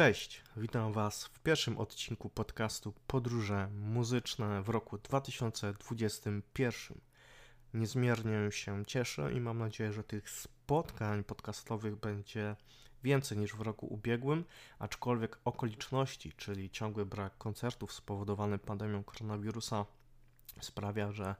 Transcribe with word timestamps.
Cześć, 0.00 0.42
witam 0.56 0.92
Was 0.92 1.24
w 1.24 1.40
pierwszym 1.40 1.78
odcinku 1.78 2.30
podcastu 2.30 2.92
Podróże 3.06 3.68
muzyczne 3.68 4.62
w 4.62 4.68
roku 4.68 4.98
2021. 4.98 7.00
Niezmiernie 7.74 8.52
się 8.52 8.84
cieszę 8.86 9.32
i 9.32 9.40
mam 9.40 9.58
nadzieję, 9.58 9.92
że 9.92 10.04
tych 10.04 10.30
spotkań 10.30 11.24
podcastowych 11.24 11.96
będzie 11.96 12.56
więcej 13.02 13.38
niż 13.38 13.54
w 13.54 13.60
roku 13.60 13.86
ubiegłym, 13.86 14.44
aczkolwiek 14.78 15.38
okoliczności, 15.44 16.32
czyli 16.32 16.70
ciągły 16.70 17.06
brak 17.06 17.38
koncertów 17.38 17.92
spowodowany 17.92 18.58
pandemią 18.58 19.04
koronawirusa, 19.04 19.86
sprawia, 20.60 21.12
że 21.12 21.34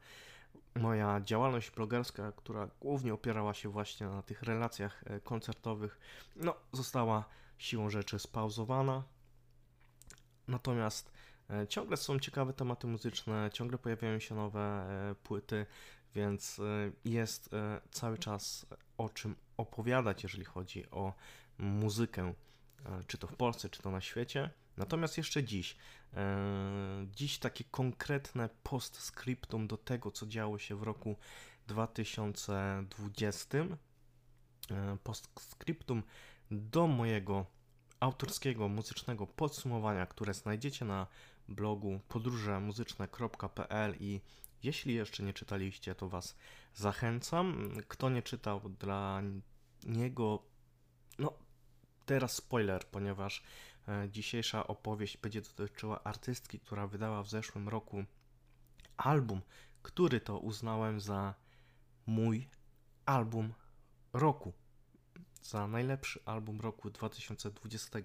moja 0.75 1.21
działalność 1.21 1.71
blogerska, 1.71 2.33
która 2.33 2.69
głównie 2.81 3.15
opierała 3.15 3.55
się 3.55 3.69
właśnie 3.69 4.07
na 4.07 4.23
tych 4.23 4.43
relacjach 4.43 5.05
e, 5.07 5.21
koncertowych, 5.21 6.01
no, 6.37 6.55
została 6.73 7.25
siłą 7.61 7.91
rzeczy 7.91 8.19
spauzowana. 8.19 9.03
Natomiast 10.49 11.13
e, 11.51 11.67
ciągle 11.69 11.97
są 11.97 12.19
ciekawe 12.19 12.53
tematy 12.53 12.87
muzyczne, 12.87 13.51
ciągle 13.53 13.79
pojawiają 13.79 14.19
się 14.19 14.35
nowe 14.35 14.61
e, 14.61 15.15
płyty, 15.15 15.67
więc 16.15 16.61
jest 17.05 17.51
cały 17.91 18.19
czas 18.19 18.67
o 18.99 19.09
czym 19.09 19.37
opowiadać, 19.57 20.23
jeżeli 20.23 20.45
chodzi 20.45 20.91
o 20.91 21.15
muzykę, 21.59 22.35
czy 23.07 23.19
to 23.19 23.27
w 23.27 23.37
Polsce, 23.37 23.69
czy 23.69 23.83
to 23.83 23.91
na 23.91 24.01
świecie. 24.01 24.51
Natomiast 24.81 25.19
jeszcze 25.19 25.45
dziś, 25.45 25.77
e, 26.15 27.07
dziś 27.13 27.39
takie 27.39 27.65
konkretne 27.65 28.49
postscriptum 28.63 29.67
do 29.67 29.77
tego, 29.77 30.11
co 30.11 30.27
działo 30.27 30.59
się 30.59 30.77
w 30.77 30.83
roku 30.83 31.17
2020. 31.67 33.59
E, 33.59 34.97
postscriptum 35.05 36.03
do 36.51 36.87
mojego 36.87 37.47
autorskiego 38.01 38.69
muzycznego 38.69 39.27
podsumowania, 39.27 40.07
które 40.07 40.35
znajdziecie 40.35 40.85
na 40.85 41.07
blogu 41.49 42.01
podróżemuzyczne.pl 42.09 43.95
i 44.01 44.21
jeśli 44.63 44.95
jeszcze 44.95 45.23
nie 45.23 45.33
czytaliście, 45.33 45.95
to 45.95 46.09
Was 46.09 46.37
zachęcam. 46.75 47.71
Kto 47.89 48.11
nie 48.11 48.23
czytał, 48.23 48.61
dla 48.61 49.23
niego, 49.85 50.43
no 51.19 51.33
teraz 52.07 52.33
spoiler, 52.33 52.87
ponieważ 52.87 53.43
E, 53.89 54.09
dzisiejsza 54.11 54.67
opowieść 54.67 55.17
będzie 55.17 55.41
dotyczyła 55.41 56.05
artystki, 56.05 56.61
która 56.61 56.87
wydała 56.87 57.23
w 57.23 57.29
zeszłym 57.29 57.69
roku 57.69 58.05
album, 58.97 59.41
który 59.83 60.21
to 60.21 60.39
uznałem 60.39 61.01
za 61.01 61.35
mój 62.07 62.49
album 63.07 63.53
roku. 64.13 64.53
Za 65.43 65.67
najlepszy 65.67 66.21
album 66.25 66.61
roku 66.61 66.91
2020. 66.91 67.99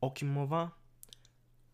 O 0.00 0.10
kim 0.10 0.28
mowa? 0.28 0.70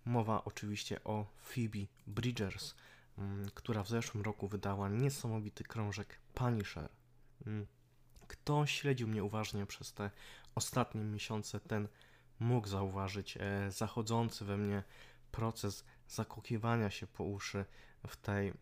Mowa 0.05 0.45
oczywiście 0.45 1.05
o 1.05 1.27
Phoebe 1.43 1.87
Bridgers, 2.07 2.75
mm, 3.19 3.51
która 3.55 3.83
w 3.83 3.89
zeszłym 3.89 4.25
roku 4.25 4.49
wydała 4.49 4.89
niesamowity 4.89 5.65
krążek 5.65 6.21
Punisher. 6.35 6.89
Mm, 7.47 7.67
kto 8.29 8.67
śledził 8.67 9.09
mnie 9.09 9.25
uważnie 9.25 9.67
przez 9.67 9.93
te 9.93 10.11
ostatnie 10.55 11.05
miesiące, 11.05 11.61
ten 11.61 11.89
mógł 12.41 12.69
zauważyć 12.69 13.37
e, 13.37 13.71
zachodzący 13.71 14.45
we 14.45 14.57
mnie 14.57 14.83
proces 15.33 15.85
zakokiwania 16.09 16.91
się 16.91 17.07
po 17.07 17.25
uszy 17.25 17.65
w 18.07 18.17
tej 18.17 18.49
e, 18.49 18.53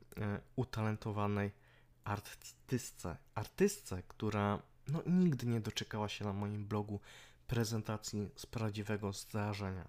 utalentowanej 0.56 1.52
artystce. 2.04 3.16
Artystce, 3.34 4.02
która 4.08 4.62
no, 4.88 5.02
nigdy 5.06 5.46
nie 5.46 5.60
doczekała 5.60 6.08
się 6.08 6.24
na 6.24 6.32
moim 6.32 6.66
blogu 6.66 7.00
prezentacji 7.46 8.30
z 8.36 8.46
prawdziwego 8.46 9.12
zdarzenia. 9.12 9.88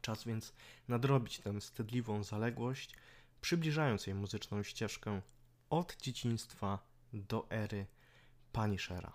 Czas 0.00 0.24
więc 0.24 0.52
nadrobić 0.88 1.38
tę 1.38 1.60
wstydliwą 1.60 2.24
zaległość, 2.24 2.94
przybliżając 3.40 4.06
jej 4.06 4.16
muzyczną 4.16 4.62
ścieżkę 4.62 5.22
od 5.70 5.96
dzieciństwa 5.96 6.78
do 7.12 7.50
ery 7.50 7.86
Punishera. 8.52 9.12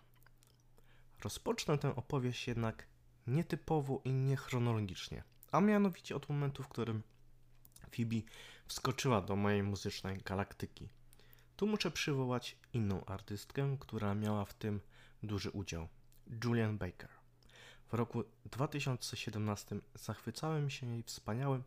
Rozpocznę 1.23 1.77
tę 1.77 1.95
opowieść 1.95 2.47
jednak 2.47 2.87
nietypowo 3.27 4.01
i 4.05 4.13
niechronologicznie, 4.13 5.23
a 5.51 5.61
mianowicie 5.61 6.15
od 6.15 6.29
momentu, 6.29 6.63
w 6.63 6.67
którym 6.67 7.03
Phoebe 7.95 8.21
wskoczyła 8.67 9.21
do 9.21 9.35
mojej 9.35 9.63
muzycznej 9.63 10.17
galaktyki. 10.17 10.89
Tu 11.63 11.67
muszę 11.67 11.91
przywołać 11.91 12.55
inną 12.73 13.05
artystkę, 13.05 13.77
która 13.79 14.15
miała 14.15 14.45
w 14.45 14.53
tym 14.53 14.79
duży 15.23 15.51
udział 15.51 15.87
Julian 16.43 16.77
Baker. 16.77 17.09
W 17.87 17.93
roku 17.93 18.23
2017 18.45 19.75
zachwycałem 19.95 20.69
się 20.69 20.87
jej 20.87 21.03
wspaniałym, 21.03 21.63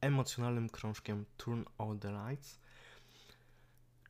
emocjonalnym 0.00 0.68
krążkiem 0.68 1.24
Turn 1.36 1.62
All 1.78 1.98
the 1.98 2.10
Lights. 2.10 2.60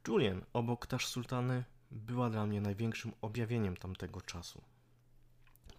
Julian 0.09 0.45
obok 0.53 0.87
Tash 0.87 1.07
Sultany 1.07 1.65
była 1.91 2.31
dla 2.31 2.47
mnie 2.47 2.61
największym 2.61 3.13
objawieniem 3.21 3.77
tamtego 3.77 4.21
czasu. 4.21 4.63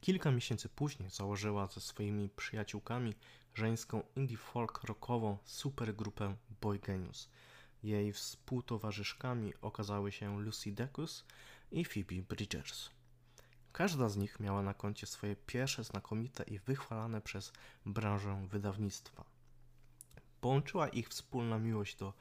Kilka 0.01 0.31
miesięcy 0.31 0.69
później 0.69 1.09
założyła 1.09 1.67
ze 1.67 1.81
swoimi 1.81 2.29
przyjaciółkami 2.29 3.13
żeńską 3.53 4.03
indie 4.15 4.37
folk 4.37 4.83
rockową 4.83 5.37
supergrupę 5.45 6.35
Boy 6.61 6.79
Genius. 6.79 7.29
Jej 7.83 8.13
współtowarzyszkami 8.13 9.53
okazały 9.61 10.11
się 10.11 10.41
Lucy 10.41 10.71
Decus 10.71 11.25
i 11.71 11.85
Phoebe 11.85 12.21
Bridgers. 12.29 12.89
Każda 13.71 14.09
z 14.09 14.17
nich 14.17 14.39
miała 14.39 14.61
na 14.61 14.73
koncie 14.73 15.07
swoje 15.07 15.35
pierwsze 15.35 15.83
znakomite 15.83 16.43
i 16.43 16.59
wychwalane 16.59 17.21
przez 17.21 17.53
branżę 17.85 18.47
wydawnictwa. 18.49 19.25
Połączyła 20.41 20.87
ich 20.87 21.09
wspólna 21.09 21.59
miłość 21.59 21.95
do 21.95 22.13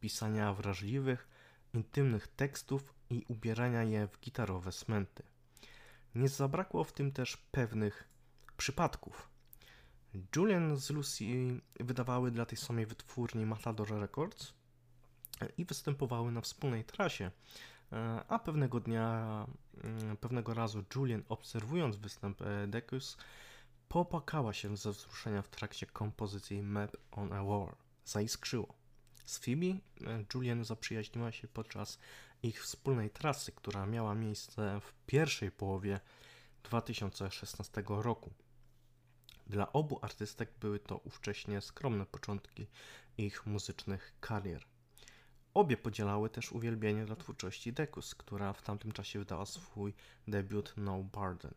pisania 0.00 0.54
wrażliwych, 0.54 1.28
intymnych 1.74 2.28
tekstów 2.28 2.94
i 3.10 3.24
ubierania 3.28 3.84
je 3.84 4.08
w 4.08 4.20
gitarowe 4.20 4.72
smęty. 4.72 5.22
Nie 6.14 6.28
zabrakło 6.28 6.84
w 6.84 6.92
tym 6.92 7.12
też 7.12 7.36
pewnych 7.36 8.08
przypadków. 8.56 9.28
Julian 10.36 10.76
z 10.76 10.90
Lucy 10.90 11.24
wydawały 11.80 12.30
dla 12.30 12.46
tej 12.46 12.58
samej 12.58 12.86
wytwórni 12.86 13.46
Matador 13.46 13.90
Records 14.00 14.57
i 15.58 15.64
występowały 15.64 16.32
na 16.32 16.40
wspólnej 16.40 16.84
trasie. 16.84 17.30
A 18.28 18.38
pewnego 18.38 18.80
dnia, 18.80 19.46
mm, 19.84 20.16
pewnego 20.16 20.54
razu 20.54 20.84
Julian 20.94 21.22
obserwując 21.28 21.96
występ 21.96 22.42
e, 22.42 22.66
Decus 22.66 23.16
popłakała 23.88 24.52
się 24.52 24.76
ze 24.76 24.92
wzruszenia 24.92 25.42
w 25.42 25.48
trakcie 25.48 25.86
kompozycji 25.86 26.62
Map 26.62 26.96
on 27.12 27.32
a 27.32 27.44
War. 27.44 27.76
Zaiskrzyło. 28.04 28.74
Z 29.24 29.38
Phoebe 29.38 29.66
e, 29.66 29.78
Julian 30.34 30.64
zaprzyjaźniła 30.64 31.32
się 31.32 31.48
podczas 31.48 31.98
ich 32.42 32.62
wspólnej 32.62 33.10
trasy, 33.10 33.52
która 33.52 33.86
miała 33.86 34.14
miejsce 34.14 34.80
w 34.80 34.92
pierwszej 35.06 35.50
połowie 35.50 36.00
2016 36.62 37.82
roku. 37.88 38.32
Dla 39.46 39.72
obu 39.72 39.98
artystek 40.02 40.52
były 40.60 40.78
to 40.78 40.96
ówcześnie 40.96 41.60
skromne 41.60 42.06
początki 42.06 42.66
ich 43.18 43.46
muzycznych 43.46 44.14
karier. 44.20 44.64
Obie 45.58 45.76
podzielały 45.76 46.30
też 46.30 46.52
uwielbienie 46.52 47.04
dla 47.04 47.16
twórczości 47.16 47.72
Decus, 47.72 48.14
która 48.14 48.52
w 48.52 48.62
tamtym 48.62 48.92
czasie 48.92 49.18
wydała 49.18 49.46
swój 49.46 49.94
debiut 50.28 50.74
No 50.76 51.02
Barden. 51.02 51.54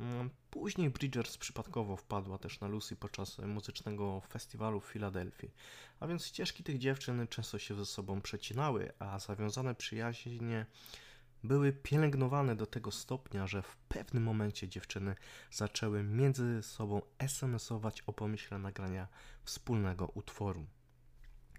Mm, 0.00 0.30
później 0.50 0.90
Bridgers 0.90 1.38
przypadkowo 1.38 1.96
wpadła 1.96 2.38
też 2.38 2.60
na 2.60 2.68
Lucy 2.68 2.96
podczas 2.96 3.38
muzycznego 3.38 4.20
festiwalu 4.20 4.80
w 4.80 4.84
Filadelfii, 4.84 5.50
a 6.00 6.06
więc 6.06 6.26
ścieżki 6.26 6.64
tych 6.64 6.78
dziewczyn 6.78 7.26
często 7.28 7.58
się 7.58 7.74
ze 7.74 7.86
sobą 7.86 8.20
przecinały, 8.20 8.92
a 8.98 9.18
zawiązane 9.18 9.74
przyjaźnie 9.74 10.66
były 11.44 11.72
pielęgnowane 11.72 12.56
do 12.56 12.66
tego 12.66 12.90
stopnia, 12.90 13.46
że 13.46 13.62
w 13.62 13.76
pewnym 13.76 14.22
momencie 14.22 14.68
dziewczyny 14.68 15.14
zaczęły 15.50 16.02
między 16.02 16.62
sobą 16.62 17.02
SMS-ować 17.18 18.02
o 18.06 18.12
pomyśle 18.12 18.58
nagrania 18.58 19.08
wspólnego 19.44 20.06
utworu. 20.06 20.66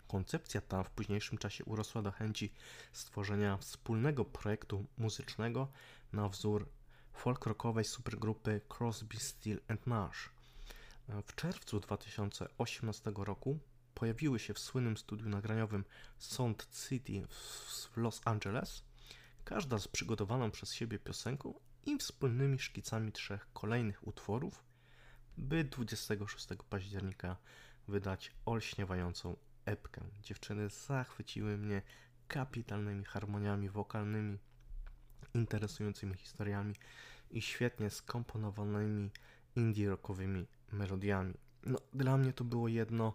Koncepcja 0.10 0.62
ta 0.62 0.84
w 0.84 0.90
późniejszym 0.90 1.38
czasie 1.38 1.66
urosła 1.66 2.02
do 2.02 2.12
chęci 2.12 2.54
stworzenia 2.94 3.58
wspólnego 3.58 4.26
projektu 4.26 4.86
muzycznego 4.98 5.68
na 6.14 6.30
wzór 6.30 6.70
folk 7.14 7.46
rockowej 7.46 7.86
supergrupy 7.86 8.62
Crosby, 8.78 9.20
Still 9.20 9.60
and 9.68 9.88
Nash. 9.88 10.30
W 11.28 11.36
czerwcu 11.36 11.80
2018 11.80 13.12
roku 13.16 13.60
pojawiły 13.96 14.40
się 14.40 14.54
w 14.54 14.60
słynnym 14.60 14.98
studiu 14.98 15.30
nagraniowym 15.30 15.86
Sound 16.18 16.68
City 16.88 17.28
w 17.30 17.98
Los 17.98 18.22
Angeles, 18.26 18.84
każda 19.46 19.80
z 19.80 19.88
przygotowaną 19.88 20.52
przez 20.52 20.74
siebie 20.74 21.00
piosenką 21.00 21.54
i 21.86 21.98
wspólnymi 21.98 22.60
szkicami 22.60 23.12
trzech 23.12 23.48
kolejnych 23.54 24.08
utworów, 24.08 24.64
by 25.38 25.64
26 25.64 26.48
października 26.70 27.38
wydać 27.88 28.32
olśniewającą 28.46 29.36
epkę. 29.66 30.02
Dziewczyny 30.24 30.70
zachwyciły 30.70 31.58
mnie 31.58 31.82
kapitalnymi 32.28 33.06
harmoniami 33.06 33.70
wokalnymi, 33.70 34.38
interesującymi 35.34 36.16
historiami 36.16 36.76
i 37.32 37.42
świetnie 37.42 37.90
skomponowanymi 37.90 39.10
indie 39.56 39.90
rockowymi 39.90 40.48
melodiami. 40.72 41.34
No, 41.64 41.80
dla 41.94 42.18
mnie 42.18 42.34
to 42.34 42.44
było 42.44 42.68
jedno 42.68 43.14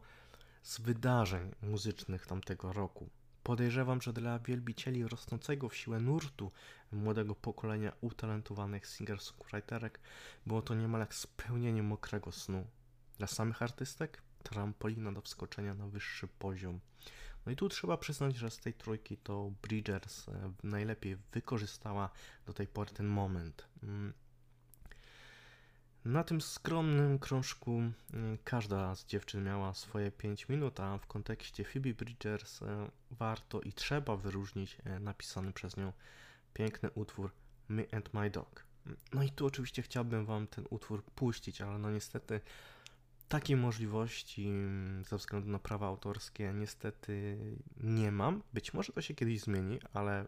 z 0.62 0.80
wydarzeń 0.80 1.54
muzycznych 1.62 2.26
tamtego 2.26 2.72
roku. 2.72 3.08
Podejrzewam, 3.42 4.02
że 4.02 4.12
dla 4.12 4.38
wielbicieli 4.38 5.08
rosnącego 5.08 5.68
w 5.68 5.76
siłę 5.76 6.00
nurtu 6.00 6.52
młodego 6.92 7.34
pokolenia 7.34 7.92
utalentowanych 8.00 8.86
singer-songwriterek 8.86 9.98
było 10.46 10.62
to 10.62 10.74
niemal 10.74 11.00
jak 11.00 11.14
spełnienie 11.14 11.82
mokrego 11.82 12.32
snu. 12.32 12.66
Dla 13.18 13.26
samych 13.26 13.62
artystek 13.62 14.22
trampolina 14.44 15.12
do 15.12 15.20
wskoczenia 15.20 15.74
na 15.74 15.86
wyższy 15.86 16.28
poziom. 16.28 16.80
No 17.46 17.52
i 17.52 17.56
tu 17.56 17.68
trzeba 17.68 17.96
przyznać, 17.96 18.36
że 18.36 18.50
z 18.50 18.58
tej 18.58 18.74
trójki 18.74 19.16
to 19.16 19.52
Bridgers 19.62 20.28
e, 20.28 20.52
najlepiej 20.62 21.16
wykorzystała 21.32 22.10
do 22.46 22.52
tej 22.52 22.66
pory 22.66 22.90
ten 22.90 23.06
moment. 23.06 23.68
Mm. 23.82 24.12
Na 26.04 26.24
tym 26.24 26.40
skromnym 26.40 27.18
krążku 27.18 27.70
mm, 28.12 28.38
każda 28.44 28.94
z 28.94 29.06
dziewczyn 29.06 29.44
miała 29.44 29.74
swoje 29.74 30.10
5 30.10 30.48
minut, 30.48 30.80
a 30.80 30.98
w 30.98 31.06
kontekście 31.06 31.64
Phoebe 31.64 31.94
Bridgers 31.94 32.62
e, 32.62 32.90
warto 33.10 33.60
i 33.60 33.72
trzeba 33.72 34.16
wyróżnić 34.16 34.76
e, 34.84 35.00
napisany 35.00 35.52
przez 35.52 35.76
nią 35.76 35.92
piękny 36.54 36.90
utwór 36.90 37.30
Me 37.68 37.84
and 37.92 38.14
My 38.14 38.30
Dog. 38.30 38.64
No 39.12 39.22
i 39.22 39.30
tu 39.30 39.46
oczywiście 39.46 39.82
chciałbym 39.82 40.26
Wam 40.26 40.46
ten 40.46 40.64
utwór 40.70 41.04
puścić, 41.04 41.60
ale 41.60 41.78
no 41.78 41.90
niestety 41.90 42.40
takiej 43.28 43.56
możliwości 43.56 44.48
mm, 44.48 45.04
ze 45.04 45.16
względu 45.16 45.50
na 45.50 45.58
prawa 45.58 45.86
autorskie 45.86 46.52
niestety 46.52 47.38
nie 47.80 48.12
mam. 48.12 48.42
Być 48.52 48.74
może 48.74 48.92
to 48.92 49.02
się 49.02 49.14
kiedyś 49.14 49.40
zmieni, 49.40 49.78
ale 49.92 50.26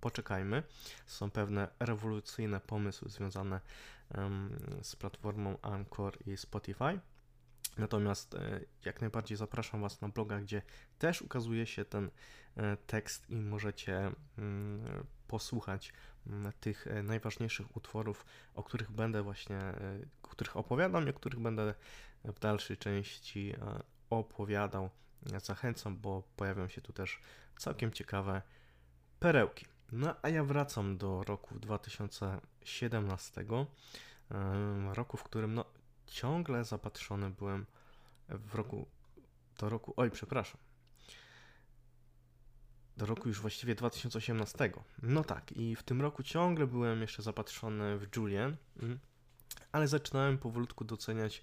poczekajmy. 0.00 0.62
Są 1.06 1.30
pewne 1.30 1.68
rewolucyjne 1.80 2.60
pomysły 2.60 3.10
związane 3.10 3.60
z 4.82 4.96
platformą 4.96 5.58
Anchor 5.62 6.18
i 6.26 6.36
Spotify. 6.36 7.00
Natomiast 7.78 8.34
e, 8.34 8.60
jak 8.84 9.00
najbardziej 9.00 9.36
zapraszam 9.36 9.80
Was 9.80 10.00
na 10.00 10.08
bloga, 10.08 10.40
gdzie 10.40 10.62
też 10.98 11.22
ukazuje 11.22 11.66
się 11.66 11.84
ten 11.84 12.10
tekst 12.86 13.30
i 13.30 13.36
możecie 13.36 14.12
mm, 14.38 15.06
posłuchać 15.28 15.92
mm, 16.26 16.52
tych 16.60 16.86
e, 16.86 17.02
najważniejszych 17.02 17.76
utworów, 17.76 18.26
o 18.54 18.62
których 18.62 18.90
będę 18.90 19.22
właśnie, 19.22 19.58
o 20.22 20.28
których 20.28 20.56
opowiadam 20.56 21.06
i 21.06 21.10
o 21.10 21.14
których 21.14 21.40
będę 21.40 21.74
w 22.24 22.38
dalszej 22.38 22.76
części 22.76 23.54
opowiadał. 24.10 24.90
Zachęcam, 25.42 25.96
bo 25.96 26.22
pojawią 26.36 26.68
się 26.68 26.80
tu 26.80 26.92
też 26.92 27.20
całkiem 27.58 27.92
ciekawe 27.92 28.42
perełki. 29.20 29.66
No 29.92 30.14
a 30.22 30.28
ja 30.28 30.44
wracam 30.44 30.98
do 30.98 31.24
roku 31.24 31.58
2017, 31.58 33.44
roku, 34.92 35.16
w 35.16 35.22
którym 35.22 35.54
no, 35.54 35.64
ciągle 36.06 36.64
zapatrzony 36.64 37.30
byłem 37.30 37.66
w 38.28 38.54
roku, 38.54 38.86
do 39.58 39.68
roku, 39.68 39.94
oj, 39.96 40.10
przepraszam, 40.10 40.60
do 42.96 43.06
roku 43.06 43.28
już 43.28 43.40
właściwie 43.40 43.74
2018. 43.74 44.72
No 45.02 45.24
tak, 45.24 45.52
i 45.52 45.76
w 45.76 45.82
tym 45.82 46.00
roku 46.00 46.22
ciągle 46.22 46.66
byłem 46.66 47.00
jeszcze 47.00 47.22
zapatrzony 47.22 47.98
w 47.98 48.16
Julian, 48.16 48.56
mm, 48.82 48.98
ale 49.72 49.88
zaczynałem 49.88 50.38
powolutku 50.38 50.84
doceniać 50.84 51.42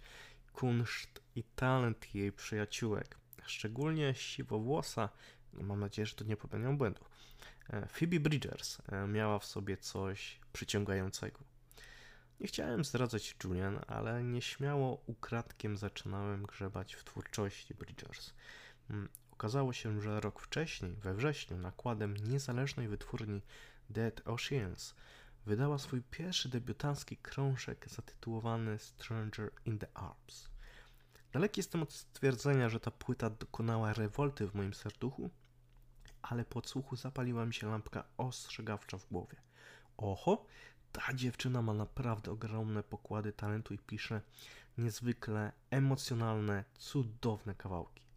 kunszt 0.53 1.21
i 1.35 1.43
talent 1.43 2.15
jej 2.15 2.31
przyjaciółek, 2.31 3.17
szczególnie 3.45 4.13
siwowłosa, 4.15 5.09
no 5.53 5.63
mam 5.63 5.79
nadzieję, 5.79 6.05
że 6.05 6.15
to 6.15 6.23
nie 6.23 6.37
popełniam 6.37 6.77
błędu. 6.77 7.05
E, 7.69 7.87
Phoebe 7.87 8.19
Bridgers 8.19 8.77
e, 8.87 9.07
miała 9.07 9.39
w 9.39 9.45
sobie 9.45 9.77
coś 9.77 10.39
przyciągającego. 10.53 11.39
Nie 12.39 12.47
chciałem 12.47 12.83
zdradzać 12.83 13.35
Julian, 13.43 13.79
ale 13.87 14.23
nieśmiało 14.23 15.03
ukradkiem 15.05 15.77
zaczynałem 15.77 16.43
grzebać 16.43 16.95
w 16.95 17.03
twórczości 17.03 17.73
Bridgers. 17.73 18.33
Okazało 19.39 19.73
się, 19.73 20.01
że 20.01 20.19
rok 20.19 20.39
wcześniej, 20.39 20.95
we 20.95 21.13
wrześniu, 21.13 21.57
nakładem 21.57 22.17
niezależnej 22.17 22.87
wytwórni 22.87 23.41
Dead 23.89 24.21
Oceans 24.27 24.95
wydała 25.45 25.77
swój 25.77 26.01
pierwszy 26.01 26.49
debiutancki 26.49 27.17
krążek 27.17 27.89
zatytułowany 27.89 28.79
Stranger 28.79 29.51
in 29.65 29.79
the 29.79 29.87
Alps. 29.93 30.49
Daleki 31.31 31.59
jestem 31.59 31.83
od 31.83 31.93
stwierdzenia, 31.93 32.69
że 32.69 32.79
ta 32.79 32.91
płyta 32.91 33.29
dokonała 33.29 33.93
rewolty 33.93 34.47
w 34.47 34.55
moim 34.55 34.73
serduchu, 34.73 35.29
ale 36.21 36.45
po 36.45 36.59
odsłuchu 36.59 36.95
zapaliła 36.95 37.45
mi 37.45 37.53
się 37.53 37.67
lampka 37.67 38.03
ostrzegawcza 38.17 38.97
w 38.97 39.07
głowie. 39.07 39.41
Oho, 39.97 40.45
ta 40.91 41.13
dziewczyna 41.13 41.61
ma 41.61 41.73
naprawdę 41.73 42.31
ogromne 42.31 42.83
pokłady 42.83 43.33
talentu 43.33 43.73
i 43.73 43.79
pisze 43.79 44.21
niezwykle 44.77 45.51
emocjonalne, 45.69 46.63
cudowne 46.77 47.55
kawałki. 47.55 48.08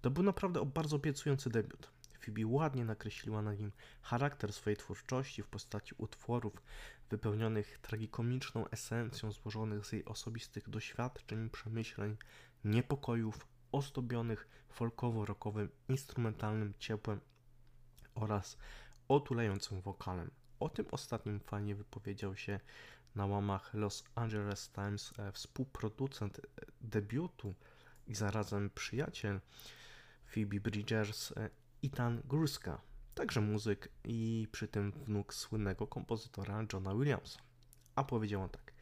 To 0.00 0.10
był 0.10 0.22
naprawdę 0.22 0.64
bardzo 0.66 0.96
obiecujący 0.96 1.50
debiut. 1.50 1.90
Phoebe 2.24 2.46
ładnie 2.46 2.84
nakreśliła 2.84 3.42
na 3.42 3.54
nim 3.54 3.72
charakter 4.02 4.52
swojej 4.52 4.76
twórczości 4.76 5.42
w 5.42 5.48
postaci 5.48 5.94
utworów 5.98 6.62
wypełnionych 7.10 7.78
tragikomiczną 7.78 8.68
esencją 8.68 9.32
złożonych 9.32 9.86
z 9.86 9.92
jej 9.92 10.04
osobistych 10.04 10.68
doświadczeń, 10.68 11.50
przemyśleń, 11.50 12.16
niepokojów, 12.64 13.46
ozdobionych 13.72 14.48
folkowo-rockowym, 14.68 15.68
instrumentalnym 15.88 16.74
ciepłem 16.78 17.20
oraz 18.14 18.56
otulającym 19.08 19.80
wokalem. 19.80 20.30
O 20.60 20.68
tym 20.68 20.86
ostatnim 20.90 21.40
fajnie 21.40 21.74
wypowiedział 21.74 22.36
się 22.36 22.60
na 23.14 23.26
łamach 23.26 23.74
Los 23.74 24.04
Angeles 24.14 24.70
Times 24.70 25.12
e, 25.18 25.32
współproducent 25.32 26.38
e, 26.38 26.42
debiutu 26.80 27.54
i 28.06 28.14
zarazem 28.14 28.70
przyjaciel 28.70 29.40
Phoebe 30.34 30.60
Bridgers 30.60 31.32
e, 31.32 31.50
Ethan 31.84 32.22
Gruska, 32.24 32.80
także 33.14 33.40
muzyk 33.40 33.88
i 34.04 34.48
przy 34.52 34.68
tym 34.68 34.92
wnuk 34.92 35.34
słynnego 35.34 35.86
kompozytora 35.86 36.66
Johna 36.72 36.94
Williamsa. 36.94 37.40
A 37.94 38.04
powiedział 38.04 38.42
on 38.42 38.48
tak: 38.48 38.72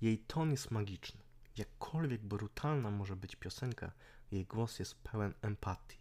Jej 0.00 0.18
ton 0.18 0.50
jest 0.50 0.70
magiczny. 0.70 1.20
Jakkolwiek 1.56 2.22
brutalna 2.22 2.90
może 2.90 3.16
być 3.16 3.36
piosenka, 3.36 3.92
jej 4.30 4.46
głos 4.46 4.78
jest 4.78 4.94
pełen 4.94 5.34
empatii. 5.42 5.98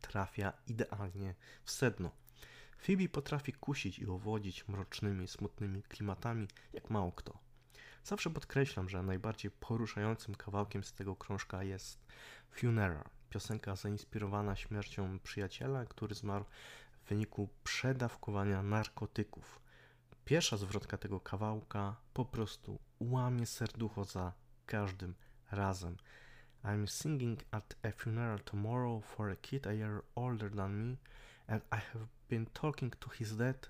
Trafia 0.00 0.52
idealnie 0.66 1.34
w 1.64 1.70
sedno 1.70 2.10
Phoebe 2.78 3.08
potrafi 3.08 3.52
kusić 3.52 3.98
i 3.98 4.06
owodzić 4.06 4.68
mrocznymi, 4.68 5.28
smutnymi 5.28 5.82
klimatami 5.82 6.48
jak 6.72 6.90
mało 6.90 7.12
kto. 7.12 7.38
Zawsze 8.04 8.30
podkreślam, 8.30 8.88
że 8.88 9.02
najbardziej 9.02 9.50
poruszającym 9.50 10.34
kawałkiem 10.34 10.84
z 10.84 10.92
tego 10.92 11.16
krążka 11.16 11.62
jest 11.62 12.06
Funeral, 12.50 13.04
piosenka 13.36 13.76
zainspirowana 13.76 14.56
śmiercią 14.56 15.18
przyjaciela, 15.18 15.84
który 15.84 16.14
zmarł 16.14 16.44
w 17.04 17.08
wyniku 17.08 17.48
przedawkowania 17.64 18.62
narkotyków. 18.62 19.60
Pierwsza 20.24 20.56
zwrotka 20.56 20.96
tego 20.96 21.20
kawałka 21.20 21.96
po 22.14 22.24
prostu 22.24 22.78
łamie 23.00 23.46
serducho 23.46 24.04
za 24.04 24.32
każdym 24.66 25.14
razem. 25.50 25.96
I'm 26.64 26.86
singing 26.86 27.40
at 27.50 27.76
a 27.82 27.90
funeral 27.90 28.38
tomorrow 28.38 29.04
for 29.04 29.30
a 29.30 29.36
kid 29.36 29.66
a 29.66 29.72
year 29.72 30.02
older 30.14 30.50
than 30.50 30.90
me, 30.90 30.96
and 31.46 31.62
I 31.72 31.76
have 31.76 32.06
been 32.28 32.46
talking 32.46 32.96
to 32.96 33.10
his 33.10 33.36
dad. 33.36 33.68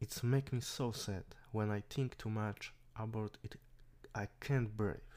It's 0.00 0.22
make 0.22 0.52
me 0.52 0.60
so 0.60 0.92
sad 0.92 1.24
when 1.52 1.78
I 1.78 1.82
think 1.94 2.16
too 2.16 2.30
much 2.30 2.74
about 2.94 3.38
it. 3.42 3.56
I 4.14 4.26
can't 4.40 4.68
breathe. 4.68 5.14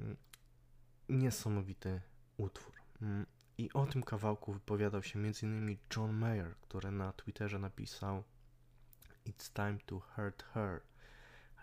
Mm, 0.00 0.16
niesamowity 1.08 2.09
utwór. 2.40 2.74
Mm, 3.02 3.26
I 3.58 3.72
o 3.72 3.86
tym 3.86 4.02
kawałku 4.02 4.52
wypowiadał 4.52 5.02
się 5.02 5.18
m.in. 5.18 5.76
John 5.96 6.12
Mayer, 6.12 6.56
który 6.60 6.90
na 6.90 7.12
Twitterze 7.12 7.58
napisał 7.58 8.22
It's 9.26 9.52
time 9.52 9.78
to 9.86 10.00
hurt 10.00 10.42
her. 10.42 10.80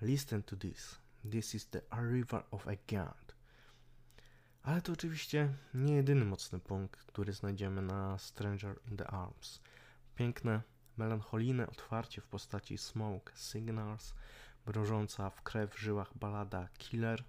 Listen 0.01 0.43
to 0.43 0.55
this. 0.55 0.99
This 1.31 1.55
is 1.55 1.69
the 1.69 1.81
arrival 1.89 2.43
of 2.51 2.67
a 2.67 2.75
god. 2.87 3.35
Ale 4.63 4.81
to 4.81 4.93
oczywiście 4.93 5.53
nie 5.73 5.95
jedyny 5.95 6.25
mocny 6.25 6.59
punkt, 6.59 7.03
który 7.03 7.33
znajdziemy 7.33 7.81
na 7.81 8.17
Stranger 8.17 8.79
in 8.91 8.97
the 8.97 9.07
Arms. 9.07 9.61
Piękne, 10.15 10.61
melancholijne 10.97 11.67
otwarcie 11.67 12.21
w 12.21 12.27
postaci 12.27 12.77
Smoke 12.77 13.33
Signals, 13.35 14.13
mrożąca 14.65 15.29
w 15.29 15.41
krew 15.41 15.73
w 15.73 15.79
żyłach 15.79 16.17
balada 16.17 16.67
Killer, 16.77 17.23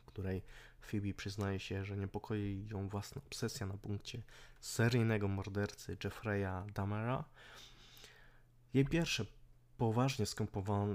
w 0.00 0.04
której 0.04 0.42
Phoebe 0.84 1.14
przyznaje 1.14 1.60
się, 1.60 1.84
że 1.84 1.96
niepokoi 1.96 2.66
ją 2.70 2.88
własna 2.88 3.22
obsesja 3.26 3.66
na 3.66 3.74
punkcie 3.74 4.22
seryjnego 4.60 5.28
mordercy 5.28 5.96
Jeffreya 6.04 6.72
Damera. 6.74 7.24
Jej 8.74 8.84
pierwszy 8.84 9.26
poważnie 9.78 10.26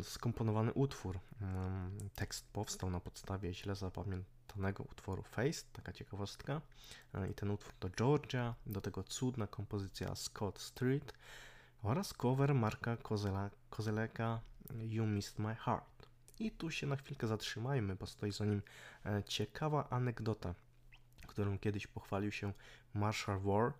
skomponowany 0.01 0.73
utwór. 0.73 1.19
Mm, 1.41 1.97
tekst 2.15 2.47
powstał 2.53 2.89
na 2.89 2.99
podstawie 2.99 3.53
źle 3.53 3.75
zapamiętanego 3.75 4.83
utworu 4.83 5.23
Face, 5.23 5.63
taka 5.73 5.93
ciekawostka. 5.93 6.61
E, 7.13 7.29
I 7.29 7.33
ten 7.33 7.51
utwór 7.51 7.73
to 7.79 7.89
Georgia, 7.89 8.55
do 8.65 8.81
tego 8.81 9.03
cudna 9.03 9.47
kompozycja 9.47 10.15
Scott 10.15 10.59
Street 10.59 11.13
oraz 11.83 12.13
cover 12.13 12.55
Marka 12.55 12.97
Kozela, 12.97 13.49
Kozeleka 13.69 14.41
You 14.77 15.05
Missed 15.05 15.39
My 15.39 15.55
Heart. 15.55 15.98
I 16.39 16.51
tu 16.51 16.71
się 16.71 16.87
na 16.87 16.95
chwilkę 16.95 17.27
zatrzymajmy, 17.27 17.95
bo 17.95 18.05
stoi 18.05 18.31
za 18.31 18.45
nim 18.45 18.61
e, 19.05 19.23
ciekawa 19.23 19.89
anegdota, 19.89 20.55
którą 21.27 21.59
kiedyś 21.59 21.87
pochwalił 21.87 22.31
się 22.31 22.53
Marshall 22.93 23.39
War, 23.39 23.73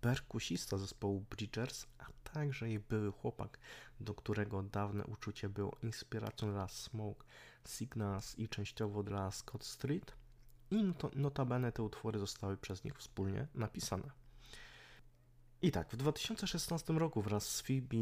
perkusista 0.00 0.78
zespołu 0.78 1.24
Bridgers, 1.30 1.86
a 1.98 2.04
także 2.32 2.68
jej 2.68 2.78
były 2.78 3.12
chłopak, 3.12 3.58
do 4.00 4.14
którego 4.14 4.62
dawne 4.62 5.04
uczucie 5.04 5.48
było 5.48 5.76
inspiracją 5.82 6.52
dla 6.52 6.68
Smoke 6.68 7.24
Signals 7.66 8.38
i 8.38 8.48
częściowo 8.48 9.02
dla 9.02 9.30
Scott 9.30 9.64
Street. 9.64 10.12
I 10.70 10.94
notabene 11.16 11.72
te 11.72 11.82
utwory 11.82 12.18
zostały 12.18 12.56
przez 12.56 12.84
nich 12.84 12.98
wspólnie 12.98 13.46
napisane. 13.54 14.21
I 15.64 15.70
tak, 15.70 15.90
w 15.90 15.96
2016 15.96 16.92
roku 16.92 17.22
wraz 17.22 17.48
z 17.48 17.60
Phoebe 17.60 17.96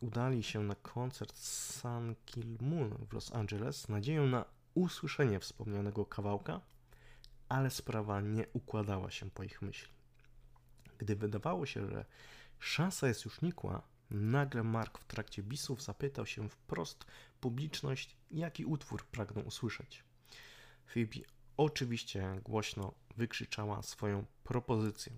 udali 0.00 0.42
się 0.42 0.62
na 0.62 0.74
koncert 0.74 1.38
Sun 1.38 2.14
Kill 2.24 2.56
Moon 2.60 3.06
w 3.10 3.12
Los 3.12 3.34
Angeles 3.34 3.80
z 3.80 3.88
nadzieją 3.88 4.26
na 4.26 4.44
usłyszenie 4.74 5.40
wspomnianego 5.40 6.04
kawałka, 6.06 6.60
ale 7.48 7.70
sprawa 7.70 8.20
nie 8.20 8.46
układała 8.52 9.10
się 9.10 9.30
po 9.30 9.42
ich 9.42 9.62
myśli. 9.62 9.92
Gdy 10.98 11.16
wydawało 11.16 11.66
się, 11.66 11.88
że 11.88 12.04
szansa 12.58 13.08
jest 13.08 13.24
już 13.24 13.42
nikła, 13.42 13.82
nagle 14.10 14.62
Mark 14.62 14.98
w 14.98 15.04
trakcie 15.04 15.42
bisów 15.42 15.82
zapytał 15.82 16.26
się 16.26 16.48
wprost 16.48 17.04
publiczność, 17.40 18.16
jaki 18.30 18.64
utwór 18.64 19.04
pragną 19.04 19.42
usłyszeć. 19.42 20.04
Phoebe 20.86 21.20
oczywiście 21.56 22.40
głośno 22.44 22.94
wykrzyczała 23.16 23.82
swoją 23.82 24.24
propozycję. 24.44 25.12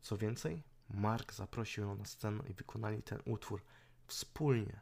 Co 0.00 0.16
więcej, 0.16 0.62
Mark 0.90 1.32
zaprosił 1.32 1.84
ją 1.84 1.96
na 1.96 2.04
scenę 2.04 2.42
i 2.50 2.54
wykonali 2.54 3.02
ten 3.02 3.22
utwór 3.24 3.62
wspólnie. 4.06 4.80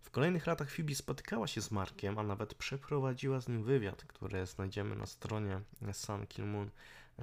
W 0.00 0.10
kolejnych 0.10 0.46
latach 0.46 0.70
Phoebe 0.70 0.94
spotykała 0.94 1.46
się 1.46 1.60
z 1.60 1.70
Markiem, 1.70 2.18
a 2.18 2.22
nawet 2.22 2.54
przeprowadziła 2.54 3.40
z 3.40 3.48
nim 3.48 3.62
wywiad, 3.62 4.04
który 4.04 4.46
znajdziemy 4.46 4.96
na 4.96 5.06
stronie 5.06 5.60
Sun 5.92 6.26
Kill 6.26 6.46
Moon, 6.46 6.70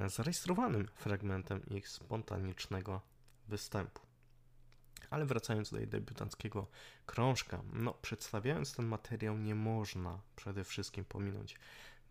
zarejestrowanym 0.05 0.87
fragmentem 0.95 1.65
ich 1.69 1.89
spontanicznego 1.89 3.01
występu. 3.47 4.01
Ale 5.09 5.25
wracając 5.25 5.71
do 5.71 5.77
jej 5.77 5.87
debiutanckiego 5.87 6.67
krążka, 7.05 7.61
no 7.73 7.93
przedstawiając 7.93 8.75
ten 8.75 8.85
materiał 8.85 9.37
nie 9.37 9.55
można 9.55 10.21
przede 10.35 10.63
wszystkim 10.63 11.05
pominąć 11.05 11.55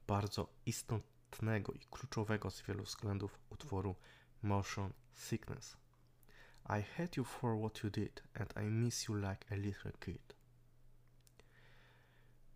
bardzo 0.06 0.48
istotnego 0.66 1.72
i 1.72 1.80
kluczowego 1.90 2.50
z 2.50 2.62
wielu 2.62 2.82
względów 2.82 3.38
utworu 3.50 3.94
Motion 4.42 4.92
Sickness. 5.14 5.76
I 6.68 6.82
hate 6.96 7.16
you 7.16 7.24
for 7.24 7.58
what 7.58 7.82
you 7.82 7.90
did 7.90 8.22
and 8.34 8.52
I 8.56 8.70
miss 8.70 9.08
you 9.08 9.14
like 9.14 9.46
a 9.50 9.56
little 9.56 9.92
kid. 10.00 10.34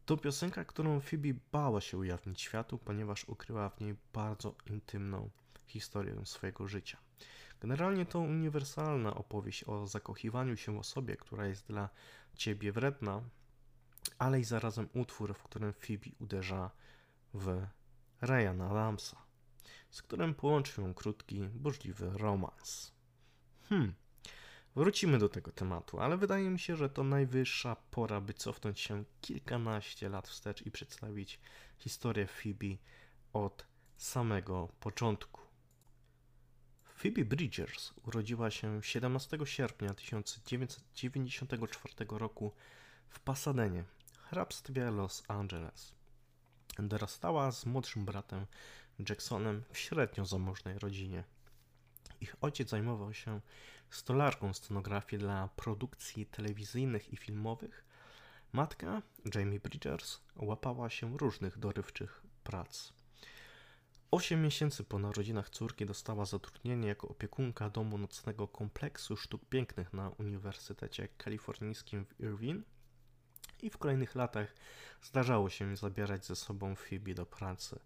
To 0.07 0.17
piosenka, 0.17 0.65
którą 0.65 1.01
Phoebe 1.01 1.29
bała 1.53 1.81
się 1.81 1.99
ujawnić 1.99 2.41
światu, 2.41 2.79
ponieważ 2.79 3.25
ukryła 3.25 3.71
w 3.71 3.81
niej 3.81 3.97
bardzo 4.13 4.55
intymną 4.67 5.31
historię 5.67 6.27
swojego 6.27 6.69
życia. 6.69 6.99
Generalnie 7.61 8.07
to 8.07 8.19
uniwersalna 8.19 9.15
opowieść 9.15 9.65
o 9.65 9.87
zakochiwaniu 9.87 10.57
się 10.57 10.75
w 10.75 10.79
osobie, 10.79 11.17
która 11.17 11.47
jest 11.47 11.67
dla 11.67 11.89
ciebie 12.35 12.73
wredna, 12.73 13.23
ale 14.19 14.41
i 14.41 14.45
zarazem 14.45 14.89
utwór, 14.95 15.35
w 15.35 15.43
którym 15.43 15.73
Phoebe 15.73 16.11
uderza 16.21 16.71
w 17.35 17.67
Ryana 18.21 18.71
Adamsa, 18.71 19.17
z 19.91 20.03
którym 20.03 20.35
połączył 20.35 20.85
ją 20.85 20.95
krótki, 20.95 21.41
burzliwy 21.41 22.11
romans. 22.15 22.93
Hmm, 23.69 23.95
wrócimy 24.77 25.19
do 25.19 25.29
tego 25.29 25.53
tematu, 25.53 26.01
ale 26.01 26.17
wydaje 26.17 26.51
mi 26.51 26.59
się, 26.59 26.77
że 26.77 26.91
to 26.91 27.05
najwyższa 27.05 27.77
pora, 27.91 28.21
by 28.21 28.35
cofnąć 28.35 28.81
się 28.81 29.05
kilkanaście 29.21 30.09
lat 30.09 30.29
wstecz 30.29 30.67
i 30.67 30.71
przedstawić 30.71 31.41
historię 31.79 32.27
Phoebe 32.27 32.77
od 33.33 33.67
samego 33.97 34.69
początku. 34.81 35.41
Phoebe 36.85 37.25
Bridgers 37.25 37.93
urodziła 38.07 38.51
się 38.51 38.83
17 38.83 39.39
sierpnia 39.45 39.95
1994 39.95 41.95
roku 42.11 42.53
w 43.09 43.21
Pasadenie, 43.21 43.85
hrabstwie 44.31 44.91
Los 44.91 45.23
Angeles. 45.29 45.95
Dorastała 46.79 47.53
z 47.53 47.67
młodszym 47.67 48.05
bratem 48.05 48.47
Jacksonem 49.09 49.63
w 49.73 49.79
średnio 49.79 50.27
zamożnej 50.27 50.79
rodzinie. 50.79 51.25
Ich 52.21 52.37
ojciec 52.41 52.69
zajmował 52.69 53.15
się 53.15 53.41
stolarką 53.91 54.55
scenografii 54.55 55.21
dla 55.21 55.49
produkcji 55.57 56.27
telewizyjnych 56.27 57.13
i 57.13 57.17
filmowych. 57.17 57.85
Matka, 58.53 59.03
Jamie 59.35 59.61
Bridgers, 59.61 60.21
łapała 60.37 60.91
się 60.91 61.19
różnych 61.19 61.59
dorywczych 61.59 62.23
prac. 62.45 62.93
Osiem 64.11 64.43
miesięcy 64.43 64.85
po 64.85 64.99
narodzinach 64.99 65.51
córki 65.51 65.87
dostała 65.87 66.25
zatrudnienie 66.25 66.89
jako 66.89 67.09
opiekunka 67.09 67.71
domu 67.71 67.99
nocnego 67.99 68.49
kompleksu 68.49 69.17
sztuk 69.17 69.45
pięknych 69.45 69.93
na 69.93 70.09
Uniwersytecie 70.09 71.09
Kalifornijskim 71.09 72.05
w 72.05 72.21
Irvine 72.21 72.63
i 73.63 73.71
w 73.71 73.79
kolejnych 73.79 74.15
latach 74.15 74.55
zdarzało 75.03 75.51
się 75.51 75.77
zabierać 75.77 76.27
ze 76.27 76.37
sobą 76.37 76.75
Phoebe 76.75 77.15
do 77.15 77.27
pracy. 77.27 77.79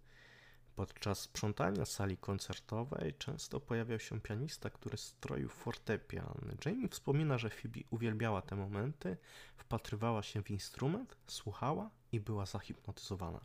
Podczas 0.76 1.18
sprzątania 1.18 1.84
sali 1.84 2.16
koncertowej 2.16 3.14
często 3.18 3.60
pojawiał 3.60 3.98
się 3.98 4.20
pianista, 4.20 4.70
który 4.70 4.96
stroił 4.96 5.48
fortepian. 5.48 6.56
Jamie 6.66 6.88
wspomina, 6.88 7.38
że 7.38 7.50
Phoebe 7.50 7.80
uwielbiała 7.90 8.42
te 8.42 8.56
momenty, 8.56 9.16
wpatrywała 9.56 10.22
się 10.22 10.42
w 10.42 10.50
instrument, 10.50 11.16
słuchała 11.26 11.90
i 12.12 12.20
była 12.20 12.46
zahipnotyzowana. 12.46 13.40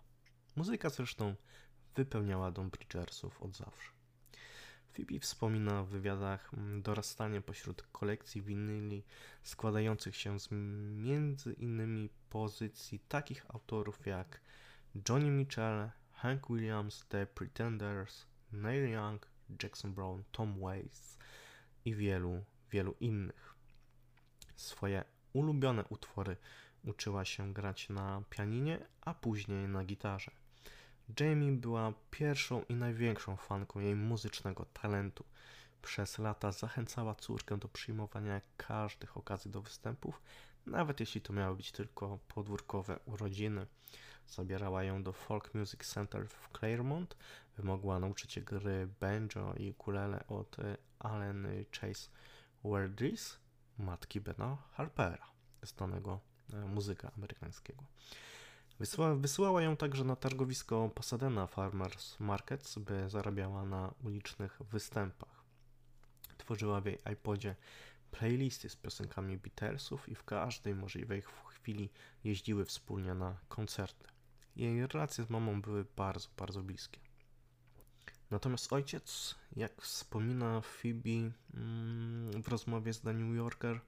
Muzyka 0.55 0.89
zresztą 0.89 1.35
wypełniała 1.95 2.51
dom 2.51 2.69
Bridgersów 2.69 3.41
od 3.41 3.55
zawsze. 3.55 3.91
Phoebe 4.93 5.19
wspomina 5.19 5.83
w 5.83 5.87
wywiadach 5.87 6.53
mm, 6.53 6.81
dorastanie 6.81 7.41
pośród 7.41 7.81
kolekcji 7.81 8.41
winyli 8.41 9.03
składających 9.43 10.15
się 10.15 10.39
z 10.39 10.47
między 10.97 11.53
innymi 11.53 12.09
pozycji 12.29 12.99
takich 12.99 13.45
autorów 13.49 14.05
jak 14.05 14.41
Johnny 15.09 15.31
Mitchell, 15.31 15.89
Hank 16.17 16.49
Williams, 16.49 17.05
The 17.09 17.25
Pretenders, 17.25 18.25
Neil 18.51 18.89
Young, 18.89 19.25
Jackson 19.63 19.93
Brown, 19.93 20.23
Tom 20.31 20.59
Waits 20.59 21.17
i 21.85 21.95
wielu, 21.95 22.43
wielu 22.71 22.95
innych. 22.99 23.55
Swoje 24.55 25.03
ulubione 25.33 25.83
utwory 25.89 26.37
uczyła 26.83 27.25
się 27.25 27.53
grać 27.53 27.89
na 27.89 28.21
pianinie, 28.29 28.85
a 29.01 29.13
później 29.13 29.67
na 29.67 29.85
gitarze. 29.85 30.31
Jamie 31.19 31.51
była 31.51 31.93
pierwszą 32.11 32.63
i 32.69 32.75
największą 32.75 33.35
fanką 33.35 33.79
jej 33.79 33.95
muzycznego 33.95 34.65
talentu. 34.65 35.25
Przez 35.81 36.17
lata 36.17 36.51
zachęcała 36.51 37.15
córkę 37.15 37.57
do 37.57 37.67
przyjmowania 37.67 38.41
każdych 38.57 39.17
okazji 39.17 39.51
do 39.51 39.61
występów, 39.61 40.21
nawet 40.65 40.99
jeśli 40.99 41.21
to 41.21 41.33
miały 41.33 41.55
być 41.55 41.71
tylko 41.71 42.19
podwórkowe 42.27 42.99
urodziny. 43.05 43.67
Zabierała 44.27 44.83
ją 44.83 45.03
do 45.03 45.13
Folk 45.13 45.53
Music 45.53 45.93
Center 45.93 46.27
w 46.27 46.49
Claremont, 46.57 47.17
wymogła 47.57 47.99
nauczyć 47.99 48.39
gry 48.39 48.87
banjo 48.99 49.53
i 49.53 49.71
ukulele 49.71 50.27
od 50.27 50.57
Allen 50.99 51.47
Chase 51.71 52.09
Wardis, 52.63 53.39
matki 53.77 54.21
Bena 54.21 54.57
Harpera, 54.71 55.27
znanego 55.61 56.19
e, 56.53 56.57
muzyka 56.57 57.11
amerykańskiego. 57.17 57.83
Wysyła, 58.79 59.15
wysyłała 59.15 59.61
ją 59.61 59.77
także 59.77 60.03
na 60.03 60.15
targowisko 60.15 60.89
Pasadena 60.95 61.47
Farmers 61.47 62.19
Markets, 62.19 62.79
by 62.79 63.09
zarabiała 63.09 63.65
na 63.65 63.93
ulicznych 64.03 64.59
występach. 64.71 65.43
Tworzyła 66.37 66.81
w 66.81 66.85
jej 66.85 66.99
iPodzie 67.13 67.55
playlisty 68.11 68.69
z 68.69 68.75
piosenkami 68.75 69.37
Beatlesów 69.37 70.09
i 70.09 70.15
w 70.15 70.23
każdej 70.23 70.75
możliwej 70.75 71.23
chwili 71.47 71.89
jeździły 72.23 72.65
wspólnie 72.65 73.13
na 73.13 73.37
koncerty. 73.47 74.16
Jej 74.57 74.87
relacje 74.87 75.23
z 75.23 75.29
mamą 75.29 75.61
były 75.61 75.85
bardzo, 75.95 76.29
bardzo 76.37 76.63
bliskie. 76.63 76.99
Natomiast 78.31 78.73
ojciec, 78.73 79.35
jak 79.55 79.81
wspomina 79.81 80.61
Phoebe 80.61 81.31
mm, 81.53 82.43
w 82.43 82.47
rozmowie 82.47 82.93
z 82.93 83.01
The 83.01 83.13
New 83.13 83.35
Yorker, 83.35 83.79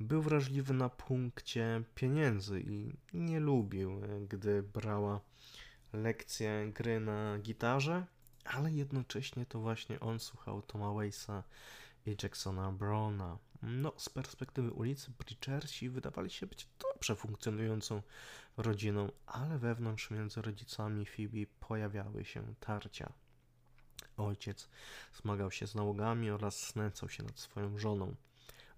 był 0.00 0.22
wrażliwy 0.22 0.74
na 0.74 0.88
punkcie 0.88 1.82
pieniędzy 1.94 2.60
i 2.60 2.92
nie 3.14 3.40
lubił, 3.40 4.00
gdy 4.28 4.62
brała 4.62 5.20
lekcje 5.92 6.72
gry 6.74 7.00
na 7.00 7.38
gitarze, 7.38 8.06
ale 8.44 8.72
jednocześnie 8.72 9.46
to 9.46 9.60
właśnie 9.60 10.00
on 10.00 10.18
słuchał 10.20 10.62
Toma 10.62 10.92
Waitsa 10.92 11.42
i 12.06 12.16
Jacksona 12.22 12.72
Browna. 12.72 13.38
No, 13.62 13.92
z 13.96 14.08
perspektywy 14.08 14.70
ulicy 14.70 15.10
Bridgersi 15.18 15.90
wydawali 15.90 16.30
się 16.30 16.46
być 16.46 16.68
dobrze 16.78 17.16
funkcjonującą 17.16 18.02
rodziną, 18.56 19.12
ale 19.26 19.58
wewnątrz 19.58 20.10
między 20.10 20.42
rodzicami 20.42 21.06
Phoebe 21.06 21.46
pojawiały 21.60 22.24
się 22.24 22.54
tarcia. 22.60 23.12
Ojciec 24.16 24.68
zmagał 25.22 25.50
się 25.50 25.66
z 25.66 25.74
nałogami 25.74 26.30
oraz 26.30 26.70
znęcał 26.72 27.08
się 27.08 27.22
nad 27.22 27.38
swoją 27.38 27.78
żoną. 27.78 28.14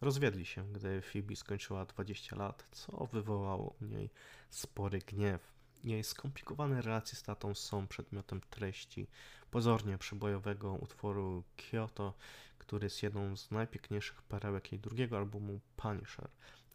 Rozwiedli 0.00 0.46
się, 0.46 0.72
gdy 0.72 1.02
Phoebe 1.02 1.36
skończyła 1.36 1.84
20 1.84 2.36
lat, 2.36 2.66
co 2.72 3.06
wywołało 3.06 3.74
u 3.80 3.84
niej 3.84 4.10
spory 4.50 4.98
gniew. 4.98 5.52
Jej 5.84 6.04
skomplikowane 6.04 6.82
relacje 6.82 7.18
z 7.18 7.22
tatą 7.22 7.54
są 7.54 7.86
przedmiotem 7.86 8.40
treści 8.40 9.08
pozornie 9.50 9.98
przebojowego 9.98 10.72
utworu 10.72 11.44
Kyoto, 11.56 12.14
który 12.62 12.86
jest 12.86 13.02
jedną 13.02 13.36
z 13.36 13.50
najpiękniejszych 13.50 14.22
perełek 14.22 14.72
jej 14.72 14.80
drugiego 14.80 15.16
albumu 15.16 15.60
Punisher. 15.76 16.28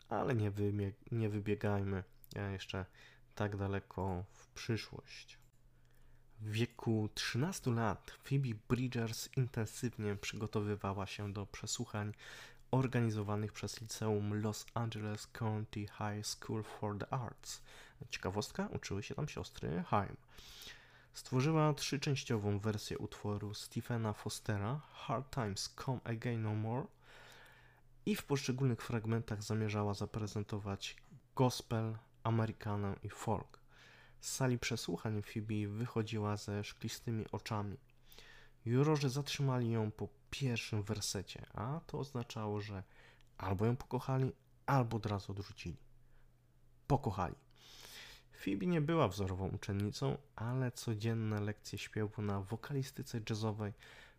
Ale 0.09 0.35
nie, 0.35 0.51
nie 1.11 1.29
wybiegajmy 1.29 2.03
jeszcze 2.51 2.85
tak 3.35 3.57
daleko 3.57 4.23
w 4.31 4.47
przyszłość. 4.47 5.37
W 6.41 6.51
wieku 6.51 7.09
13 7.13 7.71
lat 7.71 8.11
Phoebe 8.23 8.49
Bridgers 8.69 9.29
intensywnie 9.37 10.15
przygotowywała 10.15 11.05
się 11.05 11.33
do 11.33 11.45
przesłuchań 11.45 12.13
organizowanych 12.71 13.53
przez 13.53 13.81
liceum 13.81 14.41
Los 14.41 14.65
Angeles 14.73 15.27
County 15.27 15.79
High 15.79 16.25
School 16.25 16.63
for 16.63 16.97
the 16.97 17.13
Arts. 17.13 17.61
Ciekawostka, 18.09 18.67
uczyły 18.67 19.03
się 19.03 19.15
tam 19.15 19.27
siostry 19.27 19.83
Haim. 19.87 20.17
Stworzyła 21.17 21.73
trzyczęściową 21.73 22.59
wersję 22.59 22.97
utworu 22.97 23.53
Stephena 23.53 24.13
Fostera 24.13 24.81
Hard 24.93 25.33
Times 25.33 25.75
Come 25.85 25.99
Again 26.03 26.41
No 26.41 26.55
More 26.55 26.87
i 28.05 28.15
w 28.15 28.25
poszczególnych 28.25 28.81
fragmentach 28.81 29.43
zamierzała 29.43 29.93
zaprezentować 29.93 30.97
gospel, 31.35 31.97
amerykanę 32.23 32.95
i 33.03 33.09
folk. 33.09 33.59
Z 34.19 34.31
sali 34.31 34.59
przesłuchań 34.59 35.21
Phoebe 35.21 35.67
wychodziła 35.67 36.37
ze 36.37 36.63
szklistymi 36.63 37.25
oczami. 37.31 37.77
Jurorzy 38.65 39.09
zatrzymali 39.09 39.71
ją 39.71 39.91
po 39.91 40.07
pierwszym 40.29 40.83
wersecie, 40.83 41.45
a 41.53 41.81
to 41.87 41.99
oznaczało, 41.99 42.61
że 42.61 42.83
albo 43.37 43.65
ją 43.65 43.75
pokochali, 43.75 44.31
albo 44.65 44.97
od 44.97 45.05
razu 45.05 45.31
odrzucili. 45.31 45.77
Pokochali. 46.87 47.46
Phoebe 48.37 48.65
nie 48.65 48.81
była 48.81 49.07
wzorową 49.07 49.47
uczennicą, 49.47 50.17
ale 50.35 50.71
codzienne 50.71 51.41
lekcje 51.41 51.77
śpiewu 51.77 52.21
na 52.21 52.41
wokalistyce 52.41 53.21
jazzowej 53.29 53.73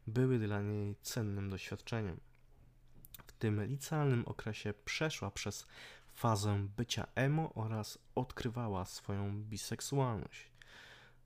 były 0.07 0.39
dla 0.39 0.63
niej 0.63 0.97
cennym 1.03 1.51
doświadczeniem. 1.51 2.21
W 3.27 3.33
tym 3.33 3.65
licealnym 3.65 4.25
okresie 4.27 4.75
przeszła 4.85 5.31
przez 5.31 5.67
fazę 6.15 6.67
bycia 6.77 7.07
emo 7.15 7.55
oraz 7.55 7.99
odkrywała 8.15 8.85
swoją 8.85 9.43
biseksualność. 9.43 10.51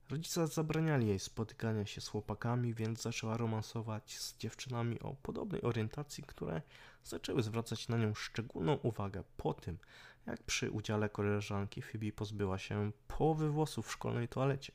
Rodzice 0.09 0.47
zabraniali 0.47 1.07
jej 1.07 1.19
spotykania 1.19 1.85
się 1.85 2.01
z 2.01 2.07
chłopakami, 2.07 2.73
więc 2.73 3.01
zaczęła 3.01 3.37
romansować 3.37 4.19
z 4.19 4.37
dziewczynami 4.37 4.99
o 4.99 5.13
podobnej 5.13 5.61
orientacji, 5.61 6.23
które 6.23 6.61
zaczęły 7.03 7.43
zwracać 7.43 7.87
na 7.87 7.97
nią 7.97 8.13
szczególną 8.13 8.73
uwagę 8.75 9.23
po 9.37 9.53
tym, 9.53 9.77
jak 10.25 10.43
przy 10.43 10.71
udziale 10.71 11.09
koleżanki 11.09 11.81
Phoebe 11.81 12.11
pozbyła 12.11 12.57
się 12.57 12.91
połowy 13.07 13.49
włosów 13.49 13.87
w 13.87 13.91
szkolnej 13.91 14.27
toalecie. 14.27 14.73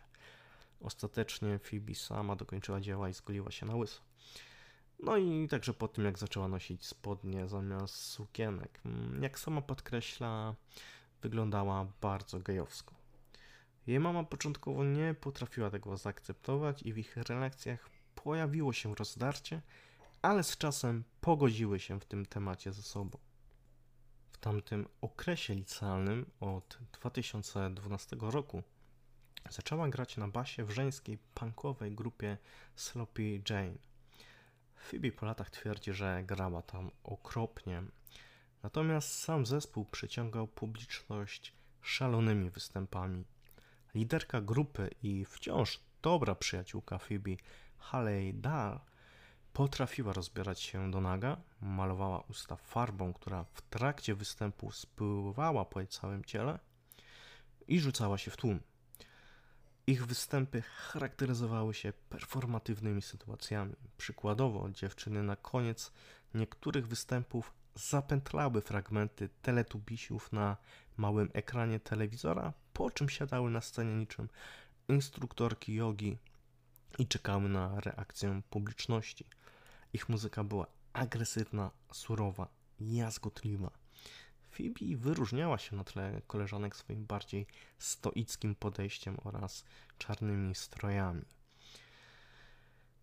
Ostatecznie 0.81 1.59
Phoebe 1.59 1.95
sama 1.95 2.37
dokończyła 2.37 2.81
dzieła 2.81 3.09
i 3.09 3.15
zgoliła 3.15 3.51
się 3.51 3.67
na 3.67 3.77
łyso. 3.77 4.01
No 5.03 5.17
i 5.17 5.49
także 5.49 5.75
po 5.75 5.89
tym, 5.89 6.05
jak 6.05 6.19
zaczęła 6.19 6.49
nosić 6.49 6.87
spodnie 6.87 7.49
zamiast 7.49 7.95
sukienek. 7.95 8.81
Mm, 8.85 9.23
jak 9.23 9.39
sama 9.39 9.63
podkreśla, 9.63 10.55
wyglądała 11.23 11.87
bardzo 12.01 12.41
gejowsko. 12.41 12.95
Jej 13.87 14.01
mama 14.01 14.25
początkowo 14.25 14.85
nie 14.85 15.15
potrafiła 15.15 15.71
tego 15.71 15.97
zaakceptować 15.97 16.83
i 16.83 16.93
w 16.93 16.99
ich 16.99 17.17
relacjach 17.17 17.91
pojawiło 18.15 18.73
się 18.73 18.95
rozdarcie, 18.95 19.63
ale 20.23 20.43
z 20.43 20.57
czasem 20.57 21.05
pogodziły 21.21 21.81
się 21.81 22.01
w 22.01 22.05
tym 22.05 22.27
temacie 22.27 22.73
ze 22.73 22.83
sobą. 22.83 23.19
W 24.39 24.41
tamtym 24.41 24.89
okresie 25.01 25.55
licealnym 25.55 26.31
od 26.41 26.79
2012 26.93 28.17
roku 28.21 28.63
zaczęła 29.51 29.89
grać 29.89 30.17
na 30.17 30.29
basie 30.29 30.65
w 30.65 30.71
żeńskiej 30.71 31.19
punkowej 31.35 31.93
grupie 31.93 32.39
Sloppy 32.77 33.43
Jane. 33.51 33.79
Phoebe 34.77 35.13
po 35.13 35.27
latach 35.27 35.51
twierdzi, 35.51 35.93
że 35.93 36.23
grała 36.25 36.63
tam 36.63 36.91
okropnie, 37.05 37.83
natomiast 38.63 39.19
sam 39.19 39.47
zespół 39.47 39.85
przyciągał 39.85 40.49
publiczność 40.49 41.53
szalonymi 41.83 42.51
występami. 42.51 43.25
Liderka 43.95 44.41
grupy 44.41 44.91
i 45.03 45.25
wciąż 45.25 45.81
dobra 46.03 46.35
przyjaciółka 46.35 46.99
Phoebe, 46.99 47.37
Haley 47.79 48.35
Dahl, 48.35 48.79
potrafiła 49.59 50.13
rozbierać 50.13 50.61
się 50.61 50.91
do 50.91 51.01
naga, 51.01 51.37
malowała 51.61 52.21
usta 52.21 52.57
farbą, 52.57 53.13
która 53.13 53.45
w 53.55 53.63
trakcie 53.63 54.15
występu 54.15 54.71
spływała 54.73 55.65
po 55.65 55.81
jej 55.81 55.89
całym 55.89 56.25
ciele 56.25 56.59
i 57.69 57.81
rzucała 57.81 58.19
się 58.19 58.31
w 58.31 58.37
tłum. 58.37 58.61
Ich 59.87 60.07
występy 60.07 60.63
charakteryzowały 60.63 61.75
się 61.75 61.93
performatywnymi 61.93 63.03
sytuacjami. 63.03 63.75
Przykładowo, 63.97 64.71
dziewczyny 64.71 65.23
na 65.23 65.37
koniec 65.37 65.93
niektórych 66.35 66.89
występów 66.89 67.53
zapętlały 67.75 68.61
fragmenty 68.61 69.29
teletubisiów 69.43 70.33
na 70.33 70.57
małym 70.97 71.31
ekranie 71.33 71.81
telewizora, 71.81 72.53
po 72.73 72.91
czym 72.91 73.09
siadały 73.09 73.51
na 73.51 73.61
scenie 73.61 73.95
niczym 73.97 74.29
instruktorki 74.89 75.75
jogi 75.75 76.19
i 76.99 77.07
czekały 77.07 77.49
na 77.49 77.81
reakcję 77.81 78.43
publiczności. 78.51 79.25
Ich 79.93 80.09
muzyka 80.09 80.45
była 80.45 80.67
agresywna, 80.93 81.71
surowa, 81.93 82.49
jazgotliwa. 82.81 83.71
Phoebe 84.51 84.97
wyróżniała 84.97 85.59
się 85.59 85.77
na 85.77 85.85
tle 85.85 86.23
koleżanek 86.27 86.77
swoim 86.77 87.07
bardziej 87.07 87.47
stoickim 87.79 88.55
podejściem 88.55 89.17
oraz 89.25 89.65
czarnymi 89.99 90.55
strojami. 90.55 91.25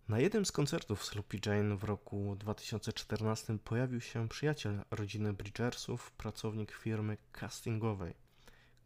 Na 0.08 0.18
jednym 0.18 0.46
z 0.46 0.52
koncertów 0.52 1.04
Sloppy 1.04 1.38
Jane 1.46 1.76
w 1.76 1.84
roku 1.84 2.36
2014 2.38 3.58
pojawił 3.58 4.00
się 4.00 4.28
przyjaciel 4.28 4.84
rodziny 4.90 5.32
Bridgersów, 5.32 6.12
pracownik 6.12 6.72
firmy 6.72 7.16
castingowej. 7.32 8.14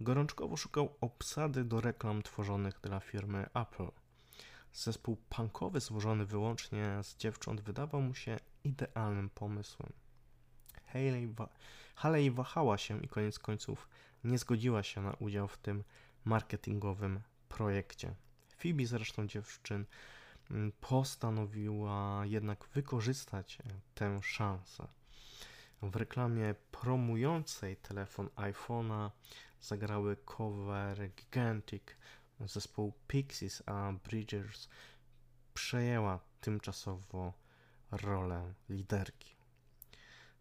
Gorączkowo 0.01 0.57
szukał 0.57 0.97
obsady 1.01 1.65
do 1.65 1.81
reklam 1.81 2.23
tworzonych 2.23 2.81
dla 2.83 3.01
firmy 3.01 3.47
Apple. 3.55 4.00
Zespół 4.73 5.17
punkowy 5.17 5.81
złożony 5.81 6.27
wyłącznie 6.27 6.99
z 7.03 7.17
dziewcząt 7.17 7.61
wydawał 7.61 8.03
mu 8.03 8.15
się 8.15 8.37
idealnym 8.65 9.31
pomysłem. 9.31 9.93
Haley, 10.87 11.29
wa 11.29 11.49
Haley 11.95 12.31
wahała 12.31 12.79
się 12.79 13.01
i 13.01 13.09
koniec 13.09 13.39
końców 13.39 13.89
nie 14.25 14.39
zgodziła 14.39 14.83
się 14.83 15.01
na 15.01 15.13
udział 15.13 15.49
w 15.49 15.59
tym 15.59 15.85
marketingowym 16.25 17.21
projekcie. 17.49 18.15
Phoebe 18.59 18.87
zresztą 18.87 19.27
dziewczyn 19.27 19.85
mm, 20.51 20.73
postanowiła 20.81 22.23
jednak 22.27 22.65
wykorzystać 22.75 23.59
e, 23.61 23.63
tę 23.95 24.21
szansę. 24.23 24.89
W 25.83 25.97
reklamie 25.97 26.55
promującej 26.71 27.77
telefon 27.77 28.29
iPhone'a 28.37 29.11
zagrały 29.61 30.17
cover 30.17 31.11
Gigantic 31.17 31.83
zespołu 32.47 32.93
Pixies, 33.07 33.63
a 33.67 33.93
Bridgers 33.93 34.69
przejęła 35.55 36.21
tymczasowo 36.41 37.33
rolę 37.91 38.55
liderki. 38.69 39.37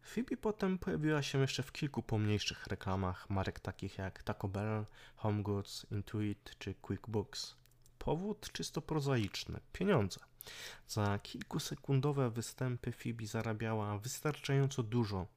Phoebe 0.02 0.38
potem 0.38 0.78
pojawiła 0.78 1.22
się 1.22 1.40
jeszcze 1.40 1.64
w 1.64 1.72
kilku 1.72 2.04
pomniejszych 2.04 2.68
reklamach 2.68 3.30
marek 3.30 3.60
takich 3.60 3.98
jak 3.98 4.24
Taco 4.24 4.48
Bell, 4.48 4.86
Home 5.16 5.44
Goods, 5.44 5.86
Intuit 5.92 6.56
czy 6.60 6.74
QuickBooks. 6.74 7.56
Powód 8.00 8.52
czysto 8.52 8.82
prozaiczny 8.82 9.60
pieniądze. 9.74 10.20
Za 10.88 11.20
kilkusekundowe 11.20 12.30
występy 12.30 12.92
Phoebe 12.92 13.26
zarabiała 13.26 13.98
wystarczająco 13.98 14.84
dużo, 14.84 15.28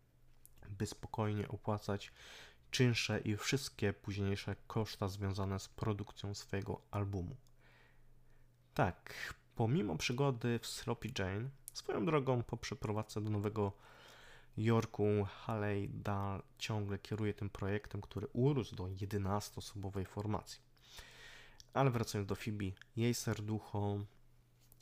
by 0.68 0.86
spokojnie 0.86 1.48
opłacać 1.48 2.12
czynsze 2.72 3.20
i 3.20 3.36
wszystkie 3.36 3.92
późniejsze 3.92 4.56
koszta 4.66 5.08
związane 5.08 5.60
z 5.60 5.68
produkcją 5.68 6.34
swojego 6.34 6.80
albumu. 6.90 7.36
Tak, 8.74 9.34
pomimo 9.54 9.96
przygody 9.96 10.58
w 10.58 10.66
Sloppy 10.66 11.08
Jane, 11.18 11.50
swoją 11.72 12.06
drogą 12.06 12.42
po 12.42 12.56
przeprowadzce 12.56 13.20
do 13.20 13.30
Nowego 13.30 13.72
Jorku 14.56 15.04
Haley 15.24 15.88
Dahl 15.88 16.42
ciągle 16.58 16.98
kieruje 16.98 17.34
tym 17.34 17.50
projektem, 17.50 18.00
który 18.00 18.26
urósł 18.32 18.76
do 18.76 18.84
11-osobowej 18.84 20.06
formacji. 20.06 20.60
Ale 21.74 21.90
wracając 21.90 22.28
do 22.28 22.34
Phoebe, 22.34 22.64
jej 22.96 23.14
serducho 23.14 23.98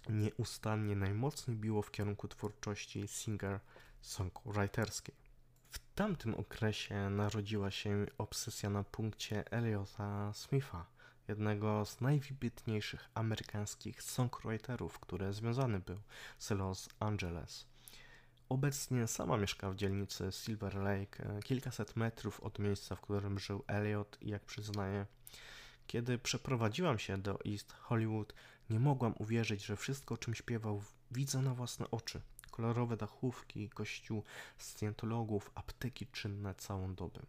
nieustannie 0.09 0.97
najmocniej 0.97 1.57
biło 1.57 1.83
w 1.83 1.91
kierunku 1.91 2.29
twórczości 2.29 3.09
singer-songwriterskiej. 3.09 5.30
W 5.71 5.79
tamtym 5.95 6.35
okresie 6.35 7.11
narodziła 7.11 7.71
się 7.71 8.07
obsesja 8.19 8.71
na 8.71 8.85
punkcie 8.85 9.53
Eliota 9.53 10.33
Smitha, 10.33 10.87
jednego 11.29 11.85
z 11.85 12.01
najwybitniejszych 12.01 13.09
amerykańskich 13.15 14.03
songwriterów, 14.03 14.99
który 14.99 15.33
związany 15.33 15.81
był 15.81 16.01
z 16.39 16.51
Los 16.51 16.89
Angeles. 17.01 17.67
Obecnie 18.49 19.07
sama 19.07 19.37
mieszka 19.37 19.71
w 19.71 19.77
dzielnicy 19.77 20.33
Silver 20.33 20.75
Lake, 20.75 21.25
e, 21.25 21.41
kilkaset 21.43 21.97
metrów 21.97 22.41
od 22.41 22.59
miejsca, 22.59 22.97
w 22.97 23.01
którym 23.01 23.39
żył 23.39 23.65
Elliot 23.67 24.19
i 24.21 24.29
jak 24.29 24.45
przyznaje, 24.45 25.07
kiedy 25.87 26.19
przeprowadziłam 26.19 26.99
się 26.99 27.19
do 27.19 27.39
East 27.45 27.73
Hollywood, 27.73 28.35
nie 28.71 28.81
mogłam 28.81 29.15
uwierzyć, 29.19 29.65
że 29.65 29.77
wszystko, 29.77 30.15
o 30.15 30.19
czym 30.19 30.35
śpiewał, 30.35 30.83
widzę 31.11 31.43
na 31.43 31.55
własne 31.55 31.91
oczy. 31.91 32.21
Kolorowe 32.51 32.97
dachówki, 32.97 33.69
kościół 33.69 34.25
scjentologów, 34.59 35.51
apteki 35.55 36.07
czynne 36.07 36.55
całą 36.55 36.95
dobę. 36.95 37.21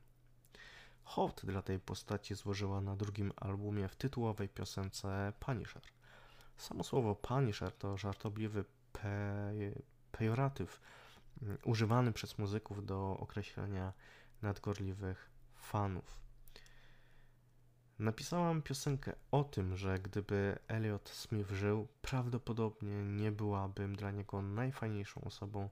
Hołd 1.03 1.41
dla 1.45 1.61
tej 1.61 1.79
postaci 1.79 2.35
złożyła 2.35 2.81
na 2.81 2.95
drugim 2.95 3.33
albumie 3.35 3.87
w 3.87 3.95
tytułowej 3.95 4.49
piosence 4.49 5.33
Punisher. 5.39 5.81
Samo 6.57 6.83
słowo 6.83 7.15
Punisher 7.15 7.71
to 7.71 7.97
żartobliwy 7.97 8.65
pe 8.93 9.53
pejoratyw 10.11 10.81
mm, 11.41 11.57
używany 11.65 12.11
przez 12.11 12.37
muzyków 12.37 12.85
do 12.85 13.17
określenia 13.19 13.93
nadgorliwych 14.41 15.29
fanów. 15.55 16.21
Napisałam 18.01 18.61
piosenkę 18.61 19.13
o 19.31 19.43
tym, 19.43 19.77
że 19.77 19.99
gdyby 19.99 20.59
Elliot 20.67 21.09
Smith 21.09 21.51
żył, 21.51 21.87
prawdopodobnie 22.01 23.03
nie 23.03 23.31
byłabym 23.31 23.95
dla 23.95 24.11
niego 24.11 24.41
najfajniejszą 24.41 25.21
osobą 25.21 25.69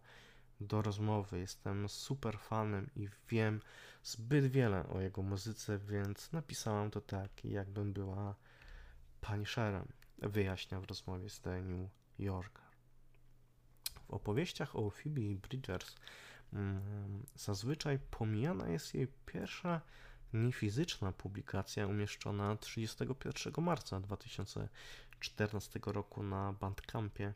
do 0.62 0.82
rozmowy. 0.82 1.40
Jestem 1.40 1.90
super 1.90 2.40
fanem 2.40 2.90
i 2.96 3.10
wiem 3.30 3.62
zbyt 4.04 4.46
wiele 4.46 4.90
o 4.90 5.02
jego 5.02 5.22
muzyce, 5.22 5.80
więc 5.80 6.32
napisałam 6.32 6.92
to 6.92 7.02
tak, 7.02 7.46
jakbym 7.46 7.94
była 7.94 8.36
Punisherem, 9.22 9.88
wyjaśnia 10.18 10.80
w 10.80 10.86
rozmowie 10.86 11.30
z 11.30 11.42
The 11.42 11.62
New 11.62 11.90
Yorker. 12.20 12.66
W 14.08 14.12
opowieściach 14.12 14.76
o 14.76 14.90
Phoebe 14.90 15.36
Bridgers 15.50 15.96
mm, 16.54 17.24
zazwyczaj 17.36 18.00
pomijana 18.12 18.68
jest 18.68 18.94
jej 18.94 19.08
pierwsza 19.26 19.82
niefizyczna 20.34 21.12
publikacja 21.12 21.88
umieszczona 21.88 22.56
31 22.56 23.64
marca 23.64 24.00
2014 24.00 25.80
roku 25.86 26.24
na 26.24 26.54
Bandcampie 26.54 27.34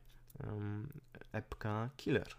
epka 1.31 1.89
Killer. 1.97 2.35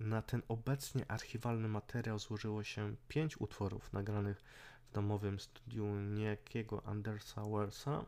Na 0.00 0.22
ten 0.22 0.42
obecnie 0.48 1.10
archiwalny 1.10 1.68
materiał 1.68 2.18
złożyło 2.18 2.64
się 2.64 2.96
pięć 3.08 3.40
utworów 3.40 3.92
nagranych 3.92 4.42
w 4.90 4.92
domowym 4.92 5.40
studiu 5.40 5.86
niejakiego 5.86 6.86
Andersa 6.86 7.42
Wellsa, 7.44 8.04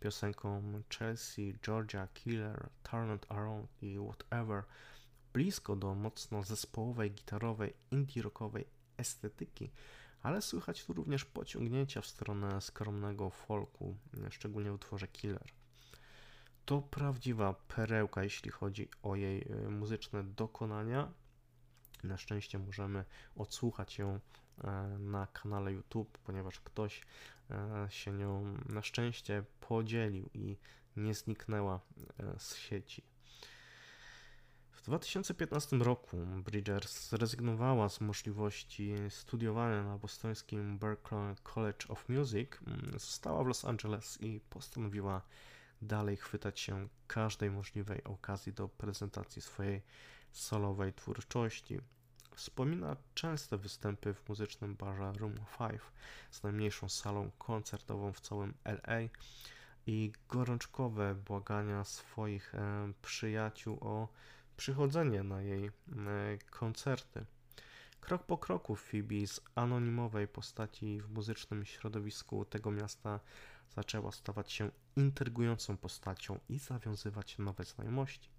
piosenką 0.00 0.82
Chelsea, 0.98 1.54
Georgia, 1.62 2.08
Killer, 2.14 2.68
Turn 2.82 3.14
It 3.14 3.26
Around 3.28 3.82
i 3.82 3.98
Whatever, 3.98 4.64
blisko 5.32 5.76
do 5.76 5.94
mocno 5.94 6.42
zespołowej, 6.42 7.10
gitarowej, 7.10 7.74
indie 7.90 8.22
rockowej 8.22 8.66
estetyki, 8.96 9.70
ale 10.22 10.42
słychać 10.42 10.84
tu 10.84 10.92
również 10.92 11.24
pociągnięcia 11.24 12.00
w 12.00 12.06
stronę 12.06 12.60
skromnego 12.60 13.30
folku, 13.30 13.96
szczególnie 14.30 14.70
w 14.70 14.74
utworze 14.74 15.08
Killer. 15.08 15.52
To 16.64 16.82
prawdziwa 16.82 17.54
perełka, 17.54 18.22
jeśli 18.22 18.50
chodzi 18.50 18.88
o 19.02 19.16
jej 19.16 19.42
e, 19.42 19.70
muzyczne 19.70 20.24
dokonania. 20.24 21.12
Na 22.04 22.16
szczęście 22.16 22.58
możemy 22.58 23.04
odsłuchać 23.36 23.98
ją 23.98 24.20
e, 24.64 24.70
na 24.98 25.26
kanale 25.26 25.72
YouTube, 25.72 26.18
ponieważ 26.18 26.60
ktoś 26.60 27.02
e, 27.50 27.86
się 27.90 28.12
nią 28.12 28.58
na 28.68 28.82
szczęście 28.82 29.44
podzielił 29.60 30.30
i 30.34 30.56
nie 30.96 31.14
zniknęła 31.14 31.80
z 32.38 32.54
sieci. 32.56 33.02
W 34.84 34.86
2015 34.86 35.76
roku 35.76 36.16
Bridgers 36.26 37.08
zrezygnowała 37.08 37.88
z 37.88 38.00
możliwości 38.00 38.94
studiowania 39.08 39.82
na 39.82 39.98
bostońskim 39.98 40.78
Berklee 40.78 41.34
College 41.42 41.88
of 41.88 42.08
Music, 42.08 42.50
mm, 42.66 42.98
została 42.98 43.44
w 43.44 43.46
Los 43.46 43.64
Angeles 43.64 44.18
i 44.20 44.40
postanowiła 44.50 45.22
dalej 45.82 46.16
chwytać 46.16 46.60
się 46.60 46.88
każdej 47.06 47.50
możliwej 47.50 48.04
okazji 48.04 48.52
do 48.52 48.68
prezentacji 48.68 49.42
swojej 49.42 49.82
solowej 50.32 50.92
twórczości. 50.92 51.80
Wspomina 52.34 52.96
częste 53.14 53.58
występy 53.58 54.14
w 54.14 54.28
muzycznym 54.28 54.76
barze 54.76 55.12
Room 55.12 55.34
5 55.58 55.80
z 56.30 56.42
najmniejszą 56.42 56.88
salą 56.88 57.30
koncertową 57.38 58.12
w 58.12 58.20
całym 58.20 58.54
LA 58.64 59.08
i 59.86 60.12
gorączkowe 60.28 61.14
błagania 61.14 61.84
swoich 61.84 62.54
e, 62.54 62.92
przyjaciół 63.02 63.78
o 63.80 64.08
przychodzenie 64.56 65.22
na 65.22 65.42
jej 65.42 65.66
e, 65.66 65.70
koncerty. 66.50 67.24
Krok 68.00 68.22
po 68.22 68.38
kroku 68.38 68.76
Phoebe 68.76 69.26
z 69.26 69.40
anonimowej 69.54 70.28
postaci 70.28 71.00
w 71.00 71.10
muzycznym 71.10 71.64
środowisku 71.64 72.44
tego 72.44 72.70
miasta 72.70 73.20
zaczęła 73.76 74.12
stawać 74.12 74.52
się 74.52 74.70
intrygującą 74.96 75.76
postacią 75.76 76.38
i 76.48 76.58
zawiązywać 76.58 77.38
nowe 77.38 77.64
znajomości. 77.64 78.30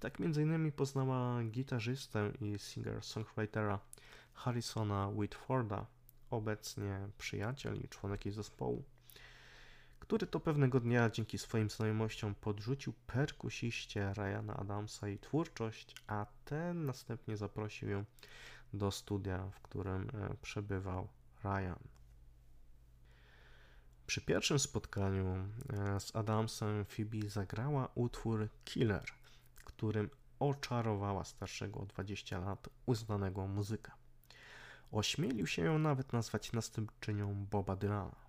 Tak 0.00 0.20
m.in. 0.20 0.72
poznała 0.72 1.44
gitarzystę 1.44 2.32
i 2.40 2.58
singer-songwritera 2.58 3.78
Harrisona 4.34 5.08
Whitforda, 5.08 5.86
obecnie 6.30 7.08
przyjaciel 7.18 7.76
i 7.84 7.88
członek 7.88 8.24
jej 8.24 8.34
zespołu, 8.34 8.84
który 10.00 10.26
to 10.26 10.40
pewnego 10.40 10.80
dnia 10.80 11.10
dzięki 11.10 11.38
swoim 11.38 11.70
znajomościom 11.70 12.34
podrzucił 12.34 12.92
perkusiście 13.06 14.12
Ryana 14.14 14.56
Adamsa 14.56 15.08
i 15.08 15.18
twórczość, 15.18 15.94
a 16.06 16.26
ten 16.44 16.84
następnie 16.84 17.36
zaprosił 17.36 17.88
ją 17.88 18.04
do 18.72 18.90
studia, 18.90 19.50
w 19.50 19.60
którym 19.60 20.10
e, 20.14 20.36
przebywał 20.42 21.08
Ryan. 21.44 21.78
Przy 24.06 24.20
pierwszym 24.20 24.58
spotkaniu 24.58 25.26
e, 25.26 26.00
z 26.00 26.16
Adamsem 26.16 26.84
Phoebe 26.84 27.28
zagrała 27.28 27.88
utwór 27.94 28.48
Killer, 28.64 29.04
którym 29.64 30.10
oczarowała 30.38 31.24
starszego 31.24 31.80
o 31.80 31.86
20 31.86 32.38
lat 32.38 32.68
uznanego 32.86 33.46
muzyka. 33.46 33.94
Ośmielił 34.92 35.46
się 35.46 35.62
ją 35.62 35.78
nawet 35.78 36.12
nazwać 36.12 36.52
następczynią 36.52 37.46
Boba 37.50 37.76
Dylana. 37.76 38.23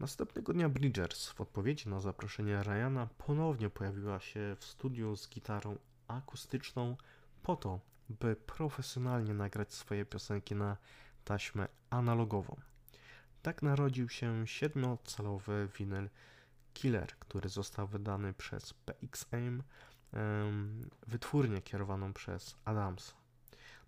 Następnego 0.00 0.52
dnia 0.52 0.68
Bridgers 0.68 1.28
w 1.28 1.40
odpowiedzi 1.40 1.88
na 1.88 2.00
zaproszenie 2.00 2.62
Ryana 2.62 3.08
ponownie 3.18 3.70
pojawiła 3.70 4.20
się 4.20 4.56
w 4.58 4.64
studiu 4.64 5.16
z 5.16 5.28
gitarą 5.28 5.78
akustyczną 6.08 6.96
po 7.42 7.56
to, 7.56 7.80
by 8.08 8.36
profesjonalnie 8.36 9.34
nagrać 9.34 9.74
swoje 9.74 10.06
piosenki 10.06 10.54
na 10.54 10.76
taśmę 11.24 11.68
analogową. 11.90 12.56
Tak 13.42 13.62
narodził 13.62 14.08
się 14.08 14.46
siedmiocalowy 14.46 15.68
winyl 15.78 16.08
Killer, 16.74 17.18
który 17.18 17.48
został 17.48 17.86
wydany 17.86 18.32
przez 18.32 18.74
PXM, 18.74 19.62
wytwórnię 21.06 21.62
kierowaną 21.62 22.12
przez 22.12 22.56
Adamsa. 22.64 23.25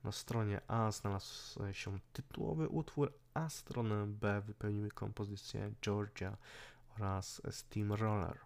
Na 0.04 0.12
stronie 0.12 0.61
A 0.68 0.90
znalazł 0.92 1.72
się 1.72 1.98
tytułowy 2.12 2.68
utwór, 2.68 3.12
a 3.34 3.48
stronę 3.48 4.06
B 4.06 4.40
wypełniły 4.40 4.90
kompozycje 4.90 5.72
Georgia 5.82 6.37
oraz 6.96 7.42
Steamroller, 7.50 8.38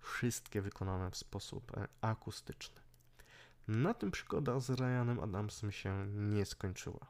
wszystkie 0.00 0.62
wykonane 0.62 1.10
w 1.10 1.16
sposób 1.16 1.76
e, 1.76 1.88
akustyczny. 2.00 2.80
Na 3.68 3.94
tym 3.94 4.10
przygoda 4.10 4.60
z 4.60 4.70
Ryanem 4.70 5.20
Adamsem 5.20 5.72
się 5.72 6.06
nie 6.06 6.44
skończyła. 6.44 7.06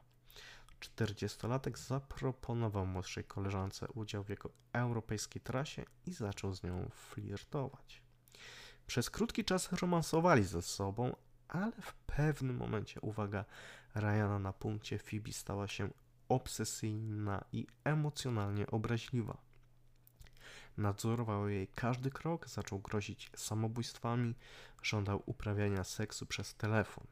40-latek 0.79 1.77
zaproponował 1.77 2.85
młodszej 2.85 3.23
koleżance 3.23 3.87
udział 3.87 4.23
w 4.23 4.29
jego 4.29 4.49
europejskiej 4.73 5.41
trasie 5.41 5.85
i 6.05 6.13
zaczął 6.13 6.53
z 6.53 6.63
nią 6.63 6.89
flirtować. 6.93 8.01
Przez 8.87 9.09
krótki 9.09 9.45
czas 9.45 9.71
romansowali 9.71 10.43
ze 10.43 10.61
sobą, 10.61 11.15
ale 11.47 11.71
w 11.81 11.93
pewnym 11.93 12.57
momencie 12.57 13.01
uwaga 13.01 13.45
Ryana 13.95 14.39
na 14.39 14.53
punkcie 14.53 14.99
Phoebe 14.99 15.31
stała 15.31 15.67
się 15.67 15.89
obsesyjna 16.29 17.45
i 17.51 17.67
emocjonalnie 17.83 18.67
obraźliwa. 18.67 19.37
Nadzorował 20.77 21.49
jej 21.49 21.67
każdy 21.67 22.11
krok, 22.11 22.49
zaczął 22.49 22.79
grozić 22.79 23.31
samobójstwami, 23.35 24.35
żądał 24.83 25.23
uprawiania 25.25 25.83
seksu 25.83 26.25
przez 26.25 26.55
telefon. 26.55 27.07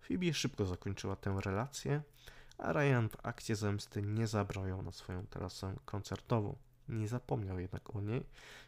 Phoebe 0.00 0.34
szybko 0.34 0.64
zakończyła 0.64 1.16
tę 1.16 1.38
relację, 1.44 2.02
a 2.58 2.72
Ryan 2.72 3.08
w 3.08 3.26
akcie 3.26 3.56
zemsty 3.56 4.02
nie 4.02 4.26
zabrał 4.26 4.66
ją 4.66 4.82
na 4.82 4.92
swoją 4.92 5.26
trasę 5.26 5.74
koncertową. 5.84 6.56
Nie 6.88 7.08
zapomniał 7.08 7.58
jednak 7.58 7.96
o 7.96 8.00
niej 8.00 8.26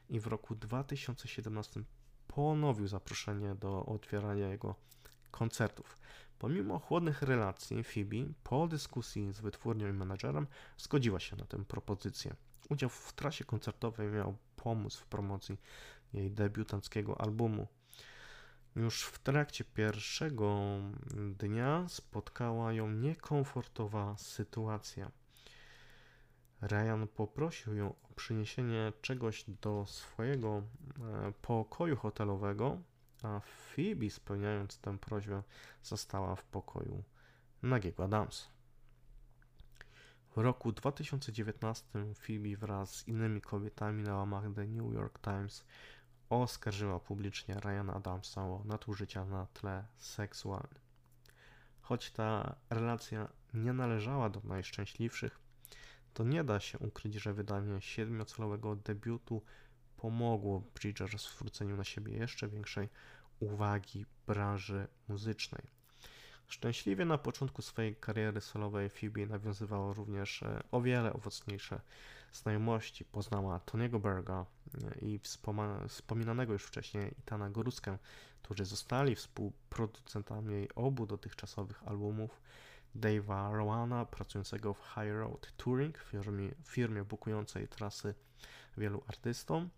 i 0.09 0.21
w 0.21 0.27
roku 0.27 0.55
2017 0.55 1.83
ponowił 2.29 2.89
zaproszenie 2.89 3.55
do 3.55 3.87
otwierania 3.87 4.49
jego 4.49 4.75
koncertów. 5.31 5.99
Pomimo 6.39 6.79
chłodnych 6.79 7.23
relacji, 7.23 7.85
Phoebe 7.85 8.17
po 8.43 8.69
dyskusji 8.69 9.33
z 9.33 9.41
wytwórnią 9.41 9.89
i 9.89 9.93
menadżerem 9.93 10.47
zgodziła 10.77 11.21
się 11.21 11.37
na 11.37 11.45
tę 11.45 11.65
propozycję. 11.65 12.35
Udział 12.71 12.91
w 12.91 13.13
trasie 13.13 13.45
koncertowej 13.45 14.09
miał 14.09 14.37
pomóc 14.57 14.97
w 14.97 15.07
promocji 15.07 15.57
jej 16.13 16.31
debiutanckiego 16.31 17.21
albumu. 17.21 17.67
Już 18.77 19.03
w 19.03 19.19
trakcie 19.19 19.65
pierwszego 19.65 20.79
dnia 21.39 21.89
spotkała 21.89 22.73
ją 22.73 22.91
niekomfortowa 22.91 24.17
sytuacja. 24.17 25.11
Ryan 26.63 27.09
poprosił 27.15 27.75
ją 27.75 27.89
o 27.89 28.15
przyniesienie 28.17 28.93
czegoś 29.03 29.45
do 29.63 29.87
swojego 29.87 30.49
e, 30.59 30.63
pokoju 31.43 31.97
hotelowego, 31.97 32.79
a 33.23 33.41
Phoebe, 33.41 34.11
spełniając 34.11 34.79
tę 34.79 34.99
prośbę, 34.99 35.43
została 35.83 36.37
w 36.37 36.45
pokoju 36.45 37.03
nagiego 37.63 38.05
Adamsa. 38.05 38.47
W 40.37 40.41
roku 40.41 40.73
2019 40.73 41.85
Phoebe 42.15 42.57
wraz 42.57 42.95
z 42.95 43.09
innymi 43.09 43.41
kobietami 43.41 44.03
na 44.03 44.17
łamach 44.17 44.45
The 44.55 44.67
New 44.67 44.95
York 44.95 45.19
Times 45.21 45.65
oskarżyła 46.31 47.01
publicznie 47.01 47.55
Ryana 47.55 47.95
Adamsa 47.95 48.43
o 48.43 48.63
nadużycia 48.65 49.25
na 49.25 49.47
tle 49.47 49.85
seksualnym. 49.97 50.81
Choć 51.81 52.11
ta 52.11 52.57
relacja 52.71 53.29
nie 53.55 53.73
należała 53.73 54.31
do 54.31 54.41
najszczęśliwszych, 54.45 55.39
to 56.15 56.25
nie 56.25 56.45
da 56.45 56.61
się 56.61 56.79
ukryć, 56.79 57.15
że 57.15 57.35
wydanie 57.35 57.81
siedmiocalowego 57.81 58.77
debiutu 58.77 59.43
pomogło 59.99 60.63
Bridgers 60.75 61.27
w 61.27 61.35
zwróceniu 61.35 61.77
na 61.77 61.85
siebie 61.85 62.13
jeszcze 62.13 62.49
większej 62.49 62.89
uwagi 63.41 64.07
branży 64.27 64.87
muzycznej. 65.09 65.63
Szczęśliwie 66.49 67.05
na 67.05 67.19
początku 67.19 67.63
swojej 67.63 67.97
kariery 67.97 68.41
solowej 68.41 68.91
Phoebe 68.91 69.27
nawiązywała 69.27 69.95
również 69.95 70.43
e, 70.43 70.63
o 70.71 70.81
wiele 70.81 71.13
owocniejsze 71.13 71.81
znajomości. 72.33 73.05
Poznała 73.05 73.61
Tony'ego 73.67 74.01
Berga 74.01 74.45
e, 74.45 74.99
i 74.99 75.21
wspominanego 75.89 76.53
już 76.53 76.65
wcześniej 76.65 77.15
Itana 77.19 77.51
Goruskę, 77.51 77.99
którzy 78.43 78.65
zostali 78.65 79.15
współproducentami 79.15 80.55
jej 80.55 80.75
obu 80.75 81.07
dotychczasowych 81.07 81.83
albumów. 81.89 82.41
Dave'a 82.97 83.55
Rowana, 83.57 84.05
pracującego 84.05 84.75
w 84.75 84.83
High 84.95 85.13
Road 85.13 85.53
Touring, 85.57 85.99
firmie, 85.99 86.51
firmie 86.65 87.05
bukującej 87.05 87.69
trasy 87.69 88.15
wielu 88.79 89.03
artystom. 89.07 89.71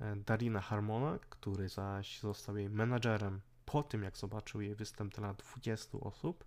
E, 0.00 0.16
Darina 0.16 0.60
Harmona, 0.60 1.18
który 1.30 1.68
zaś 1.68 2.20
został 2.20 2.56
jej 2.56 2.70
menadżerem 2.70 3.40
po 3.64 3.82
tym, 3.82 4.02
jak 4.02 4.16
zobaczył 4.16 4.60
jej 4.60 4.74
występ 4.74 5.14
dla 5.14 5.34
20 5.34 5.98
osób, 5.98 6.44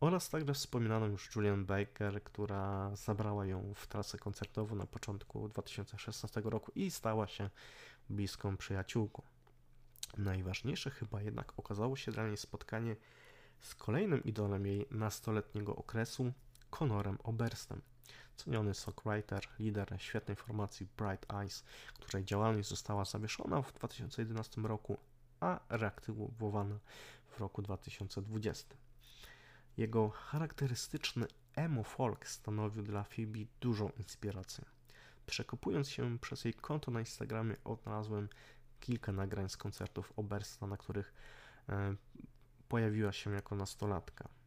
oraz 0.00 0.28
także 0.28 0.54
wspominaną 0.54 1.06
już 1.06 1.36
Julian 1.36 1.66
Baker, 1.66 2.22
która 2.24 2.96
zabrała 2.96 3.46
ją 3.46 3.74
w 3.74 3.86
trasę 3.86 4.18
koncertową 4.18 4.76
na 4.76 4.86
początku 4.86 5.48
2016 5.48 6.40
roku 6.44 6.72
i 6.74 6.90
stała 6.90 7.26
się 7.26 7.50
bliską 8.10 8.56
przyjaciółką. 8.56 9.22
Najważniejsze 10.18 10.90
chyba 10.90 11.22
jednak 11.22 11.52
okazało 11.56 11.96
się 11.96 12.12
dla 12.12 12.26
niej 12.26 12.36
spotkanie 12.36 12.96
z 13.60 13.74
kolejnym 13.74 14.24
idolem 14.24 14.66
jej 14.66 14.86
nastoletniego 14.90 15.76
okresu, 15.76 16.32
Conorem 16.70 17.18
Oberstem. 17.22 17.82
Ceniony 18.44 18.74
songwriter, 18.74 19.46
lider 19.58 19.94
świetnej 19.98 20.36
formacji 20.36 20.86
Bright 20.96 21.32
Eyes, 21.32 21.64
której 21.94 22.24
działalność 22.24 22.68
została 22.68 23.04
zawieszona 23.04 23.62
w 23.62 23.72
2011 23.72 24.60
roku, 24.60 24.98
a 25.40 25.60
reaktywowana 25.68 26.78
w 27.28 27.40
roku 27.40 27.62
2020. 27.62 28.76
Jego 29.76 30.10
charakterystyczny 30.10 31.26
emo 31.54 31.84
folk 31.84 32.26
stanowił 32.26 32.82
dla 32.82 33.04
Phoebe 33.04 33.38
dużą 33.60 33.90
inspirację. 33.98 34.64
Przekopując 35.26 35.88
się 35.88 36.18
przez 36.18 36.44
jej 36.44 36.54
konto 36.54 36.90
na 36.90 37.00
Instagramie 37.00 37.56
odnalazłem 37.64 38.28
kilka 38.80 39.12
nagrań 39.12 39.48
z 39.48 39.56
koncertów 39.56 40.12
Obersta, 40.16 40.66
na 40.66 40.76
których 40.76 41.12
e, 41.68 41.94
pojawiła 42.68 43.12
się 43.12 43.32
jako 43.32 43.54
nastolatka. 43.56 44.39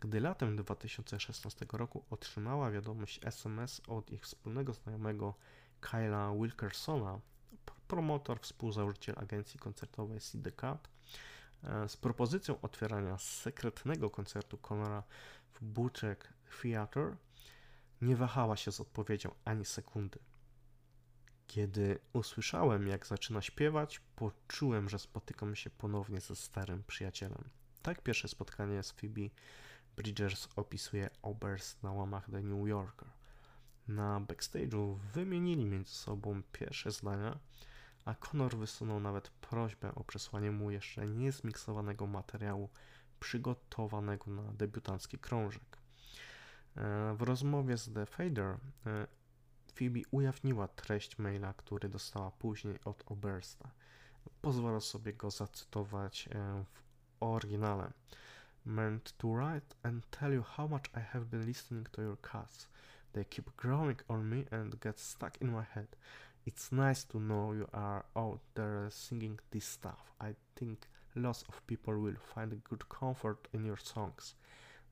Gdy 0.00 0.20
latem 0.20 0.56
2016 0.56 1.66
roku 1.72 2.04
otrzymała 2.10 2.70
wiadomość 2.70 3.20
SMS 3.24 3.82
od 3.86 4.10
ich 4.10 4.22
wspólnego 4.22 4.72
znajomego 4.72 5.34
Kyla 5.80 6.32
Wilkersona, 6.34 7.20
promotor, 7.88 8.40
współzałożyciel 8.40 9.14
agencji 9.18 9.60
koncertowej 9.60 10.20
CD 10.20 10.52
Cut, 10.52 10.88
e, 11.64 11.88
z 11.88 11.96
propozycją 11.96 12.60
otwierania 12.60 13.18
sekretnego 13.18 14.10
koncertu 14.10 14.58
Conora 14.58 15.02
w 15.52 15.64
Buczek 15.64 16.32
Theatre, 16.62 17.16
nie 18.02 18.16
wahała 18.16 18.56
się 18.56 18.72
z 18.72 18.80
odpowiedzią 18.80 19.34
ani 19.44 19.64
sekundy. 19.64 20.18
Kiedy 21.46 21.98
usłyszałem, 22.12 22.88
jak 22.88 23.06
zaczyna 23.06 23.42
śpiewać, 23.42 24.00
poczułem, 24.16 24.88
że 24.88 24.98
spotykam 24.98 25.56
się 25.56 25.70
ponownie 25.70 26.20
ze 26.20 26.36
starym 26.36 26.84
przyjacielem. 26.86 27.44
Tak 27.82 28.02
pierwsze 28.02 28.28
spotkanie 28.28 28.82
z 28.82 28.90
Phoebe 28.90 29.28
Bridgers 30.00 30.48
opisuje 30.56 31.10
Oberst 31.22 31.82
na 31.82 31.92
łamach 31.92 32.30
The 32.30 32.42
New 32.42 32.68
Yorker. 32.68 33.08
Na 33.88 34.20
backstage'u 34.20 34.98
wymienili 35.14 35.64
między 35.64 35.92
sobą 35.92 36.42
pierwsze 36.52 36.90
zdania, 36.90 37.38
a 38.04 38.14
Connor 38.14 38.56
wysunął 38.56 39.00
nawet 39.00 39.28
prośbę 39.30 39.94
o 39.94 40.04
przesłanie 40.04 40.50
mu 40.50 40.70
jeszcze 40.70 41.06
niezmiksowanego 41.06 42.06
materiału 42.06 42.68
przygotowanego 43.20 44.30
na 44.30 44.52
debiutancki 44.52 45.18
krążek. 45.18 45.78
E, 46.76 47.14
w 47.14 47.22
rozmowie 47.22 47.78
z 47.78 47.92
The 47.92 48.06
Fader 48.06 48.46
e, 48.86 49.06
Phoebe 49.74 50.00
ujawniła 50.10 50.68
treść 50.68 51.18
maila, 51.18 51.52
który 51.52 51.88
dostała 51.88 52.30
później 52.30 52.78
od 52.84 53.02
Obersta. 53.06 53.70
Pozwolę 54.42 54.80
sobie 54.80 55.12
go 55.12 55.30
zacytować 55.30 56.28
e, 56.28 56.64
w 56.64 56.82
oryginale. 57.20 57.92
Meant 58.64 59.14
to 59.18 59.28
write 59.28 59.74
and 59.82 60.02
tell 60.12 60.32
you 60.32 60.44
how 60.56 60.66
much 60.66 60.86
I 60.94 61.00
have 61.00 61.30
been 61.30 61.46
listening 61.46 61.86
to 61.94 62.02
your 62.02 62.16
cuts. 62.16 62.66
They 63.12 63.24
keep 63.24 63.56
growing 63.56 63.98
on 64.08 64.28
me 64.28 64.44
and 64.52 64.78
get 64.80 64.98
stuck 64.98 65.36
in 65.40 65.52
my 65.52 65.64
head. 65.74 65.88
It's 66.46 66.70
nice 66.70 67.04
to 67.04 67.18
know 67.18 67.52
you 67.52 67.68
are 67.72 68.04
out 68.16 68.40
there 68.54 68.88
singing 68.90 69.38
this 69.50 69.64
stuff. 69.64 70.12
I 70.20 70.34
think 70.56 70.86
lots 71.16 71.42
of 71.48 71.66
people 71.66 71.98
will 71.98 72.16
find 72.34 72.62
good 72.64 72.88
comfort 72.88 73.48
in 73.52 73.64
your 73.64 73.78
songs. 73.78 74.34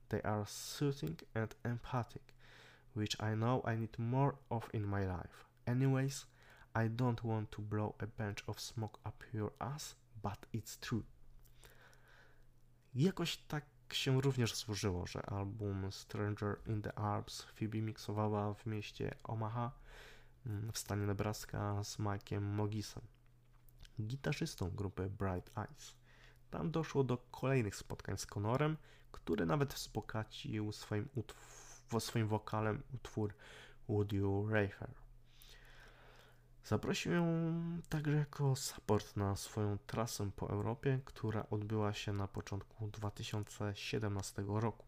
They 0.09 0.23
are 0.23 0.45
soothing 0.47 1.19
and 1.35 1.55
empathic, 1.65 2.35
which 2.95 3.17
I 3.21 3.35
know 3.35 3.63
I 3.65 3.77
need 3.77 3.99
more 3.99 4.37
of 4.51 4.69
in 4.73 4.87
my 4.87 5.05
life. 5.07 5.45
Anyways, 5.67 6.25
I 6.75 6.87
don't 6.89 7.23
want 7.23 7.53
to 7.53 7.61
blow 7.61 7.95
a 8.01 8.07
bunch 8.07 8.43
of 8.49 8.59
smoke 8.59 8.99
up 9.05 9.23
your 9.33 9.53
ass, 9.61 9.95
but 10.23 10.39
it's 10.53 10.79
true. 10.81 11.05
Jakoś 12.95 13.37
tak 13.37 13.65
się 13.93 14.21
również 14.21 14.55
złożyło, 14.55 15.07
że 15.07 15.23
album 15.23 15.93
Stranger 15.93 16.57
in 16.67 16.83
the 16.83 16.99
Alps 16.99 17.43
Phoebe 17.43 17.79
miksowała 17.79 18.55
w 18.55 18.67
mieście 18.67 19.15
Omaha 19.25 19.73
mm, 20.47 20.73
w 20.73 20.79
stanie 20.79 21.07
Nebraska 21.07 21.85
z 21.85 21.99
Mike'iem 21.99 22.41
Mogisem, 22.41 23.03
gitarzystą 24.01 24.71
grupy 24.71 25.11
Bright 25.11 25.59
Eyes. 25.59 25.95
Tam 26.51 26.71
doszło 26.71 27.05
do 27.05 27.19
kolejnych 27.19 27.77
spotkań 27.77 28.19
z 28.19 28.27
Conorem, 28.27 28.77
który 29.13 29.47
nawet 29.47 29.75
wzbogacił 29.75 30.73
swoim, 30.73 31.09
swoim 31.99 32.29
wokalem 32.29 32.83
utwór 32.95 33.35
Would 33.89 34.13
You 34.13 34.49
Rather. 34.49 35.08
Zaprosił 36.69 37.13
ją 37.13 37.53
także 37.89 38.13
jako 38.13 38.57
support 38.57 39.17
na 39.17 39.37
swoją 39.37 39.79
trasę 39.87 40.31
po 40.37 40.51
Europie, 40.51 41.01
która 41.05 41.47
odbyła 41.51 41.93
się 41.93 42.13
na 42.13 42.29
początku 42.29 42.89
2017 42.89 44.45
roku. 44.47 44.87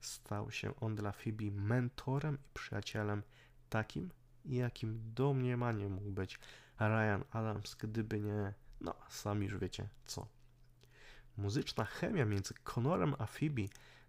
Stał 0.00 0.50
się 0.50 0.80
on 0.80 0.94
dla 0.94 1.12
Phoebe 1.12 1.50
mentorem 1.50 2.34
i 2.34 2.54
przyjacielem 2.54 3.22
takim, 3.68 4.10
jakim 4.44 5.00
domniemanie 5.14 5.88
mógł 5.88 6.10
być 6.10 6.38
Ryan 6.80 7.24
Adams, 7.30 7.74
gdyby 7.74 8.20
nie, 8.20 8.54
no 8.80 8.94
sami 9.08 9.46
już 9.46 9.58
wiecie 9.58 9.88
co. 10.06 10.26
Muzyczna 11.36 11.84
chemia 11.84 12.24
między 12.24 12.54
Conorem 12.64 13.14
a 13.18 13.26
Phoebe 13.26 13.62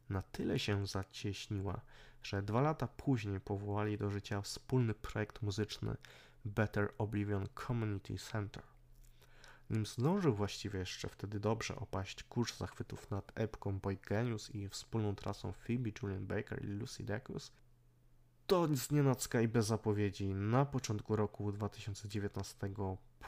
na 0.10 0.22
tyle 0.22 0.60
się 0.60 0.88
zacieśniła, 0.88 1.82
że 2.24 2.42
dwa 2.42 2.62
lata 2.62 2.88
później 2.88 3.40
powołali 3.40 3.98
do 3.98 4.10
życia 4.10 4.42
wspólny 4.42 4.94
projekt 4.94 5.42
muzyczny 5.42 5.96
Better 6.46 6.94
Oblivion 6.98 7.48
Community 7.68 8.18
Center. 8.18 8.64
Nim 9.70 9.86
zdążył 9.86 10.34
właściwie 10.36 10.80
jeszcze 10.80 11.10
wtedy 11.10 11.40
dobrze 11.40 11.76
opaść 11.76 12.24
kurz 12.24 12.58
zachwytów 12.58 13.12
nad 13.12 13.32
epką 13.36 13.80
Boy 13.80 13.98
Genius 14.10 14.56
i 14.56 14.70
wspólną 14.70 15.16
trasą 15.16 15.52
Phoebe, 15.52 15.90
Julian 16.02 16.28
Baker 16.28 16.66
i 16.66 16.68
Lucy 16.68 17.04
Dacus, 17.04 17.52
to 18.50 18.68
z 18.76 18.92
nienacka 18.92 19.42
i 19.42 19.48
bez 19.48 19.66
zapowiedzi 19.66 20.28
na 20.28 20.66
początku 20.66 21.16
roku 21.16 21.52
2019 21.52 22.70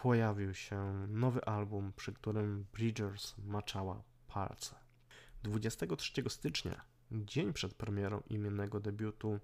pojawił 0.01 0.53
się 0.53 1.07
nowy 1.07 1.45
album, 1.45 1.93
przy 1.95 2.13
którym 2.13 2.65
Bridgers 2.73 3.35
maczała 3.37 4.03
palce. 4.27 4.75
23 5.43 6.11
stycznia, 6.29 6.85
dzień 7.11 7.53
przed 7.53 7.73
premierą 7.73 8.21
imiennego 8.29 8.79
debiutu 8.79 9.39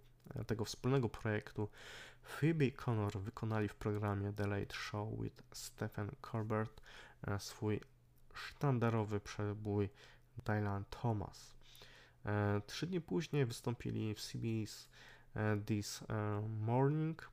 tego 0.47 0.65
wspólnego 0.65 1.09
projektu, 1.09 1.69
Phoebe 2.27 2.71
Connor 2.71 3.19
wykonali 3.19 3.67
w 3.69 3.75
programie 3.75 4.33
The 4.33 4.47
Late 4.47 4.75
Show 4.75 5.21
with 5.21 5.43
Stephen 5.51 6.11
Colbert 6.21 6.81
e, 7.27 7.39
swój 7.39 7.81
sztandarowy 8.33 9.19
przebój 9.19 9.89
Dylan 10.45 10.85
Thomas. 10.89 11.55
E, 12.25 12.61
trzy 12.67 12.87
dni 12.87 13.01
później 13.01 13.45
wystąpili 13.45 14.15
w 14.15 14.21
CBS 14.21 14.89
e, 15.35 15.57
This 15.65 16.03
Morning, 16.59 17.31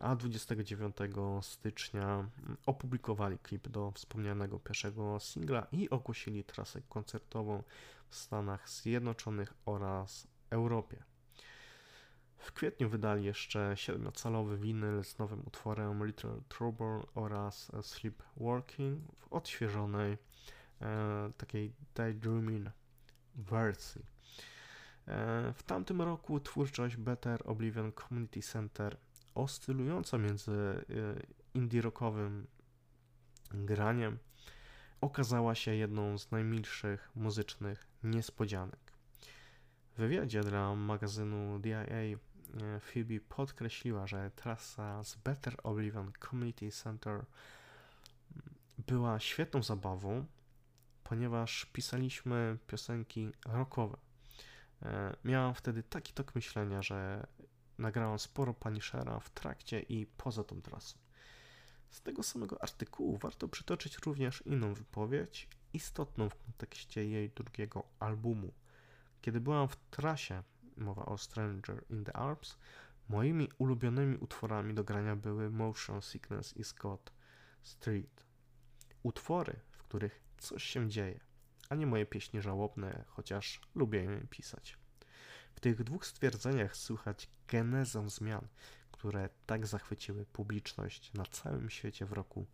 a 0.00 0.16
29 0.16 0.96
stycznia 1.42 2.28
opublikowali 2.66 3.38
klip 3.38 3.68
do 3.68 3.90
wspomnianego 3.90 4.58
pierwszego 4.58 5.20
singla 5.20 5.66
i 5.72 5.90
ogłosili 5.90 6.44
trasę 6.44 6.82
koncertową 6.88 7.62
w 8.08 8.16
Stanach 8.16 8.70
Zjednoczonych 8.70 9.54
oraz 9.66 10.26
Europie. 10.50 11.15
W 12.46 12.52
kwietniu 12.52 12.88
wydali 12.88 13.24
jeszcze 13.24 13.74
7-calowy 13.74 14.58
winyl 14.58 15.04
z 15.04 15.18
nowym 15.18 15.42
utworem 15.46 16.06
Little 16.06 16.40
Trouble 16.48 17.00
oraz 17.14 17.72
Sleepwalking 17.82 19.00
w 19.16 19.32
odświeżonej 19.32 20.18
e, 20.80 21.30
takiej 21.36 21.72
daydreaming 21.94 22.68
wersji. 23.34 24.02
E, 25.08 25.52
w 25.52 25.62
tamtym 25.62 26.02
roku 26.02 26.40
twórczość 26.40 26.96
Better 26.96 27.42
Oblivion 27.44 27.92
Community 27.92 28.40
Center 28.40 28.96
oscylująca 29.34 30.18
między 30.18 30.52
e, 30.52 30.84
indie 31.54 31.82
rockowym 31.82 32.46
graniem 33.50 34.18
okazała 35.00 35.54
się 35.54 35.74
jedną 35.74 36.18
z 36.18 36.30
najmilszych 36.30 37.10
muzycznych 37.14 37.86
niespodzianek. 38.02 38.92
W 39.94 39.98
wywiadzie 39.98 40.40
dla 40.40 40.74
magazynu 40.74 41.58
DIA 41.58 42.18
Phoebe 42.80 43.20
podkreśliła, 43.28 44.06
że 44.06 44.30
trasa 44.30 45.04
z 45.04 45.16
Better 45.16 45.56
Oblivion 45.62 46.12
Community 46.30 46.70
Center 46.70 47.24
była 48.78 49.20
świetną 49.20 49.62
zabawą, 49.62 50.26
ponieważ 51.04 51.66
pisaliśmy 51.72 52.58
piosenki 52.66 53.32
rockowe. 53.46 53.96
E, 54.82 55.16
miałam 55.24 55.54
wtedy 55.54 55.82
taki 55.82 56.12
tok 56.12 56.34
myślenia, 56.34 56.82
że 56.82 57.26
nagrałam 57.78 58.18
sporo 58.18 58.54
Punishera 58.54 59.20
w 59.20 59.30
trakcie 59.30 59.80
i 59.80 60.06
poza 60.06 60.44
tą 60.44 60.62
trasą. 60.62 60.98
Z 61.90 62.02
tego 62.02 62.22
samego 62.22 62.62
artykułu 62.62 63.16
warto 63.16 63.48
przytoczyć 63.48 63.98
również 63.98 64.42
inną 64.46 64.74
wypowiedź, 64.74 65.48
istotną 65.72 66.28
w 66.28 66.36
kontekście 66.36 67.04
jej 67.08 67.30
drugiego 67.30 67.84
albumu. 67.98 68.52
Kiedy 69.20 69.40
byłam 69.40 69.68
w 69.68 69.76
trasie 69.76 70.42
mowa 70.76 71.06
o 71.06 71.18
Stranger 71.18 71.84
in 71.90 72.04
the 72.04 72.16
Alps, 72.16 72.58
moimi 73.08 73.48
ulubionymi 73.58 74.16
utworami 74.16 74.74
do 74.74 74.84
grania 74.84 75.16
były 75.16 75.50
Motion 75.50 76.02
Sickness 76.02 76.56
i 76.56 76.64
Scott 76.64 77.12
Street. 77.62 78.24
Utwory, 79.02 79.60
w 79.70 79.78
których 79.78 80.20
coś 80.38 80.64
się 80.64 80.88
dzieje, 80.88 81.20
a 81.68 81.74
nie 81.74 81.86
moje 81.86 82.06
pieśni 82.06 82.42
żałobne, 82.42 83.04
chociaż 83.08 83.60
lubię 83.74 84.04
je 84.04 84.20
pisać. 84.30 84.78
W 85.54 85.60
tych 85.60 85.84
dwóch 85.84 86.06
stwierdzeniach 86.06 86.76
słychać 86.76 87.30
genezę 87.48 88.10
zmian, 88.10 88.48
które 88.92 89.28
tak 89.46 89.66
zachwyciły 89.66 90.26
publiczność 90.26 91.12
na 91.12 91.24
całym 91.24 91.70
świecie 91.70 92.06
w 92.06 92.12
roku 92.12 92.46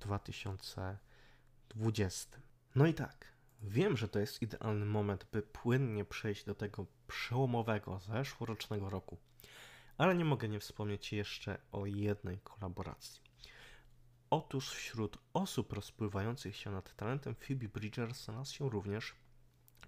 2020. 0.00 2.38
No 2.74 2.86
i 2.86 2.94
tak, 2.94 3.32
Wiem, 3.62 3.96
że 3.96 4.08
to 4.08 4.18
jest 4.18 4.42
idealny 4.42 4.86
moment, 4.86 5.26
by 5.32 5.42
płynnie 5.42 6.04
przejść 6.04 6.44
do 6.44 6.54
tego 6.54 6.86
przełomowego 7.12 7.98
zeszłorocznego 7.98 8.90
roku, 8.90 9.18
ale 9.98 10.14
nie 10.14 10.24
mogę 10.24 10.48
nie 10.48 10.60
wspomnieć 10.60 11.12
jeszcze 11.12 11.58
o 11.72 11.86
jednej 11.86 12.38
kolaboracji. 12.38 13.20
Otóż 14.30 14.70
wśród 14.70 15.18
osób 15.34 15.72
rozpływających 15.72 16.56
się 16.56 16.70
nad 16.70 16.96
talentem 16.96 17.34
Phoebe 17.34 17.68
Bridgers 17.68 18.24
znalazł 18.24 18.54
się 18.54 18.70
również 18.70 19.14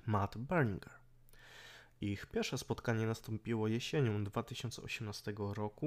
Matt 0.06 0.38
Berninger. 0.38 0.92
Ich 2.00 2.26
pierwsze 2.26 2.58
spotkanie 2.58 3.06
nastąpiło 3.06 3.68
jesienią 3.68 4.24
2018 4.24 5.34
roku. 5.38 5.86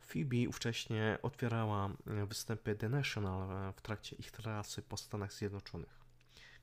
Phoebe 0.00 0.48
ówcześnie 0.48 1.18
otwierała 1.22 1.90
występy 2.06 2.74
The 2.74 2.88
National 2.88 3.72
w 3.72 3.80
trakcie 3.80 4.16
ich 4.16 4.30
trasy 4.30 4.82
po 4.82 4.96
Stanach 4.96 5.32
Zjednoczonych. 5.32 6.03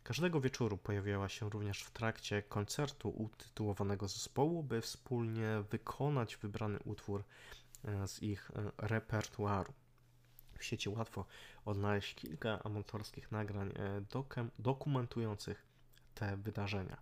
Każdego 0.03 0.41
wieczoru 0.41 0.77
pojawiała 0.77 1.29
się 1.29 1.49
również 1.49 1.83
w 1.83 1.91
trakcie 1.91 2.43
koncertu 2.43 3.09
utytułowanego 3.09 4.07
zespołu, 4.07 4.63
by 4.63 4.81
wspólnie 4.81 5.63
wykonać 5.69 6.37
wybrany 6.37 6.79
utwór 6.79 7.23
e, 7.85 8.07
z 8.07 8.23
ich 8.23 8.51
e, 8.51 8.71
repertuaru. 8.77 9.73
W 10.57 10.63
sieci 10.63 10.89
łatwo 10.89 11.25
odnaleźć 11.65 12.15
kilka 12.15 12.63
amatorskich 12.63 13.31
nagrań 13.31 13.69
e, 13.69 14.01
dokumentujących 14.59 15.65
te 16.13 16.37
wydarzenia. 16.37 16.97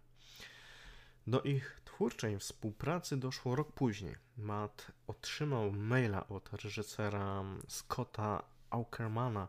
Do 1.27 1.41
ich 1.41 1.81
twórczej 1.85 2.39
współpracy 2.39 3.17
doszło 3.17 3.55
rok 3.55 3.71
później. 3.71 4.15
Matt 4.37 4.91
otrzymał 5.07 5.71
maila 5.71 6.27
od 6.27 6.53
reżysera 6.53 7.43
Scotta 7.67 8.43
Aukermana, 8.69 9.47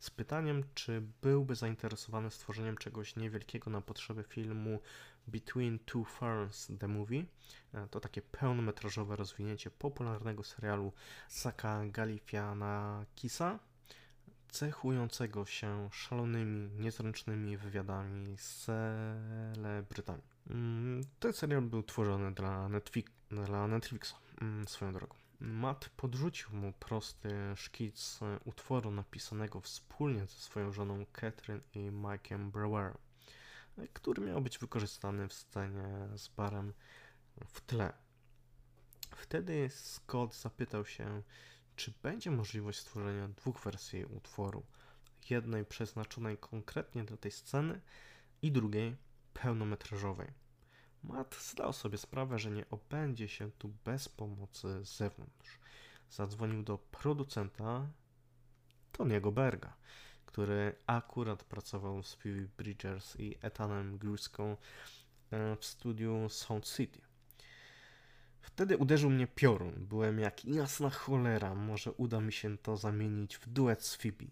z 0.00 0.10
pytaniem, 0.10 0.64
czy 0.74 1.02
byłby 1.22 1.54
zainteresowany 1.54 2.30
stworzeniem 2.30 2.76
czegoś 2.76 3.16
niewielkiego 3.16 3.70
na 3.70 3.80
potrzeby 3.80 4.22
filmu 4.22 4.80
Between 5.26 5.78
Two 5.78 6.04
Ferns 6.04 6.68
The 6.78 6.88
Movie. 6.88 7.24
E, 7.74 7.88
to 7.88 8.00
takie 8.00 8.22
pełnometrażowe 8.22 9.16
rozwinięcie 9.16 9.70
popularnego 9.70 10.44
serialu 10.44 10.92
Saka 11.28 11.82
Galifianakisa, 11.86 13.58
cechującego 14.48 15.46
się 15.46 15.88
szalonymi, 15.92 16.70
niezręcznymi 16.78 17.56
wywiadami 17.56 18.36
z 18.38 18.64
celebrytami. 18.64 20.22
Mm, 20.50 21.04
ten 21.20 21.32
serial 21.32 21.62
był 21.62 21.82
tworzony 21.82 22.34
dla, 22.34 22.68
Netflix, 22.68 23.12
dla 23.30 23.66
Netflixa, 23.66 24.14
mm, 24.42 24.68
swoją 24.68 24.92
drogą. 24.92 25.19
Matt 25.40 25.88
podrzucił 25.88 26.50
mu 26.52 26.72
prosty 26.72 27.30
szkic 27.56 28.20
utworu 28.44 28.90
napisanego 28.90 29.60
wspólnie 29.60 30.20
ze 30.20 30.26
swoją 30.26 30.72
żoną 30.72 31.06
Catherine 31.12 31.60
i 31.74 31.90
Mike'em 31.90 32.50
Brower, 32.50 32.98
który 33.92 34.22
miał 34.22 34.40
być 34.40 34.58
wykorzystany 34.58 35.28
w 35.28 35.32
scenie 35.32 36.08
z 36.16 36.28
barem 36.28 36.72
w 37.46 37.60
tle. 37.60 37.92
Wtedy 39.16 39.70
Scott 39.70 40.34
zapytał 40.34 40.84
się, 40.84 41.22
czy 41.76 41.94
będzie 42.02 42.30
możliwość 42.30 42.78
stworzenia 42.78 43.28
dwóch 43.28 43.60
wersji 43.60 44.04
utworu, 44.04 44.66
jednej 45.30 45.64
przeznaczonej 45.64 46.38
konkretnie 46.38 47.04
do 47.04 47.16
tej 47.16 47.30
sceny 47.30 47.80
i 48.42 48.52
drugiej 48.52 48.96
pełnometrażowej. 49.34 50.28
Matt 51.02 51.34
zdał 51.34 51.72
sobie 51.72 51.98
sprawę, 51.98 52.38
że 52.38 52.50
nie 52.50 52.70
obędzie 52.70 53.28
się 53.28 53.50
tu 53.50 53.70
bez 53.84 54.08
pomocy 54.08 54.84
z 54.84 54.96
zewnątrz. 54.96 55.58
Zadzwonił 56.10 56.62
do 56.62 56.78
producenta 56.78 57.86
Tony'ego 58.92 59.32
Berga, 59.32 59.76
który 60.26 60.74
akurat 60.86 61.44
pracował 61.44 62.02
z 62.02 62.14
Phoebe 62.14 62.48
Bridgers 62.56 63.16
i 63.20 63.36
Ethanem 63.42 63.98
Gruską 63.98 64.56
e, 65.30 65.56
w 65.56 65.64
studiu 65.64 66.28
Sound 66.28 66.66
City. 66.76 67.00
Wtedy 68.40 68.76
uderzył 68.76 69.10
mnie 69.10 69.26
piorun. 69.26 69.86
Byłem 69.86 70.18
jak 70.18 70.44
jasna 70.44 70.90
cholera. 70.90 71.54
Może 71.54 71.92
uda 71.92 72.20
mi 72.20 72.32
się 72.32 72.58
to 72.58 72.76
zamienić 72.76 73.36
w 73.36 73.48
duet 73.48 73.84
z 73.84 73.94
Phoebe. 73.94 74.26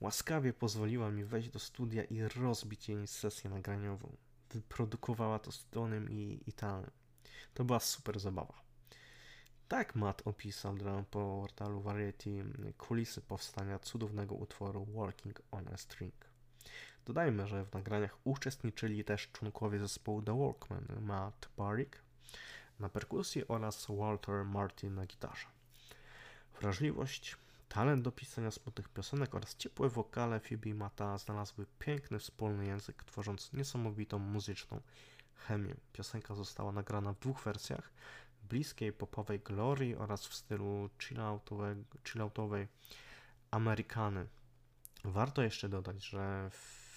Łaskawie 0.00 0.52
pozwoliła 0.52 1.10
mi 1.10 1.24
wejść 1.24 1.48
do 1.48 1.58
studia 1.58 2.04
i 2.04 2.22
rozbić 2.22 2.88
jej 2.88 3.06
sesję 3.06 3.50
nagraniową 3.50 4.16
wyprodukowała 4.50 5.38
to 5.38 5.52
z 5.52 5.68
Tonem 5.68 6.10
i, 6.10 6.40
i 6.46 6.52
Tanem. 6.52 6.90
To 7.54 7.64
była 7.64 7.80
super 7.80 8.20
zabawa. 8.20 8.64
Tak 9.68 9.94
Matt 9.94 10.22
opisał 10.24 10.74
dla 10.74 11.02
portalu 11.02 11.80
Variety 11.80 12.44
kulisy 12.78 13.20
powstania 13.20 13.78
cudownego 13.78 14.34
utworu 14.34 14.84
Working 14.84 15.42
on 15.50 15.68
a 15.68 15.76
String. 15.76 16.14
Dodajmy, 17.06 17.46
że 17.46 17.64
w 17.64 17.72
nagraniach 17.72 18.18
uczestniczyli 18.24 19.04
też 19.04 19.28
członkowie 19.32 19.78
zespołu 19.78 20.22
The 20.22 20.38
Walkman, 20.38 20.86
Matt 21.00 21.48
Barrick 21.56 22.02
na 22.80 22.88
perkusji 22.88 23.48
oraz 23.48 23.86
Walter 23.88 24.44
Martin 24.44 24.94
na 24.94 25.06
gitarze. 25.06 25.46
Wrażliwość, 26.60 27.36
Talent 27.68 28.02
do 28.02 28.12
pisania 28.12 28.50
smutnych 28.50 28.88
piosenek 28.88 29.34
oraz 29.34 29.56
ciepłe 29.56 29.88
wokale 29.88 30.40
Phoebe 30.40 30.70
i 30.70 30.74
Mata 30.74 31.18
znalazły 31.18 31.66
piękny 31.78 32.18
wspólny 32.18 32.66
język, 32.66 33.04
tworząc 33.04 33.52
niesamowitą 33.52 34.18
muzyczną 34.18 34.80
chemię. 35.34 35.74
Piosenka 35.92 36.34
została 36.34 36.72
nagrana 36.72 37.12
w 37.12 37.18
dwóch 37.18 37.42
wersjach, 37.42 37.92
bliskiej 38.42 38.92
popowej 38.92 39.40
Glory 39.40 39.98
oraz 39.98 40.26
w 40.26 40.34
stylu 40.34 40.90
chilloutowej 42.04 42.68
Amerykany. 43.50 44.26
Warto 45.04 45.42
jeszcze 45.42 45.68
dodać, 45.68 46.04
że 46.04 46.50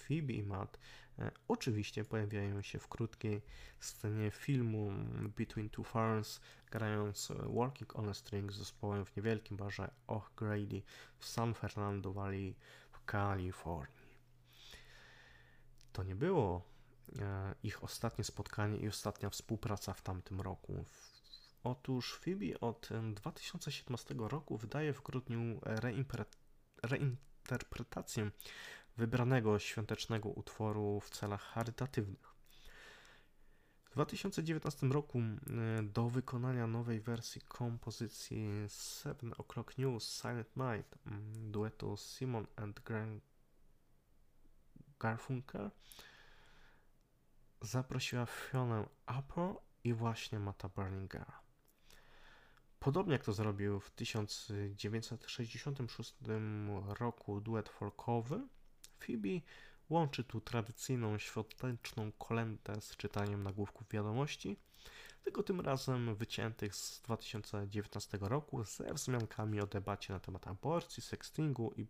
Phoebe 0.08 0.32
i 0.32 0.42
Matt 0.42 0.78
e, 1.18 1.30
oczywiście 1.48 2.04
pojawiają 2.04 2.62
się 2.62 2.78
w 2.78 2.88
krótkiej 2.88 3.42
scenie 3.80 4.30
filmu 4.30 4.92
Between 5.36 5.70
Two 5.70 5.84
Ferns, 5.84 6.40
grając 6.70 7.32
Working 7.46 7.96
on 7.96 8.08
a 8.08 8.14
String 8.14 8.52
z 8.52 8.56
zespołem 8.56 9.04
w 9.04 9.16
niewielkim 9.16 9.56
barze 9.56 9.90
Och 10.06 10.32
Grady 10.36 10.82
w 11.18 11.26
San 11.26 11.54
Fernando 11.54 12.12
Valley 12.12 12.56
w 12.92 13.04
Kalifornii. 13.04 14.08
to 15.92 16.02
nie 16.02 16.14
było 16.14 16.62
e, 17.18 17.54
ich 17.62 17.84
ostatnie 17.84 18.24
spotkanie 18.24 18.78
i 18.78 18.88
ostatnia 18.88 19.30
współpraca 19.30 19.92
w 19.92 20.02
tamtym 20.02 20.40
roku. 20.40 20.84
Otóż 21.64 22.20
Phoebe 22.24 22.60
od 22.60 22.88
2017 23.14 24.14
roku 24.18 24.56
wydaje 24.56 24.92
w 24.92 25.02
grudniu 25.02 25.60
reinterpretację 26.82 28.30
wybranego 28.98 29.58
świątecznego 29.58 30.28
utworu 30.28 31.00
w 31.00 31.10
celach 31.10 31.42
charytatywnych. 31.42 32.34
W 33.84 33.90
2019 33.90 34.86
roku 34.86 35.18
do 35.82 36.08
wykonania 36.08 36.66
nowej 36.66 37.00
wersji 37.00 37.40
kompozycji 37.40 38.48
Seven 38.68 39.30
O'Clock 39.30 39.78
News 39.78 40.20
Silent 40.20 40.56
Night 40.56 40.98
duetu 41.50 41.96
Simon 41.96 42.46
and 42.56 42.80
Grant 42.80 43.24
Garfunkel 45.00 45.70
zaprosiła 47.60 48.26
Fionę 48.26 48.88
Apple 49.06 49.54
i 49.84 49.94
właśnie 49.94 50.38
Mata 50.38 50.68
Berningera. 50.68 51.40
Podobnie 52.78 53.12
jak 53.12 53.24
to 53.24 53.32
zrobił 53.32 53.80
w 53.80 53.90
1966 53.90 56.14
roku 56.98 57.40
duet 57.40 57.68
folkowy, 57.68 58.48
Phoebe 58.98 59.40
łączy 59.88 60.24
tu 60.24 60.40
tradycyjną 60.40 61.18
świąteczną 61.18 62.12
kolędę 62.12 62.80
z 62.80 62.96
czytaniem 62.96 63.42
nagłówków 63.42 63.88
wiadomości, 63.88 64.56
tylko 65.24 65.42
tym 65.42 65.60
razem 65.60 66.14
wyciętych 66.14 66.74
z 66.74 67.02
2019 67.02 68.18
roku 68.20 68.64
ze 68.64 68.94
wzmiankami 68.94 69.60
o 69.60 69.66
debacie 69.66 70.12
na 70.12 70.20
temat 70.20 70.46
aborcji, 70.48 71.02
sextingu 71.02 71.74
i 71.76 71.86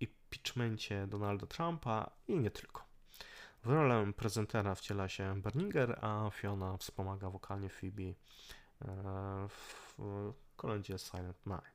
impeachmencie 0.00 1.06
Donalda 1.06 1.46
Trumpa 1.46 2.10
i 2.28 2.38
nie 2.38 2.50
tylko. 2.50 2.84
W 3.64 3.66
rolę 3.66 4.12
prezentera 4.12 4.74
wciela 4.74 5.08
się 5.08 5.42
Berninger, 5.42 5.98
a 6.04 6.30
Fiona 6.30 6.76
wspomaga 6.76 7.30
wokalnie 7.30 7.68
Phoebe 7.68 8.02
e, 8.02 8.14
w 9.48 9.98
kolędzie 10.56 10.98
Silent 10.98 11.46
Night. 11.46 11.73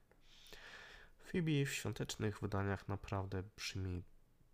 Phoebe 1.31 1.65
w 1.65 1.73
świątecznych 1.73 2.39
wydaniach 2.39 2.87
naprawdę 2.87 3.43
brzmi 3.57 4.03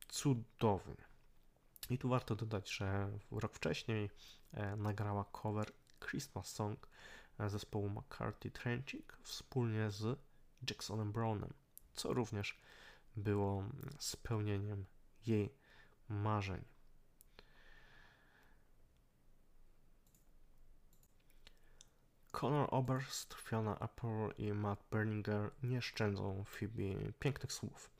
cudownie. 0.07 1.05
I 1.89 1.97
tu 1.97 2.09
warto 2.09 2.35
dodać, 2.35 2.71
że 2.71 3.09
rok 3.31 3.53
wcześniej 3.53 4.09
e, 4.53 4.75
nagrała 4.75 5.25
cover 5.25 5.71
Christmas 5.99 6.47
Song 6.47 6.87
e, 7.39 7.49
zespołu 7.49 7.89
McCarthy 7.89 8.51
Trenchik 8.51 9.17
wspólnie 9.23 9.91
z 9.91 10.19
Jacksonem 10.69 11.11
Brownem, 11.11 11.53
co 11.93 12.13
również 12.13 12.57
było 13.15 13.63
spełnieniem 13.99 14.85
jej 15.27 15.53
marzeń. 16.09 16.61
Conor 22.41 22.67
Oberst, 22.71 23.33
Fiona 23.33 23.79
Apple 23.79 24.33
i 24.37 24.53
Matt 24.53 24.83
Berninger 24.91 25.51
nie 25.63 25.81
szczędzą 25.81 26.43
Phoebe 26.43 27.11
pięknych 27.19 27.53
słów. 27.53 27.91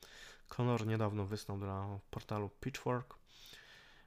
Conor 0.48 0.86
niedawno 0.86 1.26
wysnął 1.26 1.58
dla 1.58 1.98
portalu 2.10 2.50
Pitchfork, 2.60 3.18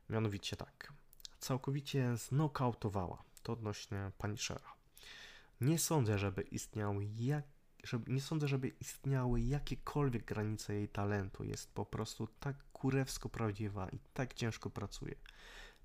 mianowicie 0.09 0.55
tak. 0.55 0.93
Całkowicie 1.39 2.17
znokautowała, 2.17 3.23
to 3.43 3.53
odnośnie 3.53 4.11
Punishera. 4.17 4.73
Nie 5.61 5.79
sądzę, 5.79 6.19
żeby 6.19 6.41
istniał 6.41 7.01
jak 7.01 7.43
żeby, 7.83 8.11
nie 8.11 8.21
sądzę, 8.21 8.47
żeby 8.47 8.67
istniały 8.67 9.41
jakiekolwiek 9.41 10.25
granice 10.25 10.73
jej 10.73 10.87
talentu. 10.87 11.43
Jest 11.43 11.73
po 11.73 11.85
prostu 11.85 12.27
tak 12.39 12.55
kurewsko 12.73 13.29
prawdziwa 13.29 13.89
i 13.89 13.99
tak 14.13 14.33
ciężko 14.33 14.69
pracuje. 14.69 15.15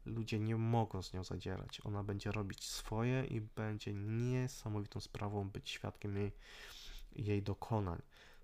Ludzie 0.07 0.41
nie 0.41 0.57
mogą 0.57 1.03
z 1.03 1.13
nią 1.13 1.25
zadzierać. 1.25 1.81
Ona 1.85 2.05
będzie 2.05 2.33
robić 2.33 2.65
swoje 2.69 3.25
i 3.25 3.41
będzie 3.41 3.95
niesamowitą 3.95 5.01
sprawą 5.01 5.51
być 5.51 5.71
świadkiem 5.71 6.17
jej, 6.17 6.33
jej 7.13 7.43
dokonań. 7.43 8.03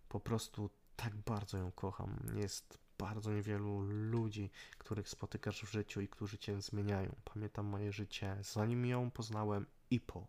Po 0.08 0.20
prostu 0.20 0.70
tak 0.96 1.16
bardzo 1.16 1.58
ją 1.58 1.72
kocham. 1.72 2.16
Jest 2.34 2.78
bardzo 2.98 3.32
niewielu 3.32 3.80
ludzi, 3.80 4.50
których 4.78 5.08
spotykasz 5.08 5.64
w 5.64 5.72
życiu 5.72 6.00
i 6.00 6.08
którzy 6.08 6.38
cię 6.38 6.60
zmieniają. 6.60 7.14
Pamiętam 7.24 7.66
moje 7.66 7.92
życie, 7.92 8.36
zanim 8.40 8.86
ją 8.86 9.10
poznałem 9.10 9.66
i 9.90 10.00
po. 10.00 10.26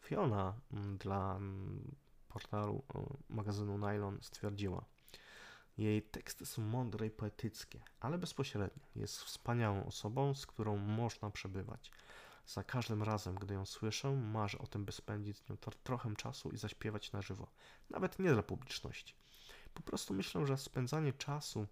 Fiona 0.00 0.54
mm, 0.72 0.96
dla 0.98 1.36
mm, 1.36 1.94
portalu 2.28 2.82
magazynu 3.28 3.78
Nylon 3.78 4.18
stwierdziła: 4.22 4.84
Jej 5.78 6.02
teksty 6.02 6.46
są 6.46 6.62
mądre 6.62 7.06
i 7.06 7.10
poetyckie, 7.10 7.82
ale 8.00 8.18
bezpośrednio. 8.18 8.82
Jest 8.96 9.22
wspaniałą 9.22 9.86
osobą, 9.86 10.34
z 10.34 10.46
którą 10.46 10.76
można 10.76 11.30
przebywać. 11.30 11.90
Za 12.46 12.64
każdym 12.64 13.02
razem, 13.02 13.34
gdy 13.34 13.54
ją 13.54 13.66
słyszę, 13.66 14.10
marzę 14.10 14.58
o 14.58 14.66
tym, 14.66 14.84
by 14.84 14.92
spędzić 14.92 15.38
z 15.38 15.48
nią 15.48 15.56
trochę 15.56 16.16
czasu 16.16 16.50
i 16.50 16.56
zaśpiewać 16.56 17.12
na 17.12 17.22
żywo. 17.22 17.50
Nawet 17.90 18.18
nie 18.18 18.32
dla 18.32 18.42
publiczności. 18.42 19.14
Po 19.74 19.82
prostu 19.82 20.14
myślę, 20.14 20.46
że 20.46 20.58
spędzanie 20.58 21.12
czasu 21.12 21.66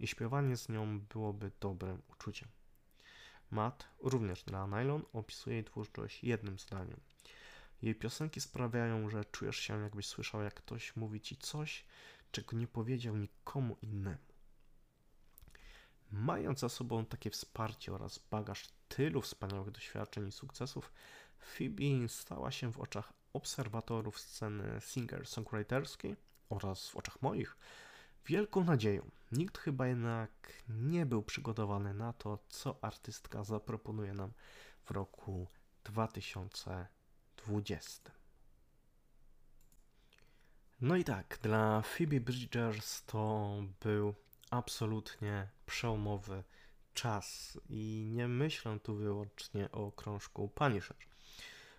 i 0.00 0.06
śpiewanie 0.06 0.56
z 0.56 0.68
nią 0.68 1.00
byłoby 1.00 1.50
dobrym 1.60 2.02
uczuciem. 2.10 2.48
Matt, 3.50 3.88
również 4.00 4.44
dla 4.44 4.66
Nylon, 4.66 5.02
opisuje 5.12 5.56
jej 5.56 5.64
twórczość 5.64 6.24
jednym 6.24 6.58
zdaniem. 6.58 7.00
Jej 7.82 7.94
piosenki 7.94 8.40
sprawiają, 8.40 9.10
że 9.10 9.24
czujesz 9.24 9.56
się, 9.56 9.82
jakbyś 9.82 10.06
słyszał, 10.06 10.42
jak 10.42 10.54
ktoś 10.54 10.96
mówi 10.96 11.20
ci 11.20 11.36
coś, 11.36 11.84
czego 12.30 12.56
nie 12.56 12.66
powiedział 12.66 13.16
nikomu 13.16 13.76
innemu. 13.82 14.28
Mając 16.10 16.60
za 16.60 16.68
sobą 16.68 17.06
takie 17.06 17.30
wsparcie 17.30 17.92
oraz 17.92 18.18
bagaż 18.30 18.68
tylu 18.88 19.20
wspaniałych 19.20 19.70
doświadczeń 19.70 20.28
i 20.28 20.32
sukcesów, 20.32 20.92
Phoebe 21.38 22.08
stała 22.08 22.50
się 22.50 22.72
w 22.72 22.80
oczach 22.80 23.12
obserwatorów 23.32 24.20
sceny 24.20 24.78
singer-songwriterskiej 24.80 26.16
oraz 26.48 26.88
w 26.88 26.96
oczach 26.96 27.22
moich 27.22 27.56
wielką 28.26 28.64
nadzieją. 28.64 29.10
Nikt 29.32 29.58
chyba 29.58 29.86
jednak 29.86 30.62
nie 30.68 31.06
był 31.06 31.22
przygotowany 31.22 31.94
na 31.94 32.12
to, 32.12 32.38
co 32.48 32.78
artystka 32.84 33.44
zaproponuje 33.44 34.14
nam 34.14 34.32
w 34.84 34.90
roku 34.90 35.48
2000. 35.84 36.86
20. 40.80 40.80
No 40.80 40.96
i 40.96 41.04
tak, 41.04 41.38
dla 41.42 41.82
Phoebe 41.82 42.20
Bridgers 42.20 43.02
to 43.04 43.52
był 43.80 44.14
absolutnie 44.50 45.48
przełomowy 45.66 46.44
czas 46.94 47.58
i 47.70 48.06
nie 48.12 48.28
myślę 48.28 48.78
tu 48.82 48.94
wyłącznie 48.94 49.72
o 49.72 49.92
krążku 49.92 50.48
Punisher. 50.48 50.96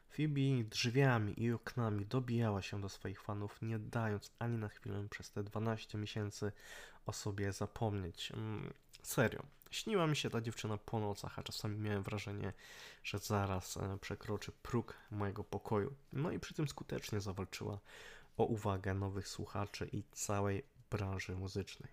Phoebe 0.10 0.64
drzwiami 0.70 1.44
i 1.44 1.52
oknami 1.52 2.06
dobijała 2.06 2.62
się 2.62 2.82
do 2.82 2.90
swoich 2.90 3.22
fanów, 3.22 3.62
nie 3.62 3.80
dając 3.80 4.32
ani 4.40 4.58
na 4.58 4.70
chwilę 4.70 5.08
przez 5.10 5.32
te 5.32 5.44
12 5.44 5.98
miesięcy 5.98 6.52
o 7.06 7.14
sobie 7.14 7.52
zapomnieć. 7.52 8.32
Mm, 8.32 8.74
serio, 9.04 9.44
Śniła 9.72 10.08
mi 10.08 10.16
się 10.16 10.30
ta 10.30 10.42
dziewczyna 10.42 10.78
po 10.78 11.00
nocach, 11.00 11.40
a 11.40 11.44
czasami 11.44 11.78
miałem 11.78 12.04
wrażenie, 12.04 12.54
że 13.04 13.20
zaraz 13.20 13.78
e, 13.78 13.98
przekroczy 14.02 14.52
próg 14.52 14.94
mojego 15.12 15.44
pokoju. 15.44 15.96
No 16.14 16.32
i 16.32 16.40
przy 16.40 16.54
tym 16.54 16.68
skutecznie 16.68 17.22
zawalczyła 17.22 17.80
o 18.40 18.44
uwagę 18.46 18.94
nowych 18.94 19.28
słuchaczy 19.28 19.90
i 19.92 20.04
całej 20.12 20.64
branży 20.90 21.36
muzycznej. 21.36 21.92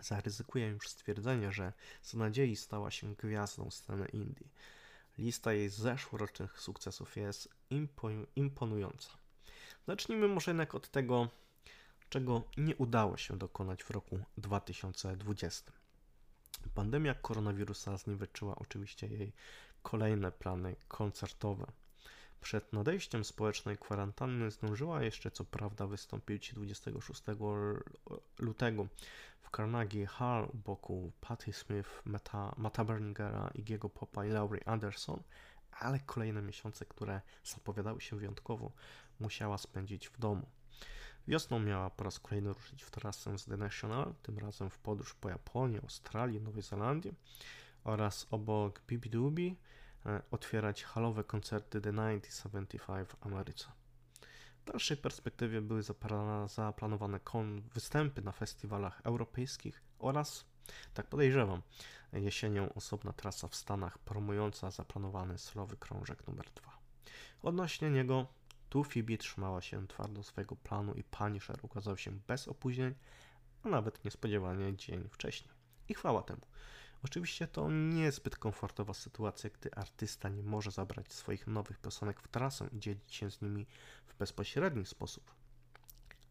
Zaryzykuję 0.00 0.66
już 0.68 0.88
stwierdzenie, 0.88 1.52
że 1.52 1.72
z 2.02 2.14
nadziei 2.14 2.56
stała 2.56 2.90
się 2.90 3.14
gwiazdą 3.14 3.70
sceny 3.70 4.08
indie. 4.08 4.48
Lista 5.18 5.52
jej 5.52 5.68
zeszłorocznych 5.68 6.60
sukcesów 6.60 7.16
jest 7.16 7.48
imponująca. 8.36 9.10
Zacznijmy 9.86 10.28
może 10.28 10.50
jednak 10.50 10.74
od 10.74 10.88
tego, 10.88 11.28
czego 12.08 12.42
nie 12.56 12.76
udało 12.76 13.16
się 13.16 13.38
dokonać 13.38 13.84
w 13.84 13.90
roku 13.90 14.18
2020. 14.36 15.72
Pandemia 16.74 17.14
koronawirusa 17.14 17.96
zniweczyła 17.96 18.56
oczywiście 18.56 19.06
jej 19.06 19.32
kolejne 19.82 20.32
plany 20.32 20.76
koncertowe. 20.88 21.66
Przed 22.42 22.72
nadejściem 22.72 23.24
społecznej 23.24 23.78
kwarantanny 23.78 24.50
zdążyła 24.50 25.02
jeszcze 25.02 25.30
co 25.30 25.44
prawda 25.44 25.86
wystąpić 25.86 26.54
26 26.54 27.22
lutego 28.38 28.86
w 29.42 29.56
Carnegie 29.56 30.06
Hall 30.06 30.48
u 30.54 30.56
boku 30.56 31.12
Patti 31.20 31.52
Smith, 31.52 32.02
Mata, 32.04 32.54
Mata 32.56 32.84
Berningera, 32.84 33.50
Igiego 33.54 33.88
Popa 33.88 34.26
i 34.26 34.30
Laurie 34.30 34.68
Anderson, 34.68 35.22
ale 35.70 36.00
kolejne 36.00 36.42
miesiące, 36.42 36.86
które 36.86 37.20
zapowiadały 37.44 38.00
się 38.00 38.16
wyjątkowo, 38.16 38.72
musiała 39.20 39.58
spędzić 39.58 40.08
w 40.08 40.18
domu. 40.18 40.46
Wiosną 41.28 41.58
miała 41.58 41.90
po 41.90 42.04
raz 42.04 42.18
kolejny 42.18 42.52
ruszyć 42.52 42.82
w 42.82 42.90
trasę 42.90 43.38
z 43.38 43.44
The 43.44 43.56
National, 43.56 44.14
tym 44.22 44.38
razem 44.38 44.70
w 44.70 44.78
podróż 44.78 45.14
po 45.14 45.28
Japonii, 45.28 45.80
Australii, 45.82 46.40
Nowej 46.40 46.62
Zelandii 46.62 47.14
oraz 47.84 48.26
obok 48.30 48.82
Bibi 48.86 49.10
Dubi 49.10 49.56
otwierać 50.30 50.84
halowe 50.84 51.24
koncerty 51.24 51.80
The 51.80 51.92
1975 51.92 53.08
w 53.08 53.26
Ameryce. 53.26 53.66
W 54.62 54.64
dalszej 54.64 54.96
perspektywie 54.96 55.60
były 55.60 55.82
zaplanowane 56.46 57.20
występy 57.74 58.22
na 58.22 58.32
festiwalach 58.32 59.00
europejskich 59.04 59.82
oraz 59.98 60.44
Tak 60.94 61.06
podejrzewam. 61.06 61.62
Jesienią 62.12 62.74
osobna 62.74 63.12
trasa 63.12 63.48
w 63.48 63.54
Stanach 63.54 63.98
promująca 63.98 64.70
zaplanowany 64.70 65.38
solowy 65.38 65.76
krążek 65.76 66.26
numer 66.26 66.50
2. 66.54 66.78
Odnośnie 67.42 67.90
niego, 67.90 68.26
tu 68.68 68.84
Phoebe 68.84 69.16
trzymała 69.16 69.60
się 69.60 69.86
twardo 69.88 70.22
swojego 70.22 70.56
planu 70.56 70.94
i 70.94 71.02
Punisher 71.02 71.58
ukazał 71.62 71.96
się 71.96 72.10
bez 72.10 72.48
opóźnień, 72.48 72.94
a 73.62 73.68
nawet 73.68 74.04
niespodziewanie 74.04 74.76
dzień 74.76 75.08
wcześniej. 75.10 75.54
I 75.88 75.94
chwała 75.94 76.22
temu. 76.22 76.40
Oczywiście 77.04 77.46
to 77.46 77.70
niezbyt 77.70 78.36
komfortowa 78.36 78.94
sytuacja, 78.94 79.50
gdy 79.50 79.74
artysta 79.74 80.28
nie 80.28 80.42
może 80.42 80.70
zabrać 80.70 81.12
swoich 81.12 81.46
nowych 81.46 81.78
piosenek 81.78 82.20
w 82.20 82.28
trasę 82.28 82.68
i 82.72 82.80
dzielić 82.80 83.14
się 83.14 83.30
z 83.30 83.42
nimi 83.42 83.66
w 84.06 84.14
bezpośredni 84.14 84.86
sposób. 84.86 85.34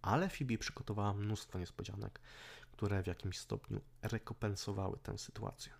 Ale 0.02 0.30
Phoebe 0.30 0.58
przygotowała 0.58 1.14
mnóstwo 1.14 1.60
niespodzianek, 1.60 2.20
które 2.72 3.04
w 3.04 3.08
jakimś 3.08 3.38
stopniu 3.38 3.82
rekompensowały 4.02 4.98
tę 4.98 5.18
sytuację. 5.18 5.74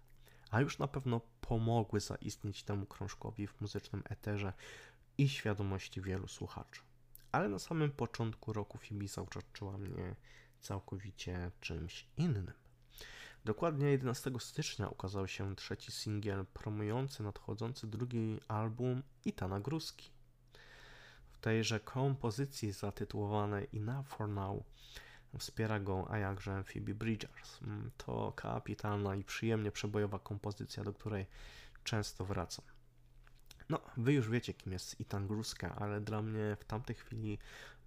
A 0.52 0.62
już 0.62 0.80
na 0.80 0.88
pewno 0.88 1.22
pomogły 1.42 2.00
zaistnieć 2.00 2.64
temu 2.64 2.86
krążkowi 2.86 3.48
w 3.48 3.62
muzycznym 3.62 4.04
eterze 4.10 4.54
i 5.18 5.30
świadomości 5.30 6.02
wielu 6.02 6.28
słuchaczy. 6.28 6.82
Ale 7.32 7.50
na 7.50 7.60
samym 7.60 7.92
początku 7.92 8.54
roku 8.54 8.78
Phoebe 8.78 9.08
zauczyła 9.08 9.78
mnie 9.78 10.16
całkowicie 10.62 11.52
czymś 11.62 12.08
innym. 12.18 12.52
Dokładnie 13.46 13.92
11 13.92 14.32
stycznia 14.40 14.88
ukazał 14.88 15.28
się 15.28 15.56
trzeci 15.56 15.92
singiel 15.92 16.46
promujący 16.54 17.24
nadchodzący 17.24 17.88
drugi 17.88 18.40
album 18.48 19.04
Itana 19.26 19.60
Gruski. 19.60 20.10
W 21.32 21.40
tejże 21.40 21.80
kompozycji 21.80 22.72
zatytułowanej 22.72 23.68
Enough 23.74 24.08
for 24.08 24.30
Now 24.30 24.64
wspiera 25.40 25.80
go, 25.80 26.08
a 26.10 26.18
jakże 26.18 26.64
Phoebe 26.64 26.94
Bridgers. 26.94 27.62
Mm, 27.62 27.92
to 27.98 28.34
kapitalna 28.36 29.16
i 29.16 29.24
przyjemnie 29.24 29.72
przebojowa 29.72 30.20
kompozycja, 30.20 30.84
do 30.84 30.94
której 30.94 31.26
często 31.84 32.26
wracam. 32.26 32.66
No, 33.70 33.82
wy 33.98 34.14
już 34.14 34.30
wiecie, 34.30 34.54
kim 34.54 34.72
jest 34.74 35.00
Itan 35.00 35.28
Gruska, 35.28 35.76
ale 35.76 36.02
dla 36.02 36.22
mnie 36.22 36.58
w 36.60 36.66
tamtej 36.66 36.96
chwili 36.96 37.38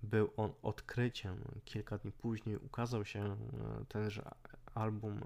był 0.03 0.31
on 0.37 0.53
odkryciem. 0.63 1.45
Kilka 1.65 1.99
dni 1.99 2.13
później 2.13 2.57
ukazał 2.57 3.05
się 3.05 3.25
e, 3.25 3.37
tenże 3.89 4.31
album 4.75 5.21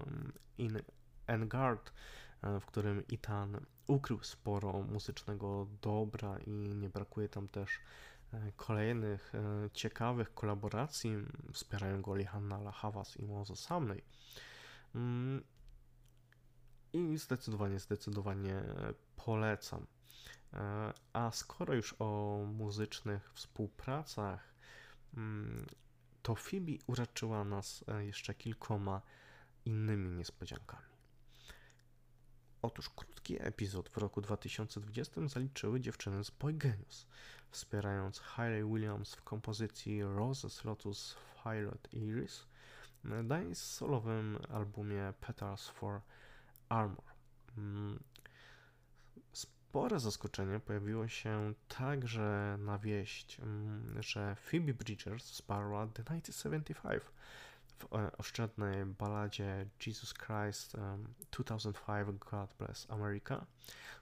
In 0.57 0.81
Engard, 1.29 1.93
e, 2.41 2.59
w 2.59 2.65
którym 2.65 3.07
Itan 3.07 3.65
ukrył 3.87 4.23
sporo 4.23 4.81
muzycznego 4.81 5.67
dobra 5.81 6.39
i 6.39 6.51
nie 6.51 6.89
brakuje 6.89 7.29
tam 7.29 7.47
też 7.47 7.69
e, 8.33 8.51
kolejnych 8.51 9.35
e, 9.35 9.69
ciekawych 9.73 10.33
kolaboracji. 10.33 11.11
Wspierają 11.53 12.01
go 12.01 12.15
Lihanna 12.15 12.71
Havas 12.71 13.17
i 13.17 13.25
Mozo 13.25 13.55
Samnej. 13.55 14.03
Mm, 14.95 15.43
I 16.93 17.17
zdecydowanie, 17.17 17.79
zdecydowanie 17.79 18.63
polecam. 19.15 19.85
A 21.13 21.31
skoro 21.31 21.73
już 21.73 21.95
o 21.99 22.39
muzycznych 22.53 23.33
współpracach, 23.33 24.53
mm, 25.13 25.65
to 26.21 26.35
Phoebe 26.35 26.71
uraczyła 26.87 27.43
nas 27.43 27.85
jeszcze 27.99 28.33
kilkoma 28.33 29.01
innymi 29.65 30.09
niespodziankami. 30.09 30.89
Otóż 32.61 32.89
krótki 32.89 33.37
epizod 33.39 33.89
w 33.89 33.97
roku 33.97 34.21
2020 34.21 35.27
zaliczyły 35.27 35.79
dziewczyny 35.79 36.23
z 36.23 36.31
Boy 36.31 36.53
Genius, 36.53 37.07
wspierając 37.49 38.19
Hayley 38.19 38.63
Williams 38.63 39.15
w 39.15 39.23
kompozycji 39.23 40.03
Roses 40.03 40.65
Lotus 40.65 41.15
Violet 41.45 41.93
Iris, 41.93 42.45
daje 43.23 43.55
solowym 43.55 44.39
albumie 44.49 45.13
Petals 45.21 45.67
for 45.67 46.01
Armor. 46.69 47.05
Mm, 47.57 47.99
spore 49.33 49.99
zaskoczenie 49.99 50.59
pojawiło 50.59 51.07
się 51.07 51.53
także 51.67 52.57
na 52.59 52.77
wieść, 52.77 53.39
mm, 53.39 54.03
że 54.03 54.35
Phoebe 54.35 54.73
Bridgers 54.73 55.31
wsparła 55.31 55.87
The 55.87 56.03
1975 56.03 57.11
w 57.79 57.93
e, 57.95 58.17
oszczędnej 58.17 58.85
baladzie 58.85 59.65
Jesus 59.87 60.13
Christ 60.13 60.75
um, 60.75 61.13
2005 61.31 62.19
God 62.31 62.53
Bless 62.59 62.91
America 62.91 63.45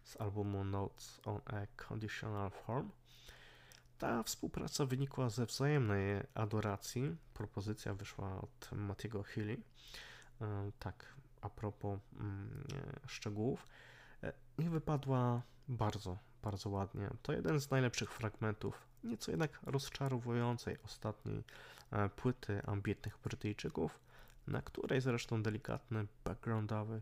z 0.03 0.21
albumu 0.21 0.63
Notes 0.63 1.21
on 1.25 1.41
a 1.45 1.85
Conditional 1.87 2.51
Form. 2.51 2.89
Ta 3.97 4.23
współpraca 4.23 4.85
wynikła 4.85 5.29
ze 5.29 5.45
wzajemnej 5.45 6.23
adoracji. 6.33 7.15
Propozycja 7.33 7.93
wyszła 7.93 8.41
od 8.41 8.69
Matiego 8.71 9.23
Healy. 9.23 9.57
E, 10.41 10.71
tak, 10.79 11.15
a 11.41 11.49
propos 11.49 11.99
mm, 12.19 12.63
szczegółów. 13.07 13.67
E, 14.23 14.33
I 14.57 14.69
wypadła 14.69 15.41
bardzo, 15.67 16.17
bardzo 16.43 16.69
ładnie. 16.69 17.09
To 17.21 17.33
jeden 17.33 17.59
z 17.59 17.71
najlepszych 17.71 18.11
fragmentów, 18.11 18.87
nieco 19.03 19.31
jednak 19.31 19.59
rozczarowującej 19.63 20.77
ostatniej 20.83 21.43
płyty 22.15 22.61
ambitnych 22.65 23.17
Brytyjczyków, 23.23 23.99
na 24.47 24.61
której 24.61 25.01
zresztą 25.01 25.43
delikatny 25.43 26.07
backgroundowy 26.25 27.01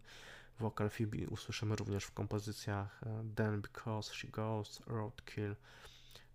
wokal 0.59 0.89
Phoebe 0.89 1.27
usłyszymy 1.29 1.75
również 1.75 2.03
w 2.03 2.11
kompozycjach 2.11 3.03
e, 3.03 3.23
Then 3.35 3.61
Because 3.61 4.13
She 4.13 4.27
Goes, 4.27 4.81
Roadkill 4.87 5.55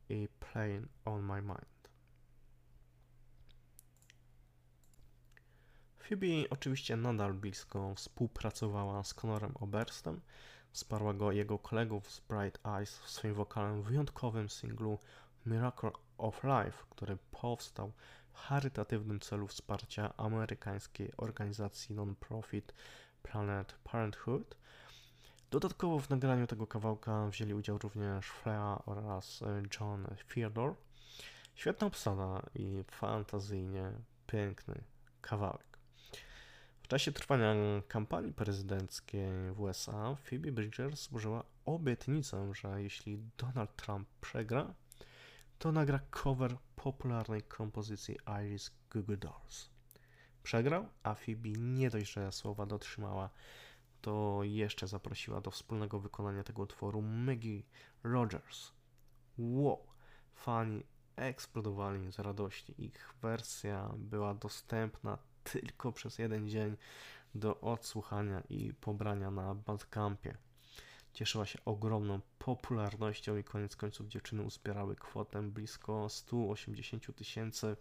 i 0.08 0.28
Playing 0.40 0.88
On 1.04 1.22
My 1.22 1.42
Mind. 1.42 1.80
Phoebe 5.98 6.50
oczywiście 6.50 6.96
nadal 6.96 7.34
blisko 7.34 7.94
współpracowała 7.94 9.04
z 9.04 9.14
Conorem 9.14 9.52
Oberstem, 9.54 10.20
wsparła 10.72 11.14
go 11.14 11.32
jego 11.32 11.58
kolegów 11.58 12.10
z 12.10 12.20
Bright 12.20 12.66
Eyes 12.66 12.98
w 12.98 13.10
swoim 13.10 13.34
wokalem 13.34 13.82
wyjątkowym 13.82 14.48
singlu 14.48 14.98
Miracle 15.46 15.90
of 16.18 16.44
Life, 16.44 16.84
który 16.90 17.18
powstał 17.30 17.92
charytatywnym 18.34 19.20
celu 19.20 19.46
wsparcia 19.46 20.16
amerykańskiej 20.16 21.12
organizacji 21.16 21.94
non-profit 21.94 22.74
Planet 23.22 23.78
Parenthood. 23.84 24.56
Dodatkowo 25.50 25.98
w 25.98 26.10
nagraniu 26.10 26.46
tego 26.46 26.66
kawałka 26.66 27.26
wzięli 27.26 27.54
udział 27.54 27.78
również 27.78 28.26
Flea 28.26 28.82
oraz 28.86 29.42
e, 29.42 29.62
John 29.80 30.06
Theodore. 30.34 30.74
Świetna 31.54 31.86
obsada 31.86 32.42
i 32.54 32.84
fantazyjnie 32.90 33.92
piękny 34.26 34.84
kawałek. 35.20 35.78
W 36.82 36.88
czasie 36.88 37.12
trwania 37.12 37.54
kampanii 37.88 38.32
prezydenckiej 38.32 39.52
w 39.52 39.60
USA 39.60 40.16
Phoebe 40.24 40.52
Bridgers 40.52 41.02
złożyła 41.02 41.44
obietnicę, 41.64 42.54
że 42.54 42.82
jeśli 42.82 43.18
Donald 43.38 43.76
Trump 43.76 44.08
przegra, 44.20 44.74
to 45.60 45.72
nagra 45.72 46.00
cover 46.10 46.56
popularnej 46.76 47.42
kompozycji 47.42 48.18
Iris 48.42 48.70
Google. 48.90 49.16
Przegrał, 50.42 50.86
a 51.02 51.14
Phoebe 51.14 51.50
nie 51.50 51.90
dość, 51.90 52.12
że 52.12 52.32
słowa 52.32 52.66
dotrzymała, 52.66 53.30
to 54.00 54.40
jeszcze 54.42 54.88
zaprosiła 54.88 55.40
do 55.40 55.50
wspólnego 55.50 56.00
wykonania 56.00 56.42
tego 56.42 56.62
utworu 56.62 57.02
Maggie 57.02 57.62
Rogers. 58.04 58.72
Wow! 59.38 59.86
Fani 60.34 60.82
eksplodowali 61.16 62.12
z 62.12 62.18
radości. 62.18 62.84
Ich 62.84 63.14
wersja 63.22 63.90
była 63.96 64.34
dostępna 64.34 65.18
tylko 65.44 65.92
przez 65.92 66.18
jeden 66.18 66.48
dzień 66.48 66.76
do 67.34 67.60
odsłuchania 67.60 68.42
i 68.48 68.74
pobrania 68.74 69.30
na 69.30 69.54
Bandcampie 69.54 70.36
cieszyła 71.20 71.46
się 71.46 71.58
ogromną 71.64 72.20
popularnością 72.38 73.36
i 73.36 73.44
koniec 73.44 73.76
końców 73.76 74.08
dziewczyny 74.08 74.42
uzbierały 74.42 74.96
kwotę 74.96 75.42
blisko 75.42 76.08
180 76.08 77.16
tysięcy 77.16 77.76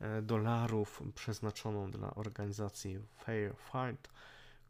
e, 0.00 0.22
dolarów 0.22 1.02
przeznaczoną 1.14 1.90
dla 1.90 2.14
organizacji 2.14 2.98
Fair 3.18 3.54
Fight, 3.56 4.08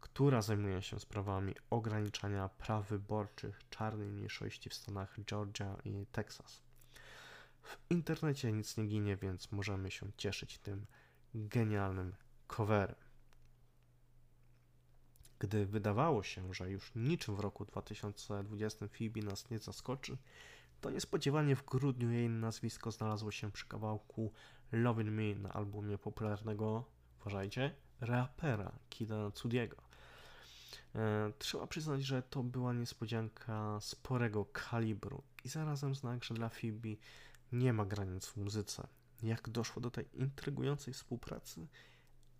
która 0.01 0.41
zajmuje 0.41 0.81
się 0.81 0.99
sprawami 0.99 1.53
ograniczania 1.69 2.49
praw 2.49 2.89
wyborczych 2.89 3.61
czarnej 3.69 4.07
mniejszości 4.07 4.69
w 4.69 4.73
stanach 4.73 5.15
Georgia 5.25 5.75
i 5.85 6.05
Texas. 6.11 6.61
W 7.61 7.77
internecie 7.89 8.51
nic 8.51 8.77
nie 8.77 8.85
ginie, 8.87 9.15
więc 9.15 9.51
możemy 9.51 9.91
się 9.91 10.11
cieszyć 10.17 10.57
tym 10.57 10.85
genialnym 11.33 12.15
coverem. 12.47 13.04
Gdy 15.39 15.65
wydawało 15.65 16.23
się, 16.23 16.53
że 16.53 16.71
już 16.71 16.91
niczym 16.95 17.35
w 17.35 17.39
roku 17.39 17.65
2020 17.65 18.87
Phoebe 18.87 19.21
nas 19.21 19.49
nie 19.49 19.59
zaskoczy, 19.59 20.17
to 20.81 20.89
niespodziewanie 20.89 21.55
w 21.55 21.65
grudniu 21.65 22.11
jej 22.11 22.29
nazwisko 22.29 22.91
znalazło 22.91 23.31
się 23.31 23.51
przy 23.51 23.65
kawałku 23.67 24.31
Loving 24.71 25.09
Me 25.09 25.35
na 25.35 25.53
albumie 25.53 25.97
popularnego, 25.97 26.85
uważajcie, 27.21 27.75
rapera 28.01 28.71
Kida 28.89 29.31
Cudiego. 29.31 29.77
E, 30.95 31.31
trzeba 31.39 31.67
przyznać, 31.67 32.03
że 32.03 32.23
to 32.23 32.43
była 32.43 32.73
niespodzianka 32.73 33.79
sporego 33.81 34.45
kalibru 34.45 35.23
i 35.43 35.49
zarazem 35.49 35.95
znak, 35.95 36.23
że 36.23 36.33
dla 36.33 36.49
Phoebe 36.49 36.89
nie 37.51 37.73
ma 37.73 37.85
granic 37.85 38.25
w 38.25 38.37
muzyce. 38.37 38.87
Jak 39.23 39.49
doszło 39.49 39.81
do 39.81 39.91
tej 39.91 40.05
intrygującej 40.13 40.93
współpracy? 40.93 41.67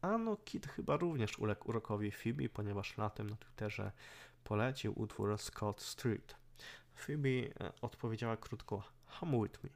A 0.05 0.17
no, 0.17 0.37
Kit 0.37 0.67
chyba 0.67 0.97
również 0.97 1.39
uległ 1.39 1.69
urokowi 1.69 2.11
Phoebe, 2.11 2.49
ponieważ 2.49 2.97
latem 2.97 3.29
na 3.29 3.35
Twitterze 3.35 3.91
polecił 4.43 4.93
utwór 4.99 5.37
Scott 5.37 5.81
Street. 5.81 6.35
Phoebe 6.95 7.29
odpowiedziała 7.81 8.37
krótko 8.37 8.83
Come 9.19 9.43
with 9.43 9.59
me. 9.63 9.69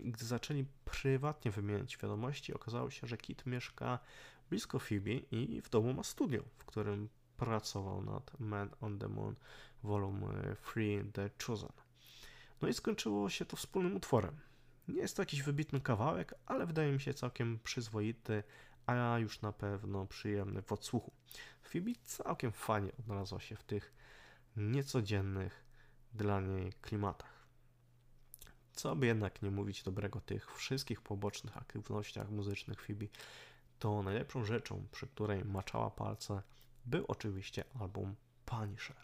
Gdy 0.00 0.24
zaczęli 0.24 0.64
prywatnie 0.84 1.50
wymieniać 1.50 1.96
wiadomości, 1.96 2.54
okazało 2.54 2.90
się, 2.90 3.06
że 3.06 3.16
Kit 3.16 3.46
mieszka 3.46 3.98
blisko 4.50 4.78
Phoebe 4.78 5.10
i 5.10 5.60
w 5.60 5.70
domu 5.70 5.94
ma 5.94 6.02
studio, 6.02 6.42
w 6.56 6.64
którym 6.64 7.08
pracował 7.36 8.02
nad 8.02 8.40
Man 8.40 8.70
on 8.80 8.98
the 8.98 9.08
Moon 9.08 9.34
Volume 9.82 10.56
3 10.62 11.04
The 11.12 11.30
Chosen. 11.46 11.72
No 12.62 12.68
i 12.68 12.74
skończyło 12.74 13.30
się 13.30 13.44
to 13.44 13.56
wspólnym 13.56 13.96
utworem. 13.96 14.36
Nie 14.88 15.00
jest 15.00 15.16
to 15.16 15.22
jakiś 15.22 15.42
wybitny 15.42 15.80
kawałek, 15.80 16.34
ale 16.46 16.66
wydaje 16.66 16.92
mi 16.92 17.00
się 17.00 17.14
całkiem 17.14 17.58
przyzwoity, 17.64 18.42
a 18.88 19.18
już 19.18 19.40
na 19.40 19.52
pewno 19.52 20.06
przyjemny 20.06 20.62
w 20.62 20.72
odsłuchu. 20.72 21.12
Phoebe 21.62 21.90
całkiem 22.04 22.52
fajnie 22.52 22.92
odnalazła 22.98 23.40
się 23.40 23.56
w 23.56 23.64
tych 23.64 23.94
niecodziennych 24.56 25.64
dla 26.14 26.40
niej 26.40 26.72
klimatach. 26.72 27.46
Co 28.72 28.96
by 28.96 29.06
jednak 29.06 29.42
nie 29.42 29.50
mówić 29.50 29.82
dobrego 29.82 30.20
tych 30.20 30.54
wszystkich 30.54 31.00
pobocznych 31.00 31.56
aktywnościach 31.56 32.30
muzycznych 32.30 32.82
Phoebe, 32.82 33.06
to 33.78 34.02
najlepszą 34.02 34.44
rzeczą, 34.44 34.86
przy 34.92 35.06
której 35.06 35.44
maczała 35.44 35.90
palce, 35.90 36.42
był 36.86 37.04
oczywiście 37.08 37.64
album 37.80 38.16
Punisher. 38.44 38.96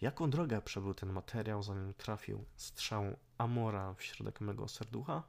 Jaką 0.00 0.30
drogę 0.30 0.62
przebył 0.62 0.94
ten 0.94 1.12
materiał, 1.12 1.62
zanim 1.62 1.94
trafił 1.94 2.44
strzał 2.56 3.16
Amora 3.38 3.94
w 3.94 4.02
środek 4.02 4.40
mego 4.40 4.68
serducha? 4.68 5.22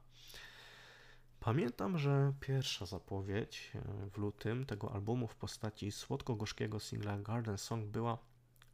Pamiętam, 1.40 1.98
że 1.98 2.34
pierwsza 2.40 2.86
zapowiedź 2.86 3.72
e, 3.76 4.10
w 4.10 4.18
lutym 4.18 4.66
tego 4.66 4.94
albumu 4.94 5.28
w 5.28 5.36
postaci 5.36 5.92
słodko-gorzkiego 5.92 6.80
singla 6.80 7.18
Garden 7.18 7.58
Song 7.58 7.86
była, 7.86 8.18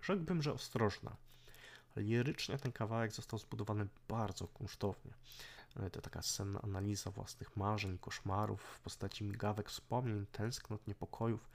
rzekłbym, 0.01 0.41
że 0.41 0.53
ostrożna. 0.53 1.16
Lirycznie 1.95 2.57
ten 2.57 2.72
kawałek 2.72 3.11
został 3.11 3.39
zbudowany 3.39 3.88
bardzo 4.07 4.47
kunsztownie. 4.47 5.14
E, 5.76 5.89
to 5.89 6.01
taka 6.01 6.22
senna 6.22 6.61
analiza 6.61 7.11
własnych 7.11 7.57
marzeń, 7.57 7.97
koszmarów 7.97 8.61
w 8.61 8.80
postaci 8.80 9.24
migawek 9.24 9.70
wspomnień, 9.70 10.26
tęsknot, 10.32 10.88
niepokojów, 10.88 11.49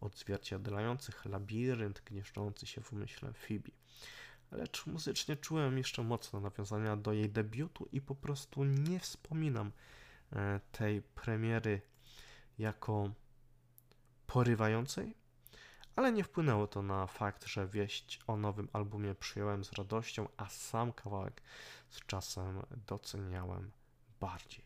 odzwierciedlających 0.00 1.24
labirynt 1.24 2.02
gnieżdżący 2.04 2.66
się 2.66 2.80
w 2.80 2.92
umyśle 2.92 3.32
Phoebe. 3.32 3.70
Lecz 4.50 4.86
muzycznie 4.86 5.36
czułem 5.36 5.78
jeszcze 5.78 6.02
mocno 6.02 6.40
nawiązania 6.40 6.96
do 6.96 7.12
jej 7.12 7.30
debiutu 7.30 7.88
i 7.92 8.00
po 8.00 8.14
prostu 8.14 8.64
nie 8.64 9.00
wspominam 9.00 9.72
tej 10.72 11.02
premiery 11.02 11.80
jako 12.58 13.10
porywającej, 14.26 15.14
ale 15.96 16.12
nie 16.12 16.24
wpłynęło 16.24 16.66
to 16.66 16.82
na 16.82 17.06
fakt, 17.06 17.44
że 17.44 17.68
wieść 17.68 18.20
o 18.26 18.36
nowym 18.36 18.68
albumie 18.72 19.14
przyjąłem 19.14 19.64
z 19.64 19.72
radością, 19.72 20.28
a 20.36 20.48
sam 20.48 20.92
kawałek 20.92 21.42
z 21.90 22.00
czasem 22.06 22.62
doceniałem 22.86 23.70
bardziej. 24.20 24.64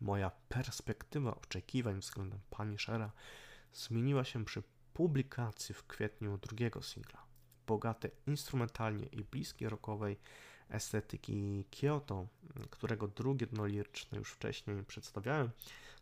Moja 0.00 0.30
perspektywa 0.48 1.34
oczekiwań 1.34 2.00
względem 2.00 2.40
Punishera 2.50 3.12
zmieniła 3.72 4.24
się 4.24 4.44
przy 4.44 4.62
publikacji 4.94 5.74
w 5.74 5.86
kwietniu 5.86 6.38
drugiego 6.38 6.82
singla. 6.82 7.22
Bogaty 7.66 8.10
instrumentalnie 8.26 9.06
i 9.06 9.24
bliskiej 9.24 9.68
rockowej 9.68 10.18
estetyki 10.70 11.64
Kyoto, 11.80 12.26
którego 12.70 13.08
drugie 13.08 13.46
dno 13.46 13.66
liryczne 13.66 14.18
już 14.18 14.32
wcześniej 14.32 14.84
przedstawiałem, 14.84 15.50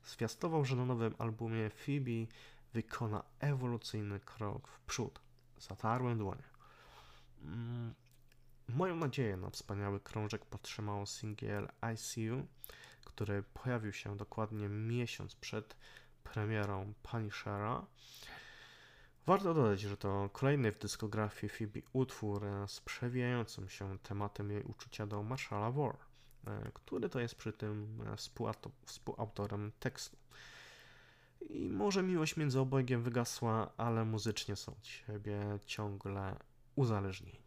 zwiastował, 0.04 0.64
że 0.64 0.76
na 0.76 0.84
nowym 0.84 1.14
albumie 1.18 1.70
Phoebe 1.70 2.26
wykona 2.74 3.22
ewolucyjny 3.40 4.20
krok 4.20 4.68
w 4.68 4.80
przód. 4.80 5.20
Zatarłem 5.58 6.18
dłonie. 6.18 6.42
Mm, 7.42 7.94
moją 8.68 8.96
nadzieję 8.96 9.36
na 9.36 9.50
wspaniały 9.50 10.00
krążek 10.00 10.44
podtrzymało 10.44 11.06
singiel 11.06 11.68
ICU, 11.94 12.46
który 13.04 13.42
pojawił 13.42 13.92
się 13.92 14.16
dokładnie 14.16 14.68
miesiąc 14.68 15.34
przed 15.34 15.76
premierą 16.24 16.92
Punishera. 17.02 17.86
Warto 19.28 19.54
dodać, 19.54 19.80
że 19.80 19.96
to 19.96 20.30
kolejny 20.32 20.72
w 20.72 20.78
dyskografii 20.78 21.50
Phoebe 21.50 21.80
utwór 21.92 22.46
z 22.66 22.80
przewijającym 22.80 23.68
się 23.68 23.98
tematem 23.98 24.50
jej 24.50 24.62
uczucia 24.62 25.06
do 25.06 25.22
Marshalla 25.22 25.70
War, 25.70 25.96
e, 26.46 26.70
który 26.74 27.08
to 27.08 27.20
jest 27.20 27.34
przy 27.34 27.52
tym 27.52 27.98
współautorem 28.86 29.72
tekstu. 29.80 30.16
I 31.40 31.70
może 31.70 32.02
miłość 32.02 32.36
między 32.36 32.60
obojgiem 32.60 33.02
wygasła, 33.02 33.72
ale 33.76 34.04
muzycznie 34.04 34.56
są 34.56 34.72
od 34.72 34.86
siebie 34.86 35.58
ciągle 35.66 36.36
uzależnieni. 36.76 37.42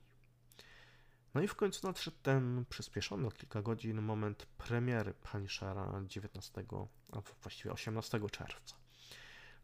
No 1.33 1.41
i 1.41 1.47
w 1.47 1.55
końcu 1.55 1.87
nadszedł 1.87 2.17
ten 2.23 2.65
przyspieszony 2.69 3.27
o 3.27 3.31
kilka 3.31 3.61
godzin 3.61 4.01
moment 4.01 4.45
premiery 4.45 5.13
Punishera 5.13 6.01
19, 6.07 6.63
a 7.11 7.21
właściwie 7.41 7.71
18 7.71 8.29
czerwca. 8.29 8.80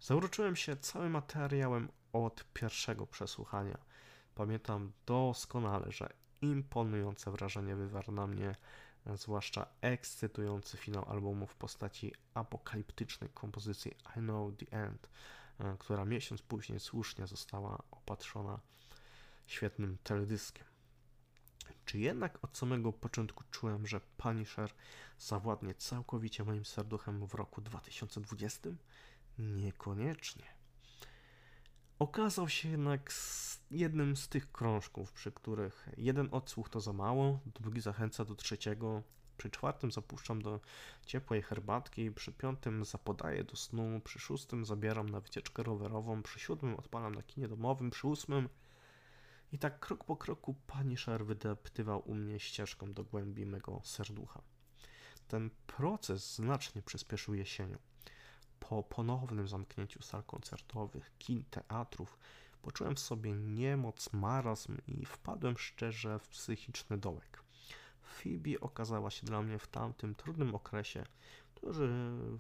Zauroczyłem 0.01 0.55
się 0.55 0.77
całym 0.77 1.11
materiałem 1.11 1.89
od 2.13 2.45
pierwszego 2.53 3.07
przesłuchania. 3.07 3.77
Pamiętam 4.35 4.91
doskonale, 5.05 5.91
że 5.91 6.13
imponujące 6.41 7.31
wrażenie 7.31 7.75
wywarł 7.75 8.11
na 8.11 8.27
mnie 8.27 8.55
zwłaszcza 9.15 9.67
ekscytujący 9.81 10.77
finał 10.77 11.09
albumu 11.09 11.47
w 11.47 11.55
postaci 11.55 12.13
apokaliptycznej 12.33 13.29
kompozycji 13.29 13.91
I 14.17 14.19
Know 14.19 14.53
the 14.57 14.77
End, 14.77 15.09
e, 15.59 15.75
która 15.79 16.05
miesiąc 16.05 16.41
później 16.41 16.79
słusznie 16.79 17.27
została 17.27 17.83
opatrzona 17.91 18.59
świetnym 19.47 19.97
teledyskiem. 20.03 20.65
Czy 21.85 21.99
jednak 21.99 22.43
od 22.43 22.57
samego 22.57 22.93
początku 22.93 23.43
czułem, 23.51 23.87
że 23.87 23.99
Punisher 24.17 24.71
zawładnie 25.19 25.73
całkowicie 25.73 26.43
moim 26.43 26.65
serduchem 26.65 27.27
w 27.27 27.33
roku 27.33 27.61
2020? 27.61 28.69
Niekoniecznie. 29.39 30.45
Okazał 31.99 32.49
się 32.49 32.69
jednak 32.69 33.13
jednym 33.71 34.17
z 34.17 34.29
tych 34.29 34.51
krążków, 34.51 35.13
przy 35.13 35.31
których 35.31 35.89
jeden 35.97 36.29
odsłuch 36.31 36.69
to 36.69 36.79
za 36.79 36.93
mało, 36.93 37.39
drugi 37.45 37.81
zachęca 37.81 38.25
do 38.25 38.35
trzeciego, 38.35 39.03
przy 39.37 39.49
czwartym 39.49 39.91
zapuszczam 39.91 40.41
do 40.41 40.59
ciepłej 41.05 41.41
herbatki, 41.41 42.11
przy 42.11 42.31
piątym 42.31 42.85
zapodaję 42.85 43.43
do 43.43 43.55
snu, 43.55 44.01
przy 44.03 44.19
szóstym 44.19 44.65
zabieram 44.65 45.09
na 45.09 45.19
wycieczkę 45.19 45.63
rowerową, 45.63 46.23
przy 46.23 46.39
siódmym 46.39 46.75
odpalam 46.75 47.15
na 47.15 47.23
kinie 47.23 47.47
domowym, 47.47 47.89
przy 47.89 48.07
ósmym 48.07 48.49
i 49.51 49.59
tak 49.59 49.79
krok 49.79 50.03
po 50.03 50.15
kroku 50.15 50.55
Punisher 50.67 51.25
wydeptywał 51.25 52.09
u 52.09 52.15
mnie 52.15 52.39
ścieżką 52.39 52.93
do 52.93 53.03
głębi 53.03 53.45
mego 53.45 53.81
serducha. 53.83 54.41
Ten 55.27 55.49
proces 55.67 56.35
znacznie 56.35 56.81
przyspieszył 56.81 57.33
jesienią. 57.33 57.77
Po 58.59 58.83
ponownym 58.83 59.47
zamknięciu 59.47 60.03
sal 60.03 60.23
koncertowych, 60.23 61.11
kin, 61.19 61.43
teatrów, 61.49 62.17
poczułem 62.61 62.95
w 62.95 62.99
sobie 62.99 63.33
niemoc, 63.33 64.13
marazm 64.13 64.77
i 64.87 65.05
wpadłem 65.05 65.57
szczerze 65.57 66.19
w 66.19 66.27
psychiczny 66.27 66.97
dołek. 66.97 67.43
Phoebe 68.01 68.59
okazała 68.61 69.11
się 69.11 69.27
dla 69.27 69.41
mnie 69.41 69.59
w 69.59 69.67
tamtym 69.67 70.15
trudnym 70.15 70.55
okresie, 70.55 71.05
który, 71.55 71.89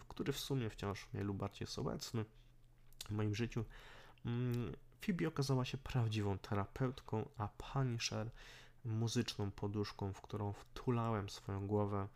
który 0.07 0.33
w 0.33 0.39
sumie 0.39 0.69
wciąż 0.69 1.07
mniej 1.13 1.25
lub 1.25 1.37
bardziej 1.37 1.65
jest 1.65 1.79
obecny 1.79 2.25
w 3.05 3.11
moim 3.11 3.35
życiu. 3.35 3.65
Mm, 4.25 4.75
Phoebe 5.05 5.27
okazała 5.27 5.65
się 5.65 5.77
prawdziwą 5.77 6.37
terapeutką, 6.37 7.29
a 7.37 7.47
Punisher 7.47 8.29
muzyczną 8.85 9.51
poduszką, 9.51 10.13
w 10.13 10.21
którą 10.21 10.53
wtulałem 10.53 11.29
swoją 11.29 11.67
głowę 11.67 12.07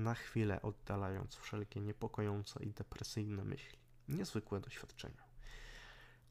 na 0.00 0.14
chwilę 0.14 0.62
oddalając 0.62 1.36
wszelkie 1.36 1.80
niepokojące 1.80 2.64
i 2.64 2.72
depresyjne 2.72 3.44
myśli. 3.44 3.78
Niezwykłe 4.08 4.60
doświadczenia. 4.60 5.24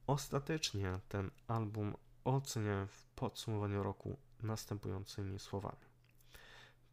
Ostatecznie 0.07 0.99
ten 1.09 1.32
album 1.47 1.95
oceniam 2.24 2.88
w 2.88 3.05
podsumowaniu 3.05 3.84
roku 3.84 4.17
następującymi 4.41 5.39
słowami. 5.39 5.89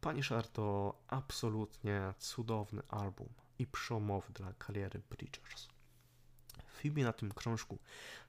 Punisher 0.01 0.47
to 0.47 0.97
absolutnie 1.07 2.13
cudowny 2.17 2.81
album 2.89 3.29
i 3.59 3.67
przełomowy 3.67 4.33
dla 4.33 4.53
kariery 4.53 5.01
Bridgers. 5.09 5.67
Phoebe 6.67 7.01
na 7.01 7.13
tym 7.13 7.31
krążku 7.31 7.77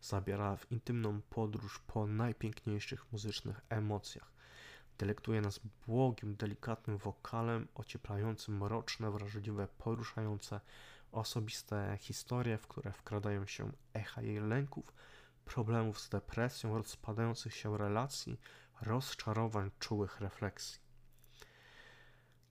zabiera 0.00 0.56
w 0.56 0.72
intymną 0.72 1.22
podróż 1.22 1.78
po 1.86 2.06
najpiękniejszych 2.06 3.12
muzycznych 3.12 3.60
emocjach, 3.68 4.32
Delektuje 4.98 5.40
nas 5.40 5.60
błogim, 5.86 6.36
delikatnym 6.36 6.98
wokalem, 6.98 7.68
ocieplającym 7.74 8.56
mroczne, 8.56 9.10
wrażliwe, 9.10 9.68
poruszające, 9.78 10.60
osobiste 11.12 11.98
historie, 12.00 12.58
w 12.58 12.66
które 12.66 12.92
wkradają 12.92 13.46
się 13.46 13.72
echa 13.94 14.22
jej 14.22 14.40
lęków, 14.40 14.92
problemów 15.44 16.00
z 16.00 16.08
depresją, 16.08 16.78
rozpadających 16.78 17.54
się 17.54 17.78
relacji, 17.78 18.40
rozczarowań, 18.80 19.70
czułych 19.78 20.20
refleksji. 20.20 20.80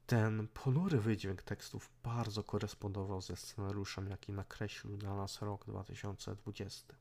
Ten 0.07 0.47
ponury 0.47 0.99
wydźwięk 0.99 1.41
tekstów 1.41 1.91
bardzo 2.03 2.43
korespondował 2.43 3.21
ze 3.21 3.35
scenariuszem, 3.35 4.09
jaki 4.09 4.31
nakreślił 4.33 4.97
dla 4.97 5.15
nas 5.15 5.41
rok 5.41 5.65
2020. 5.65 6.95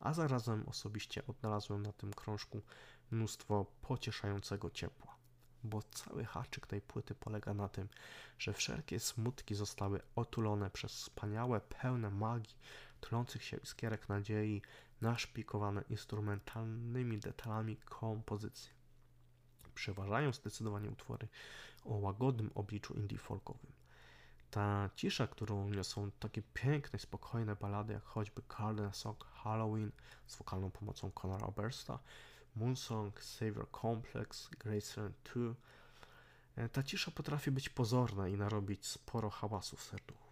A 0.00 0.14
zarazem 0.14 0.64
osobiście 0.68 1.26
odnalazłem 1.26 1.82
na 1.82 1.92
tym 1.92 2.14
krążku 2.14 2.62
mnóstwo 3.10 3.66
pocieszającego 3.82 4.70
ciepła. 4.70 5.16
Bo 5.64 5.82
cały 5.82 6.24
haczyk 6.24 6.66
tej 6.66 6.80
płyty 6.80 7.14
polega 7.14 7.54
na 7.54 7.68
tym, 7.68 7.88
że 8.38 8.52
wszelkie 8.52 9.00
smutki 9.00 9.54
zostały 9.54 10.00
otulone 10.16 10.70
przez 10.70 10.92
wspaniałe, 10.92 11.60
pełne 11.60 12.10
magii, 12.10 12.56
tulących 13.00 13.44
się 13.44 13.56
iskierek 13.56 14.08
nadziei, 14.08 14.62
naszpikowane 15.00 15.82
instrumentalnymi 15.90 17.18
detalami 17.18 17.76
kompozycji. 17.76 18.70
Przeważają 19.74 20.32
zdecydowanie 20.32 20.90
utwory 20.90 21.28
o 21.84 21.94
łagodnym 21.94 22.50
obliczu 22.54 22.94
indie 22.94 23.18
folkowym. 23.18 23.72
Ta 24.50 24.90
cisza, 24.96 25.26
którą 25.26 25.70
niosą 25.70 26.10
takie 26.10 26.42
piękne, 26.54 26.98
spokojne 26.98 27.56
balady, 27.56 27.92
jak 27.92 28.04
choćby 28.04 28.42
Garden 28.58 28.92
Song 28.92 29.24
Halloween 29.24 29.92
z 30.26 30.36
wokalną 30.36 30.70
pomocą 30.70 31.10
Conora 31.22 31.46
Obersta, 31.46 31.98
Moonsong, 32.58 33.22
Savior 33.22 33.66
Complex, 33.70 34.48
Graceland 34.58 35.16
2, 35.34 35.54
e, 36.56 36.68
ta 36.68 36.82
cisza 36.82 37.10
potrafi 37.10 37.50
być 37.50 37.68
pozorna 37.68 38.28
i 38.28 38.36
narobić 38.36 38.86
sporo 38.86 39.30
hałasu 39.30 39.76
w 39.76 39.82
serduchu. 39.82 40.28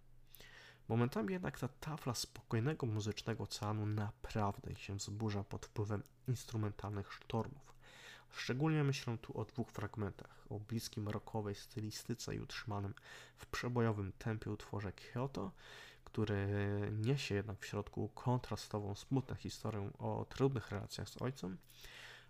Momentami 0.89 1.33
jednak 1.33 1.59
ta 1.59 1.68
tafla 1.68 2.14
spokojnego 2.14 2.87
muzycznego 2.87 3.45
oceanu 3.45 3.87
naprawdę 3.87 4.77
się 4.77 4.97
wzburza 4.97 5.45
pod 5.45 5.66
wpływem 5.66 6.03
instrumentalnych 6.29 7.12
sztormów. 7.12 7.74
Szczególnie 8.31 8.85
myślę 8.85 9.18
tu 9.18 9.41
o 9.41 9.45
dwóch 9.45 9.70
fragmentach, 9.70 10.47
o 10.51 10.61
bliskim 10.61 11.09
rockowej 11.09 11.55
stylistyce 11.55 12.35
i 12.35 12.41
utrzymanym 12.41 12.95
w 13.37 13.47
przebojowym 13.47 14.12
tempie 14.12 14.51
utworze 14.51 14.93
Kyoto, 14.93 15.53
który 16.05 16.49
niesie 16.93 17.35
jednak 17.35 17.61
w 17.61 17.66
środku 17.66 18.09
kontrastową, 18.09 18.95
smutną 18.95 19.35
historię 19.35 19.91
o 19.99 20.27
trudnych 20.29 20.70
relacjach 20.70 21.09
z 21.09 21.22
ojcem 21.22 21.59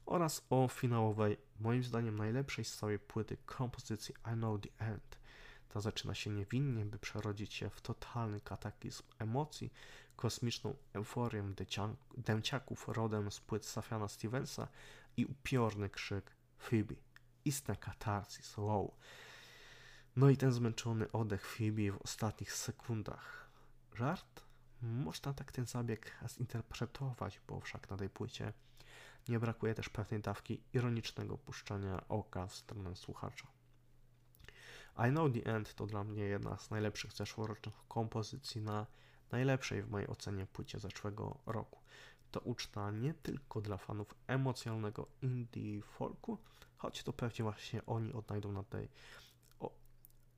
oraz 0.07 0.47
o 0.51 0.69
finałowej, 0.69 1.37
moim 1.61 1.83
zdaniem 1.83 2.17
najlepszej 2.17 2.65
z 2.65 2.77
całej 2.77 2.99
płyty 2.99 3.37
kompozycji 3.47 4.15
I 4.35 4.35
Know 4.35 4.61
The 4.61 4.87
End. 4.87 5.19
Ta 5.69 5.81
zaczyna 5.81 6.15
się 6.15 6.31
niewinnie, 6.31 6.85
by 6.85 6.99
przerodzić 6.99 7.55
się 7.55 7.71
w 7.71 7.81
totalny 7.81 8.41
kataklizm 8.41 9.03
emocji, 9.19 9.73
kosmiczną 10.17 10.75
euforię 10.93 11.53
dęciaków 12.17 12.89
rodem 12.89 13.31
z 13.31 13.41
płyt 13.41 13.67
Safiana 13.67 14.09
Stevensa 14.09 14.69
i 15.17 15.27
upiorny 15.27 15.91
krzyk 15.91 16.37
Phoebe. 16.59 16.95
Istna 17.45 17.77
katarsis, 17.77 18.57
wow. 18.57 18.95
No 20.17 20.31
i 20.31 20.37
ten 20.37 20.53
zmęczony 20.53 21.13
oddech 21.13 21.47
Phoebe 21.47 21.93
w 21.93 22.03
ostatnich 22.03 22.53
sekundach. 22.53 23.51
Żart? 23.95 24.43
Można 24.83 25.35
tak 25.35 25.53
ten 25.53 25.67
zabieg 25.67 26.17
zinterpretować, 26.29 27.41
bo 27.49 27.61
wszak 27.61 27.91
na 27.91 27.97
tej 27.97 28.11
płycie 28.11 28.53
nie 29.29 29.39
brakuje 29.39 29.75
też 29.75 29.89
pewnej 29.89 30.21
dawki 30.21 30.63
ironicznego 30.73 31.39
puszczania 31.39 32.09
oka 32.09 32.47
w 32.47 32.55
stronę 32.55 32.97
słuchacza. 32.97 33.47
I 35.09 35.11
Know 35.11 35.33
The 35.33 35.55
End 35.55 35.75
to 35.75 35.87
dla 35.87 36.05
mnie 36.05 36.23
jedna 36.23 36.59
z 36.59 36.71
najlepszych 36.71 37.13
zeszłorocznych 37.13 37.75
kompozycji 37.89 38.63
na 38.63 38.87
najlepszej 39.33 39.83
w 39.83 39.91
mojej 39.91 40.09
ocenie 40.09 40.47
płycie 40.47 40.79
zeszłego 40.79 41.39
roku. 41.47 41.81
To 42.31 42.41
uczta 42.41 42.91
nie 42.91 43.15
tylko 43.15 43.61
dla 43.61 43.77
fanów 43.77 44.15
emocjonalnego 44.27 45.09
indie 45.23 45.83
folku, 45.83 46.39
choć 46.77 47.03
to 47.03 47.13
pewnie 47.13 47.43
właśnie 47.43 47.87
oni 47.87 48.13
odnajdą 48.13 48.53
na 48.53 48.63
tej 48.63 48.89
o, 49.61 49.71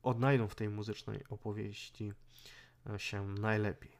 odnajdą 0.03 0.47
w 0.47 0.55
tej 0.55 0.69
muzycznej 0.69 1.23
opowieści 1.29 2.13
e, 2.89 2.99
się 2.99 3.27
najlepiej. 3.27 3.91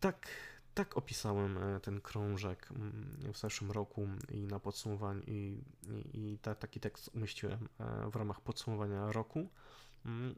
Tak 0.00 0.28
tak 0.74 0.96
opisałem 0.96 1.58
e, 1.58 1.80
ten 1.80 2.00
krążek 2.00 2.68
mm, 2.70 3.32
w 3.32 3.38
zeszłym 3.38 3.70
roku 3.70 4.08
i 4.28 4.46
na 4.46 4.60
podsumowanie 4.60 5.22
i, 5.26 5.64
i, 5.88 6.32
i 6.32 6.38
ta, 6.38 6.54
taki 6.54 6.80
tekst 6.80 7.10
umieściłem 7.14 7.68
e, 7.80 8.10
w 8.10 8.16
ramach 8.16 8.40
podsumowania 8.40 9.12
roku. 9.12 9.48
Mm, 10.06 10.34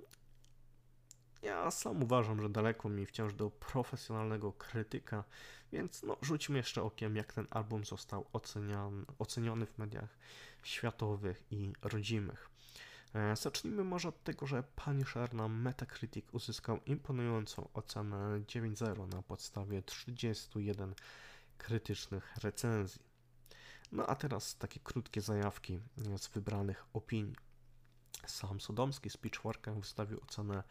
ja 1.43 1.71
sam 1.71 2.03
uważam, 2.03 2.43
że 2.43 2.49
daleko 2.49 2.89
mi 2.89 3.07
wciąż 3.07 3.35
do 3.35 3.51
profesjonalnego 3.51 4.53
krytyka, 4.53 5.25
więc 5.73 6.03
no, 6.03 6.17
rzućmy 6.23 6.57
jeszcze 6.57 6.83
okiem, 6.83 7.17
jak 7.17 7.33
ten 7.33 7.47
album 7.51 7.85
został 7.85 8.27
oceniany, 8.33 9.05
oceniony 9.19 9.67
w 9.67 9.79
mediach 9.79 10.19
światowych 10.63 11.45
i 11.51 11.73
rodzimych. 11.83 12.54
E, 13.15 13.37
zacznijmy 13.37 13.85
może 13.85 14.09
od 14.09 14.23
tego, 14.23 14.47
że 14.47 14.63
Punisher 14.63 15.35
na 15.35 15.49
Metacritic 15.49 16.25
uzyskał 16.33 16.81
imponującą 16.87 17.69
ocenę 17.75 18.17
9.0 18.41 19.09
na 19.09 19.23
podstawie 19.23 19.83
31 19.83 20.95
krytycznych 21.59 22.37
recenzji. 22.43 23.03
No 23.93 24.07
a 24.07 24.15
teraz 24.15 24.57
takie 24.57 24.81
krótkie 24.81 25.21
zajawki 25.21 25.81
z 26.17 26.29
wybranych 26.29 26.87
opinii. 26.93 27.37
Sam 28.27 28.61
Sodomski 28.61 29.11
z 29.11 29.17
Pitchforkiem 29.17 29.81
wystawił 29.81 30.21
ocenę 30.21 30.63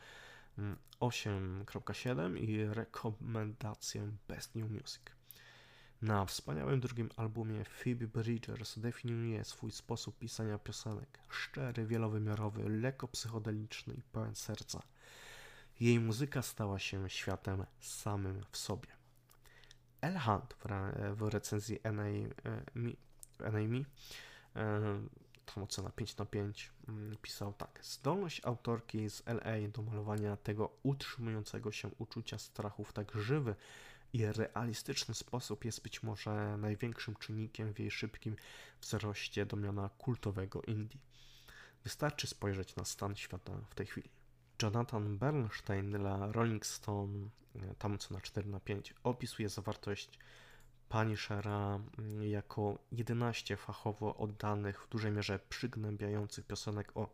8.7 1.00 2.12
mm, 2.12 2.38
i 2.38 2.66
rekomendację 2.66 4.12
Best 4.28 4.56
New 4.56 4.72
Music. 4.72 5.02
Na 6.04 6.26
wspaniałym 6.26 6.80
drugim 6.80 7.10
albumie 7.18 7.64
Phoebe 7.66 8.08
Bridgers 8.08 8.80
definiuje 8.80 9.44
swój 9.44 9.72
sposób 9.72 10.20
pisania 10.20 10.60
piosenek. 10.60 11.20
Szczery, 11.30 11.86
wielowymiarowy, 11.86 12.70
lekko 12.70 13.08
psychodeliczny 13.08 13.94
i 13.94 14.02
pełen 14.02 14.36
serca. 14.36 14.82
Jej 15.80 16.00
muzyka 16.00 16.42
stała 16.42 16.80
się 16.80 17.10
światem 17.10 17.66
samym 17.80 18.46
w 18.52 18.58
sobie. 18.58 18.88
El 20.02 20.20
Hunt 20.20 20.54
w, 20.54 20.66
re 20.66 21.16
w 21.16 21.22
recenzji 21.22 21.80
NAME, 21.84 22.30
tam 25.46 25.64
ocena 25.64 25.90
5 25.90 26.18
na 26.18 26.26
5, 26.26 26.72
mm, 26.88 27.18
pisał 27.22 27.54
tak. 27.54 27.80
Zdolność 27.84 28.42
autorki 28.46 29.10
z 29.10 29.24
LA 29.26 29.68
do 29.74 29.82
malowania 29.82 30.38
tego 30.38 30.78
utrzymującego 30.84 31.72
się 31.72 31.90
uczucia 31.98 32.38
strachu 32.38 32.84
w 32.84 32.94
tak 32.94 33.12
żywy, 33.16 33.56
i 34.14 34.26
realistyczny 34.26 35.14
sposób 35.14 35.66
jest 35.66 35.84
być 35.84 36.04
może 36.04 36.58
największym 36.58 37.16
czynnikiem 37.16 37.74
w 37.74 37.80
jej 37.80 37.92
szybkim 37.92 38.36
wzroście 38.82 39.46
do 39.46 39.58
miana 39.58 39.90
kultowego 39.98 40.62
Indie. 40.62 41.00
Wystarczy 41.84 42.28
spojrzeć 42.28 42.76
na 42.76 42.86
stan 42.86 43.16
świata 43.16 43.54
w 43.70 43.76
tej 43.76 43.86
chwili. 43.86 44.10
Jonathan 44.62 45.18
Bernstein 45.18 45.92
dla 45.92 46.32
Rolling 46.32 46.66
Stone, 46.66 47.30
e, 47.56 47.76
tam 47.76 47.98
co 47.98 48.14
na 48.14 48.22
4 48.22 48.50
na 48.50 48.60
5, 48.60 48.94
opisuje 49.04 49.50
zawartość 49.50 50.20
Punishera 50.90 51.80
mm, 51.98 52.24
jako 52.24 52.78
11 52.92 53.58
fachowo 53.58 54.16
oddanych, 54.18 54.84
w 54.84 54.90
dużej 54.90 55.12
mierze 55.12 55.40
przygnębiających 55.50 56.46
piosenek 56.46 56.98
o 56.98 57.10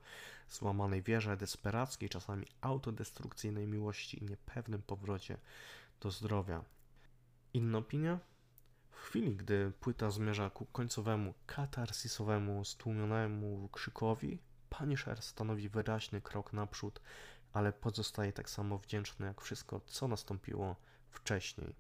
złamanej 0.50 1.02
wierze, 1.02 1.38
desperackiej, 1.38 2.10
czasami 2.10 2.46
autodestrukcyjnej 2.62 3.68
miłości 3.68 4.24
i 4.24 4.26
niepewnym 4.26 4.82
powrocie 4.82 5.38
do 6.02 6.12
zdrowia. 6.12 6.64
Inna 7.54 7.78
opinia? 7.78 8.20
W 8.92 8.96
chwili, 8.96 9.36
gdy 9.36 9.72
płyta 9.80 10.12
zmierza 10.12 10.50
ku 10.50 10.66
końcowemu, 10.66 11.34
katarsisowemu, 11.46 12.66
stłumionemu 12.66 13.70
krzykowi, 13.72 14.40
Punisher 14.70 15.22
stanowi 15.22 15.70
wyraźny 15.70 16.22
krok 16.22 16.54
naprzód, 16.54 17.02
ale 17.54 17.74
pozostaje 17.74 18.34
tak 18.34 18.50
samo 18.50 18.78
wdzięczny 18.78 19.26
jak 19.26 19.42
wszystko, 19.42 19.82
co 19.86 20.08
nastąpiło 20.08 20.76
wcześniej. 21.10 21.76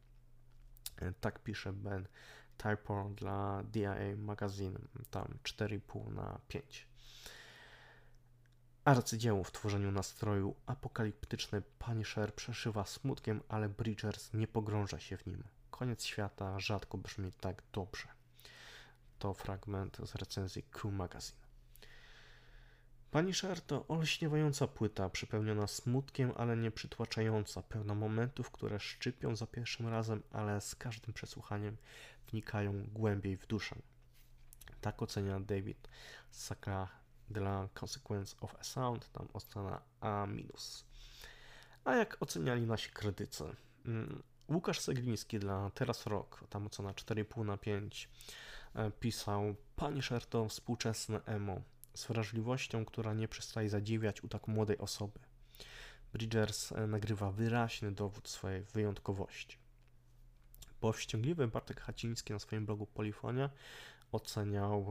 E, 0.95 1.11
tak 1.11 1.43
pisze 1.43 1.73
Ben 1.73 2.07
Typor 2.57 3.11
dla 3.11 3.63
DIA 3.63 3.95
Magazine, 4.17 4.79
tam 5.11 5.27
4,5 5.43 6.13
na 6.13 6.39
5. 6.47 6.87
Arcydzieło 8.85 9.43
w 9.43 9.51
tworzeniu 9.51 9.91
nastroju 9.91 10.55
apokaliptyczny 10.65 11.61
Punisher 11.61 12.35
przeszywa 12.35 12.85
smutkiem, 12.85 13.41
ale 13.49 13.69
Bridgers 13.69 14.33
nie 14.33 14.47
pogrąża 14.47 14.99
się 14.99 15.17
w 15.17 15.25
nim. 15.27 15.43
Koniec 15.79 16.03
świata 16.03 16.59
rzadko 16.59 16.97
brzmi 16.97 17.31
tak 17.31 17.63
dobrze. 17.73 18.07
To 19.19 19.33
fragment 19.33 19.97
z 20.03 20.15
recenzji 20.15 20.63
Q 20.63 20.91
Magazine. 20.91 21.39
Pani 23.11 23.33
Sher 23.33 23.61
to 23.61 23.87
olśniewająca 23.87 24.67
płyta, 24.67 25.09
przypełniona 25.09 25.67
smutkiem, 25.67 26.33
ale 26.37 26.57
nie 26.57 26.71
przytłaczająca, 26.71 27.61
pełna 27.61 27.95
momentów, 27.95 28.51
które 28.51 28.79
szczypią 28.79 29.35
za 29.35 29.47
pierwszym 29.47 29.87
razem, 29.87 30.23
ale 30.31 30.61
z 30.61 30.75
każdym 30.75 31.13
przesłuchaniem 31.13 31.77
wnikają 32.27 32.83
głębiej 32.93 33.37
w 33.37 33.47
duszę. 33.47 33.75
Tak 34.81 35.01
ocenia 35.01 35.39
David 35.39 35.89
Saka 36.31 36.87
dla 37.29 37.69
Consequence 37.81 38.35
of 38.41 38.55
a 38.59 38.63
Sound, 38.63 39.11
tam 39.11 39.27
ocena 39.33 39.81
A-. 40.01 40.27
A 41.85 41.95
jak 41.95 42.17
oceniali 42.19 42.61
nasi 42.61 42.89
krytycy? 42.89 43.55
Łukasz 44.49 44.79
Segliński 44.79 45.39
dla 45.39 45.69
Teraz 45.69 46.05
Rock, 46.05 46.43
tam 46.49 46.65
ocena 46.65 46.93
4,5 46.93 47.45
na 47.45 47.57
5, 47.57 48.09
e, 48.75 48.91
pisał 48.91 49.55
Punisher 49.75 50.25
to 50.25 50.47
współczesne 50.47 51.21
emo. 51.25 51.61
z 51.93 52.07
wrażliwością, 52.07 52.85
która 52.85 53.13
nie 53.13 53.27
przestaje 53.27 53.69
zadziwiać 53.69 54.23
u 54.23 54.27
tak 54.27 54.47
młodej 54.47 54.77
osoby. 54.77 55.19
Bridgers 56.13 56.71
e, 56.71 56.87
nagrywa 56.87 57.31
wyraźny 57.31 57.91
dowód 57.91 58.29
swojej 58.29 58.63
wyjątkowości. 58.63 59.57
Powściągliwy 60.79 61.47
Bartek 61.47 61.81
Haciński 61.81 62.33
na 62.33 62.39
swoim 62.39 62.65
blogu 62.65 62.85
Polifonia 62.85 63.49
oceniał 64.11 64.87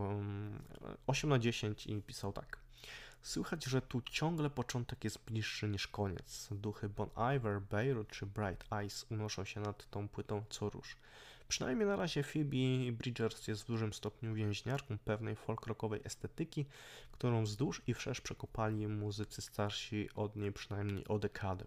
8 1.06 1.30
na 1.30 1.38
10 1.38 1.86
i 1.86 2.02
pisał 2.02 2.32
tak. 2.32 2.58
Słychać, 3.22 3.64
że 3.64 3.82
tu 3.82 4.02
ciągle 4.02 4.50
początek 4.50 5.04
jest 5.04 5.24
bliższy 5.24 5.68
niż 5.68 5.88
koniec. 5.88 6.48
Duchy 6.50 6.88
Bon 6.88 7.10
Iver, 7.36 7.60
Beirut 7.60 8.08
czy 8.08 8.26
Bright 8.26 8.72
Eyes 8.72 9.06
unoszą 9.10 9.44
się 9.44 9.60
nad 9.60 9.90
tą 9.90 10.08
płytą 10.08 10.44
co 10.50 10.70
rusz. 10.70 10.96
Przynajmniej 11.48 11.88
na 11.88 11.96
razie 11.96 12.22
Phoebe 12.22 12.92
Bridgers 12.92 13.48
jest 13.48 13.62
w 13.62 13.66
dużym 13.66 13.92
stopniu 13.92 14.34
więźniarką 14.34 14.98
pewnej 14.98 15.36
folk-rockowej 15.36 16.00
estetyki, 16.04 16.66
którą 17.12 17.42
wzdłuż 17.42 17.82
i 17.86 17.94
wszerz 17.94 18.20
przekopali 18.20 18.88
muzycy 18.88 19.42
starsi 19.42 20.08
od 20.14 20.36
niej 20.36 20.52
przynajmniej 20.52 21.08
o 21.08 21.18
dekadę. 21.18 21.64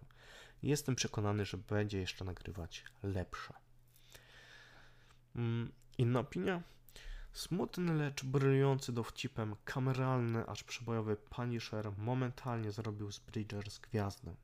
Jestem 0.62 0.94
przekonany, 0.94 1.44
że 1.44 1.56
będzie 1.56 1.98
jeszcze 1.98 2.24
nagrywać 2.24 2.84
lepsze. 3.02 3.54
Mm, 5.36 5.72
inna 5.98 6.20
opinia? 6.20 6.62
Smutny, 7.32 7.94
lecz 7.94 8.24
brylujący 8.24 8.92
dowcipem, 8.92 9.56
kameralny, 9.64 10.46
aż 10.46 10.64
przebojowy 10.64 11.16
Punisher 11.16 11.92
momentalnie 11.98 12.72
zrobił 12.72 13.12
z 13.12 13.18
Bridgers 13.18 13.78
gwiazdę. 13.78 14.34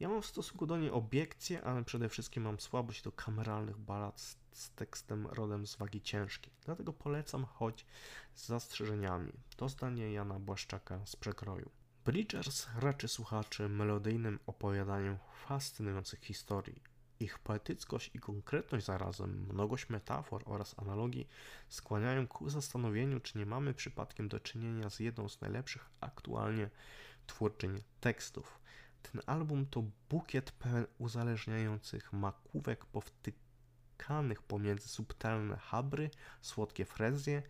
Ja 0.00 0.08
mam 0.08 0.22
w 0.22 0.26
stosunku 0.26 0.66
do 0.66 0.76
niej 0.76 0.90
obiekcje, 0.90 1.64
ale 1.64 1.84
przede 1.84 2.08
wszystkim 2.08 2.42
mam 2.42 2.60
słabość 2.60 3.02
do 3.02 3.12
kameralnych 3.12 3.78
balad 3.78 4.20
z, 4.20 4.36
z 4.52 4.70
tekstem 4.70 5.26
rodem 5.26 5.66
z 5.66 5.76
wagi 5.76 6.00
ciężkiej. 6.00 6.52
Dlatego 6.64 6.92
polecam, 6.92 7.44
choć 7.44 7.86
z 8.34 8.46
zastrzeżeniami. 8.46 9.32
To 9.56 9.68
zdanie 9.68 10.12
Jana 10.12 10.38
Błaszczaka 10.38 11.06
z 11.06 11.16
przekroju. 11.16 11.70
Bridgers 12.04 12.66
raczy 12.76 13.08
słuchaczy 13.08 13.68
melodyjnym 13.68 14.38
opowiadaniem 14.46 15.18
fascynujących 15.46 16.20
historii. 16.20 16.93
Ich 17.20 17.38
poetyckość 17.38 18.10
i 18.14 18.18
konkretność 18.18 18.86
zarazem, 18.86 19.46
mnogość 19.52 19.88
metafor 19.88 20.42
oraz 20.46 20.78
analogii 20.78 21.28
skłaniają 21.68 22.26
ku 22.26 22.50
zastanowieniu, 22.50 23.20
czy 23.20 23.38
nie 23.38 23.46
mamy 23.46 23.74
przypadkiem 23.74 24.28
do 24.28 24.40
czynienia 24.40 24.90
z 24.90 25.00
jedną 25.00 25.28
z 25.28 25.40
najlepszych 25.40 25.90
aktualnie 26.00 26.70
twórczyń 27.26 27.82
tekstów. 28.00 28.60
Ten 29.02 29.20
album 29.26 29.66
to 29.66 29.84
bukiet 30.10 30.50
pełen 30.50 30.86
uzależniających 30.98 32.12
makówek 32.12 32.86
powtykanych 32.86 34.42
pomiędzy 34.42 34.88
subtelne 34.88 35.56
habry, 35.56 36.10
słodkie 36.40 36.84
frezje, 36.84 37.42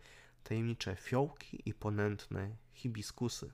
tajemnicze 0.43 0.95
fiołki 0.95 1.69
i 1.69 1.73
ponętne 1.73 2.55
hibiskusy. 2.73 3.51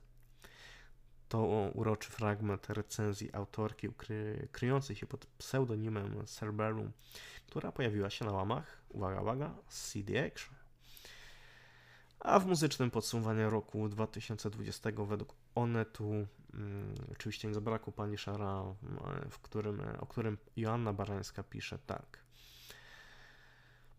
To 1.32 1.70
uroczy 1.74 2.10
fragment 2.10 2.70
recenzji 2.70 3.34
autorki 3.34 3.88
ukry, 3.88 4.48
kryjącej 4.52 4.96
się 4.96 5.06
pod 5.06 5.26
pseudonimem 5.26 6.26
Cerberum, 6.26 6.92
która 7.46 7.72
pojawiła 7.72 8.10
się 8.10 8.24
na 8.24 8.32
łamach, 8.32 8.82
uwaga, 8.88 9.20
uwaga, 9.20 9.54
CD 9.68 10.26
Action. 10.26 10.54
A 12.20 12.38
w 12.38 12.46
muzycznym 12.46 12.90
podsumowaniu 12.90 13.50
roku 13.50 13.88
2020 13.88 14.90
według 15.06 15.34
Onetu 15.54 16.26
mm, 16.54 16.94
oczywiście 17.12 17.48
nie 17.48 17.54
zabrakło 17.54 17.92
pani 17.92 18.18
Szara, 18.18 18.64
w 19.30 19.38
którym, 19.38 19.82
o 20.00 20.06
którym 20.06 20.38
Joanna 20.56 20.92
Barańska 20.92 21.42
pisze 21.42 21.78
tak. 21.78 22.18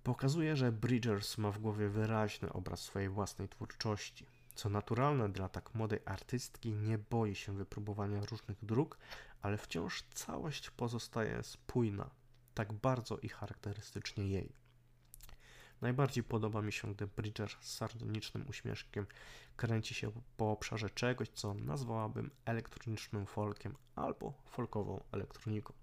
Pokazuje, 0.04 0.56
że 0.56 0.72
Bridgers 0.72 1.38
ma 1.38 1.52
w 1.52 1.60
głowie 1.60 1.90
wyraźny 1.90 2.54
obraz 2.54 2.80
swojej 2.80 3.10
własnej 3.10 3.50
twórczości. 3.50 4.33
Co 4.56 4.70
naturalne 4.70 5.30
dla 5.30 5.49
tak 5.49 5.76
młodej 5.76 5.99
artystki, 6.06 6.74
nie 6.74 6.97
boi 6.97 7.36
się 7.36 7.58
wypróbowania 7.58 8.26
różnych 8.26 8.66
dróg, 8.66 8.97
ale 9.41 9.58
wciąż 9.58 10.04
całość 10.14 10.70
pozostaje 10.70 11.43
spójna, 11.43 12.10
tak 12.54 12.74
bardzo 12.74 13.18
i 13.18 13.30
charakterystycznie 13.30 14.28
jej. 14.28 14.54
Najbardziej 15.82 16.24
podoba 16.24 16.62
mi 16.62 16.72
się, 16.72 16.93
gdy 16.93 17.08
Bridger 17.08 17.49
z 17.62 17.74
sardonicznym 17.76 18.45
uśmieszkiem 18.49 19.08
kręci 19.56 19.93
się 19.93 20.12
po 20.38 20.51
obszarze 20.51 20.89
czegoś, 20.89 21.30
co 21.30 21.54
nazwałabym 21.54 22.32
elektronicznym 22.45 23.26
folkiem 23.26 23.76
albo 23.95 24.34
folkową 24.45 25.04
elektroniką. 25.12 25.74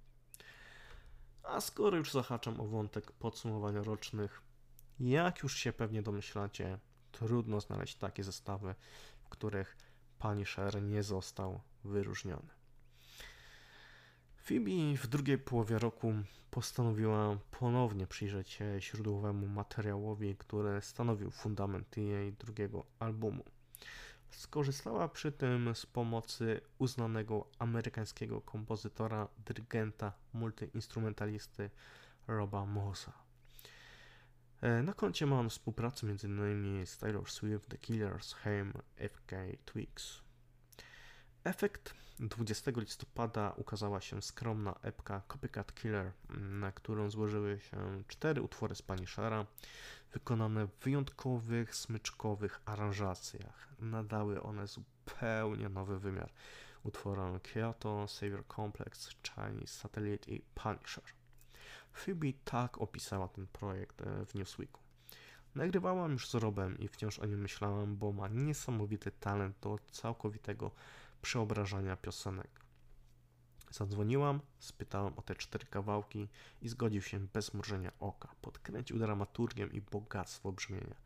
A 1.43 1.61
skoro 1.61 1.97
już 1.97 2.13
zahaczam 2.13 2.61
o 2.61 2.67
wątek 2.67 3.13
podsumowania 3.13 3.83
rocznych, 3.83 4.43
jak 5.01 5.43
już 5.43 5.57
się 5.57 5.73
pewnie 5.73 6.03
domyślacie, 6.03 6.79
trudno 7.13 7.61
znaleźć 7.61 7.97
takie 7.97 8.25
zestawy, 8.25 8.75
w 9.23 9.29
których 9.29 9.77
Punisher 10.19 10.83
nie 10.83 11.03
został 11.03 11.61
wyróżniony. 11.85 12.49
Phoebe 14.37 14.97
w 14.97 15.07
drugiej 15.07 15.39
połowie 15.39 15.79
roku 15.79 16.13
postanowiła 16.51 17.39
ponownie 17.51 18.07
przyjrzeć 18.07 18.51
się 18.51 18.81
źródłowemu 18.81 19.47
materiałowi, 19.47 20.37
który 20.37 20.81
stanowił 20.81 21.31
fundament 21.31 21.97
jej 21.97 22.33
drugiego 22.33 22.85
albumu. 22.99 23.45
Skorzystała 24.31 25.09
przy 25.09 25.33
tym 25.33 25.75
z 25.75 25.87
pomocy 25.87 26.61
uznanego 26.79 27.47
amerykańskiego 27.59 28.41
kompozytora, 28.41 29.29
dyrygenta, 29.47 30.13
multiinstrumentalisty 30.33 31.71
Roba 32.27 32.67
Mosa. 32.67 33.30
E, 34.61 34.83
na 34.83 34.93
koncie 34.93 35.27
mam 35.27 35.51
współpracę 35.51 36.07
m.in. 36.07 36.87
z 36.87 36.99
Taylor 36.99 37.31
Swift, 37.31 37.69
The 37.69 37.79
Killers, 37.79 38.35
Haim, 38.35 38.73
FK 38.97 39.33
Twigs. 39.65 40.21
Efekt 41.45 41.95
20 42.21 42.71
listopada 42.77 43.53
ukazała 43.57 44.01
się 44.01 44.23
skromna 44.23 44.75
epka 44.83 45.23
Copycat 45.29 45.75
Killer, 45.75 46.13
na 46.39 46.73
którą 46.73 47.11
złożyły 47.11 47.61
się 47.61 48.03
cztery 48.09 48.43
utwory 48.43 48.75
z 48.75 48.83
Punishera, 48.83 49.47
wykonane 50.13 50.67
w 50.67 50.85
wyjątkowych, 50.85 51.75
smyczkowych 51.75 52.61
aranżacjach. 52.65 53.69
Nadały 53.79 54.43
one 54.43 54.67
zupełnie 54.67 55.69
nowy 55.69 55.99
wymiar 55.99 56.33
utworom 56.85 57.41
Kyoto, 57.41 58.09
Savior 58.09 58.45
Complex, 58.57 59.11
Chinese 59.23 59.75
Satellite 59.75 60.31
i 60.31 60.41
Punisher. 60.55 61.20
Phoebe 61.93 62.33
tak 62.45 62.81
opisała 62.81 63.29
ten 63.29 63.47
projekt 63.47 64.03
e, 64.03 64.27
w 64.27 64.35
Newsweeku. 64.35 64.81
Nagrywałam 65.55 66.13
już 66.13 66.29
z 66.29 66.35
Robem 66.35 66.79
i 66.79 66.89
wciąż 66.89 67.19
o 67.19 67.27
nim 67.27 67.41
myślałam, 67.41 67.97
bo 67.97 68.13
ma 68.13 68.29
niesamowity 68.29 69.11
talent 69.11 69.57
do 69.61 69.79
całkowitego 69.91 70.71
przeobrażania 71.23 71.97
piosenek. 71.97 72.61
Zadzwoniłam, 73.71 74.41
spytałam 74.59 75.13
o 75.17 75.23
te 75.23 75.35
cztery 75.35 75.67
kawałki 75.67 76.29
i 76.63 76.69
zgodził 76.69 77.03
się 77.03 77.19
bez 77.19 77.55
mrużenia 77.55 77.93
oka. 78.01 78.29
Podkręcił 78.43 78.99
dramaturgię 78.99 79.67
i 79.67 79.81
bogactwo 79.81 80.53
brzmienia. 80.53 80.97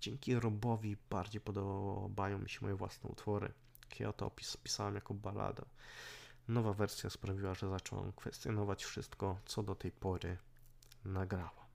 Dzięki 0.00 0.34
Robowi 0.34 0.96
bardziej 1.10 1.40
podobają 1.40 2.38
mi 2.38 2.48
się 2.48 2.58
moje 2.62 2.74
własne 2.74 3.10
utwory. 3.10 3.52
Kyoto 3.88 4.26
opis 4.26 4.56
pisałem 4.56 4.94
jako 4.94 5.14
baladę. 5.14 5.62
Nowa 6.50 6.72
wersja 6.72 7.10
sprawiła, 7.10 7.54
że 7.54 7.70
zacząłem 7.70 8.12
kwestionować 8.12 8.84
wszystko, 8.84 9.40
co 9.44 9.62
do 9.62 9.74
tej 9.74 9.90
pory 9.92 10.36
nagrałam. 11.04 11.66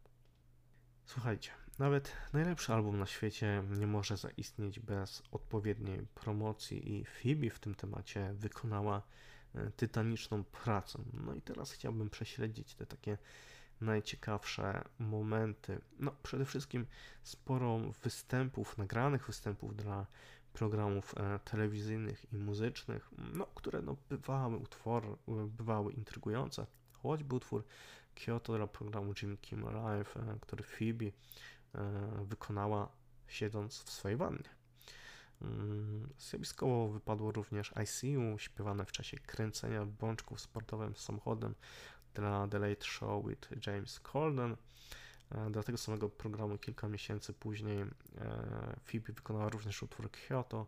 Słuchajcie, 1.05 1.51
nawet 1.79 2.11
najlepszy 2.33 2.73
album 2.73 2.99
na 2.99 3.05
świecie 3.05 3.63
nie 3.69 3.87
może 3.87 4.17
zaistnieć 4.17 4.79
bez 4.79 5.23
odpowiedniej 5.31 6.07
promocji 6.15 6.93
i 6.93 7.05
Phoebe 7.05 7.49
w 7.49 7.59
tym 7.59 7.75
temacie 7.75 8.33
wykonała 8.33 9.01
e, 9.55 9.71
tytaniczną 9.71 10.43
pracę. 10.43 10.99
No 11.13 11.33
i 11.33 11.41
teraz 11.41 11.71
chciałbym 11.71 12.09
prześledzić 12.09 12.75
te 12.75 12.85
takie 12.85 13.17
najciekawsze 13.81 14.83
momenty. 14.99 15.81
No, 15.99 16.11
przede 16.23 16.45
wszystkim 16.45 16.85
sporo 17.23 17.79
występów, 18.03 18.77
nagranych 18.77 19.27
występów 19.27 19.75
dla 19.75 20.05
programów 20.55 21.13
e, 21.17 21.39
telewizyjnych 21.39 22.33
i 22.33 22.37
muzycznych, 22.37 23.09
no, 23.33 23.45
które 23.45 23.81
no, 23.81 23.95
bywały, 24.09 24.57
utwor, 24.57 25.17
bywały 25.47 25.93
intrygujące. 25.93 26.65
Choćby 26.91 27.35
utwór 27.35 27.63
Kyoto 28.15 28.57
dla 28.57 28.67
programu 28.67 29.13
Jimmy 29.21 29.37
Kimmel 29.37 29.73
Live, 29.73 30.17
e, 30.17 30.37
który 30.41 30.63
Phoebe 30.63 31.11
E, 31.75 32.25
wykonała 32.25 32.91
siedząc 33.27 33.83
w 33.83 33.91
swojej 33.91 34.17
wannie. 34.17 34.49
Mm, 35.41 36.09
zjawiskowo 36.17 36.87
wypadło 36.87 37.31
również 37.31 37.73
ICU, 37.83 38.39
śpiewane 38.39 38.85
w 38.85 38.91
czasie 38.91 39.17
kręcenia 39.19 39.85
bączków 39.85 40.41
sportowym 40.41 40.95
samochodem 40.95 41.55
dla 42.13 42.47
The 42.47 42.59
Late 42.59 42.85
Show 42.85 43.25
with 43.27 43.67
James 43.67 43.99
Corden. 43.99 44.57
E, 45.31 45.49
dla 45.51 45.63
tego 45.63 45.77
samego 45.77 46.09
programu 46.09 46.57
kilka 46.57 46.87
miesięcy 46.87 47.33
później 47.33 47.81
e, 47.81 47.87
Phoebe 48.85 49.13
wykonała 49.13 49.49
również 49.49 49.83
utwór 49.83 50.09
Kyoto, 50.11 50.67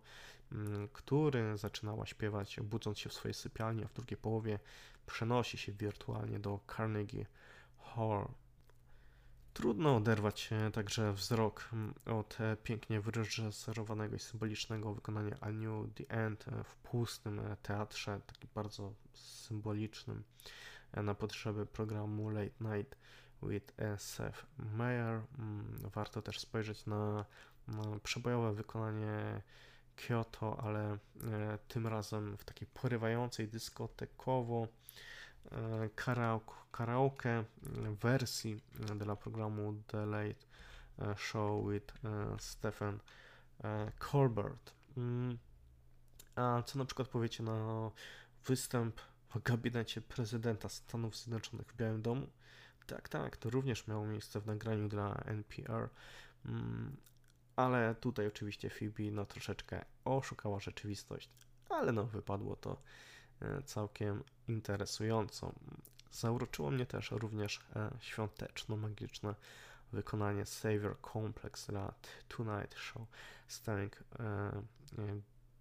mm, 0.52 0.88
który 0.88 1.58
zaczynała 1.58 2.06
śpiewać 2.06 2.60
budząc 2.64 3.00
się 3.00 3.10
w 3.10 3.14
swojej 3.14 3.34
sypialni, 3.34 3.84
a 3.84 3.88
w 3.88 3.94
drugiej 3.94 4.18
połowie 4.18 4.60
przenosi 5.06 5.58
się 5.58 5.72
wirtualnie 5.72 6.40
do 6.40 6.60
Carnegie 6.76 7.26
Hall. 7.78 8.28
Trudno 9.54 9.96
oderwać 9.96 10.40
się 10.40 10.72
także 10.74 11.14
wzrok 11.14 11.70
mm, 11.74 11.94
od 12.06 12.42
e, 12.42 12.58
pięknie 12.64 13.02
wyreżyserowanego 13.02 14.16
i 14.16 14.20
symbolicznego 14.20 14.94
wykonania 14.94 15.36
I 15.36 15.54
Knew 15.54 15.94
The 15.96 16.10
End 16.10 16.48
e, 16.48 16.64
w 16.64 16.76
pustym 16.76 17.40
e, 17.40 17.58
teatrze, 17.62 18.20
takim 18.28 18.50
bardzo 18.56 18.94
symbolicznym 19.14 20.24
na 20.94 21.16
potrzeby 21.16 21.66
programu 21.66 22.30
Late 22.30 22.52
Night 22.62 22.98
with 23.44 23.74
Seth 23.98 24.46
Meyer. 24.58 25.22
Mm, 25.40 25.90
warto 25.94 26.22
też 26.22 26.40
spojrzeć 26.40 26.86
na, 26.86 27.26
przebojowe 28.04 28.54
wykonanie 28.54 29.42
Kyoto, 29.96 30.60
ale 30.60 30.98
tym 31.68 31.88
razem 31.88 32.38
w 32.38 32.46
takiej 32.46 32.68
porywającej 32.68 33.48
dyskotekowo 33.48 34.68
karaoke 36.72 37.44
wersji 38.02 38.62
dla 38.96 39.16
programu 39.16 39.84
The 39.88 40.06
Late 40.06 40.46
Show 41.18 41.72
with 41.72 41.94
Stephen 42.40 43.00
Colbert. 44.00 44.74
Mm. 44.98 45.38
A 46.36 46.64
co 46.66 46.80
na 46.80 46.86
przykład 46.86 47.08
powiecie 47.08 47.44
na 47.44 47.92
występ 48.46 49.02
w 49.30 49.42
gabinecie 49.44 50.02
prezydenta 50.02 50.70
Stanów 50.70 51.18
Zjednoczonych 51.18 51.68
w 51.68 51.76
Białym 51.76 52.02
Domu? 52.02 52.28
Tak, 52.88 53.10
tak, 53.10 53.38
to 53.38 53.50
również 53.50 53.88
miało 53.88 54.06
miejsce 54.06 54.40
w 54.40 54.46
nagraniu 54.46 54.88
dla 54.88 55.16
NPR, 55.26 55.90
mm. 56.46 56.98
ale 57.56 57.96
tutaj 57.96 58.28
oczywiście 58.28 58.70
Phoebe 58.70 59.12
no 59.12 59.26
troszeczkę 59.26 59.86
oszukała 60.06 60.60
rzeczywistość, 60.60 61.30
ale 61.70 61.92
no 61.92 62.04
wypadło 62.04 62.56
to 62.56 62.82
E, 63.42 63.62
całkiem 63.64 64.24
interesującą. 64.48 65.54
Zauroczyło 66.12 66.72
mnie 66.72 66.86
też 66.86 67.12
również 67.12 67.60
e, 67.76 67.92
świąteczno-magiczne 68.00 69.36
wykonanie 69.94 70.46
Savior 70.46 70.98
Complex 71.14 71.68
dla 71.68 71.94
Tonight 72.28 72.76
Show 72.76 73.08
starring 73.48 74.04
e, 74.20 74.52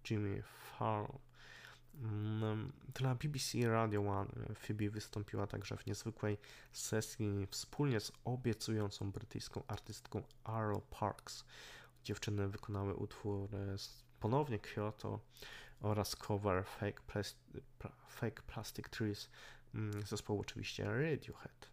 Jimmy 0.09 0.43
Fallon. 0.43 1.19
Mm, 2.01 2.71
dla 2.93 3.15
BBC 3.15 3.69
Radio 3.69 4.01
One 4.01 4.29
Phoebe 4.55 4.89
wystąpiła 4.89 5.47
także 5.47 5.77
w 5.77 5.85
niezwykłej 5.85 6.37
sesji 6.71 7.47
wspólnie 7.51 7.99
z 7.99 8.11
obiecującą 8.25 9.11
brytyjską 9.11 9.63
artystką 9.67 10.23
Arlo 10.43 10.81
Parks. 10.81 11.45
Dziewczyny 12.03 12.47
wykonały 12.47 12.95
utwór 12.95 13.49
ponownie 14.19 14.59
Kyoto 14.59 15.19
oraz 15.81 16.15
cover 16.15 16.65
Fake, 16.65 17.01
Plas 17.07 17.35
Fake 18.09 18.41
Plastic 18.47 18.89
Trees 18.89 19.29
mm, 19.75 20.05
zespołu 20.05 20.39
oczywiście 20.39 20.83
Radiohead. 20.85 21.69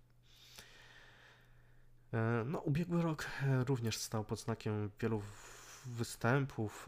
E, 2.13 2.45
no, 2.47 2.59
ubiegły 2.59 3.03
rok 3.03 3.27
e, 3.43 3.65
również 3.65 3.97
stał 3.97 4.25
pod 4.25 4.41
znakiem 4.41 4.91
wielu 5.01 5.23
występów, 5.87 6.87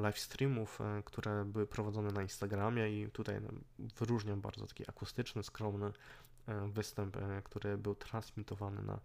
live 0.00 0.18
streamów, 0.18 0.80
e, 0.80 1.02
które 1.02 1.44
były 1.44 1.66
prowadzone 1.66 2.10
na 2.12 2.22
Instagramie 2.22 3.02
i 3.02 3.10
tutaj 3.10 3.40
no, 3.40 3.48
wyróżniam 3.78 4.40
bardzo 4.40 4.66
taki 4.66 4.88
akustyczny, 4.88 5.42
skromny 5.42 5.92
występ, 6.72 7.16
który 7.44 7.78
był 7.78 7.94
transmitowany 7.94 8.82
na 8.82 9.00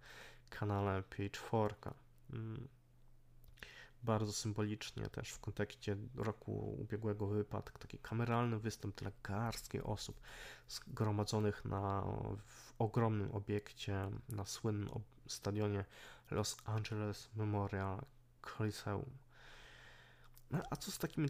kanale 0.50 1.04
Pitchforka. 1.04 1.94
Mm 2.34 2.68
bardzo 4.06 4.34
symbolicznie 4.34 5.10
też 5.10 5.30
w 5.30 5.40
kontekście 5.40 5.98
roku 6.16 6.78
ubiegłego 6.82 7.28
wypadku, 7.28 7.80
taki 7.80 8.00
kameralny 8.00 8.60
występ 8.60 8.96
dla 8.96 9.12
garstki 9.24 9.82
osób 9.82 10.20
zgromadzonych 10.68 11.66
na 11.66 12.04
w 12.46 12.74
ogromnym 12.80 13.32
obiekcie 13.32 14.10
na 14.30 14.46
słynnym 14.46 14.90
stadionie 15.28 15.86
Los 16.32 16.58
Angeles 16.66 17.30
Memorial 17.36 18.02
Coliseum. 18.58 19.06
No, 20.52 20.62
a 20.70 20.76
co 20.76 20.92
z 20.92 20.98
takimi 20.98 21.30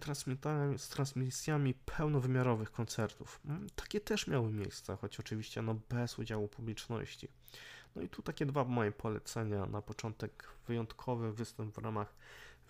z 0.78 0.90
transmisjami 0.90 1.74
pełnowymiarowych 1.74 2.72
koncertów? 2.72 3.40
Mm, 3.46 3.68
takie 3.76 4.02
też 4.02 4.28
miały 4.28 4.52
miejsce, 4.52 4.98
choć 5.02 5.20
oczywiście 5.20 5.62
no, 5.62 5.76
bez 5.90 6.20
udziału 6.20 6.48
publiczności. 6.48 7.28
No 7.96 8.02
i 8.02 8.10
tu 8.10 8.22
takie 8.22 8.46
dwa 8.46 8.64
moje 8.64 8.92
polecenia. 8.92 9.66
Na 9.66 9.82
początek 9.82 10.50
wyjątkowy 10.68 11.34
występ 11.34 11.76
w 11.76 11.78
ramach 11.78 12.16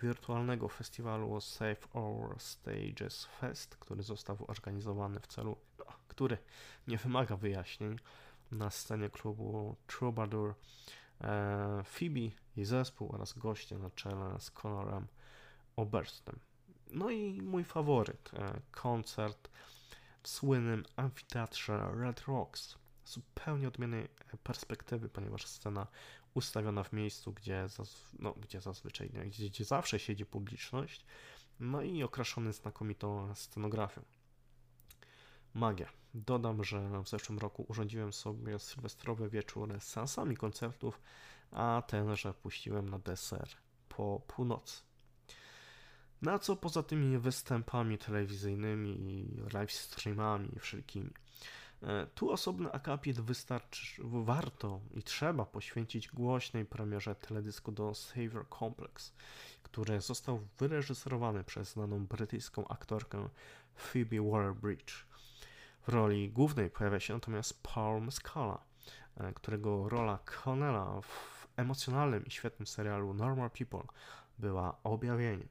wirtualnego 0.02 0.70
festiwalu 0.70 1.42
Save 1.42 1.96
Our 1.96 2.40
Stages 2.40 3.26
Fest, 3.26 3.78
który 3.78 4.04
został 4.04 4.38
organizowany 4.48 5.20
w 5.20 5.28
celu, 5.28 5.58
no, 5.80 5.86
który 6.08 6.38
nie 6.88 6.98
wymaga 6.98 7.36
wyjaśnień, 7.36 8.00
na 8.52 8.70
scenie 8.70 9.10
klubu 9.10 9.76
Troubadour 9.88 10.56
Phoebe 11.84 12.30
i 12.58 12.66
zespół 12.66 13.12
oraz 13.12 13.34
goście 13.34 13.78
na 13.78 13.90
czele 13.90 14.36
z 14.40 14.52
Conorem 14.52 15.08
Oberstem. 15.76 16.40
No 16.92 17.10
i 17.10 17.42
mój 17.42 17.64
faworyt, 17.64 18.32
e, 18.34 18.62
koncert 18.72 19.50
w 20.24 20.28
słynnym 20.28 20.84
amfiteatrze 20.96 21.92
Red 21.94 22.22
Rocks. 22.28 22.76
Zupełnie 23.06 23.68
odmiennej 23.68 24.08
perspektywy, 24.44 25.10
ponieważ 25.10 25.46
scena 25.46 25.88
ustawiona 26.34 26.84
w 26.84 26.94
miejscu, 26.94 27.34
gdzie, 27.34 27.68
no, 28.20 28.34
gdzie 28.34 28.62
zazwyczaj, 28.62 29.10
gdzie, 29.10 29.50
gdzie 29.50 29.66
zawsze 29.66 30.00
siedzi 30.00 30.26
publiczność, 30.26 31.06
no 31.60 31.82
i 31.82 32.04
okraszony 32.04 32.54
znakomitą 32.54 33.36
scenografią. 33.36 34.02
Magia. 35.56 35.90
Dodam, 36.14 36.64
że 36.64 37.04
w 37.04 37.10
zeszłym 37.10 37.40
roku 37.40 37.66
urządziłem 37.68 38.14
sobie 38.14 38.60
sylwestrowy 38.60 39.30
wieczór 39.30 39.80
z 39.80 39.84
seansami 39.84 40.38
koncertów, 40.38 41.02
a 41.52 41.84
tenże 41.88 42.34
puściłem 42.34 42.90
na 42.90 43.00
deser 43.00 43.48
po 43.90 44.22
północy. 44.28 44.82
Na 46.22 46.40
co 46.40 46.56
poza 46.56 46.84
tymi 46.84 47.18
występami 47.18 47.98
telewizyjnymi 47.98 48.90
i 48.90 49.28
live 49.54 49.72
streamami 49.72 50.60
wszelkimi 50.60 51.12
E, 51.84 52.08
tu 52.16 52.32
osobny 52.32 52.72
akapit 52.72 53.22
wystarczy, 53.22 54.02
warto 54.04 54.80
i 54.94 55.04
trzeba 55.04 55.46
poświęcić 55.46 56.08
głośnej 56.12 56.66
premierze 56.66 57.16
teledysku 57.16 57.72
do 57.72 57.94
Savior 57.94 58.46
Complex, 58.60 59.14
który 59.64 60.02
został 60.02 60.40
wyreżyserowany 60.60 61.44
przez 61.44 61.72
znaną 61.72 62.06
brytyjską 62.06 62.68
aktorkę 62.68 63.30
Phoebe 63.76 64.18
Waller-Bridge. 64.18 64.94
W 65.86 65.90
roli 65.90 66.32
głównej 66.32 66.70
pojawia 66.70 67.00
się 67.00 67.14
natomiast 67.14 67.64
Paul 67.64 68.02
Mescala, 68.02 68.64
e, 69.18 69.34
którego 69.34 69.90
rola 69.90 70.20
Connella 70.44 71.02
w 71.02 71.48
emocjonalnym 71.58 72.26
i 72.26 72.32
świetnym 72.32 72.68
serialu 72.68 73.14
Normal 73.14 73.50
People 73.52 73.84
była 74.40 74.78
objawieniem. 74.84 75.48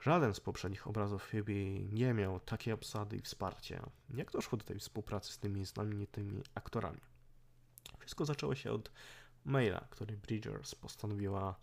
Żaden 0.00 0.34
z 0.34 0.40
poprzednich 0.40 0.86
obrazów 0.86 1.24
Phoebe 1.24 1.52
nie 1.92 2.14
miał 2.14 2.40
takiej 2.40 2.72
obsady 2.72 3.16
i 3.16 3.20
wsparcia. 3.20 3.90
Jak 4.14 4.30
doszło 4.30 4.58
do 4.58 4.64
tej 4.64 4.78
współpracy 4.78 5.32
z 5.32 5.38
tymi 5.38 5.64
znamienitymi 5.64 6.42
aktorami? 6.54 7.00
Wszystko 7.98 8.24
zaczęło 8.24 8.54
się 8.54 8.72
od 8.72 8.90
maila, 9.44 9.86
który 9.90 10.16
Bridgers 10.16 10.74
postanowiła 10.74 11.54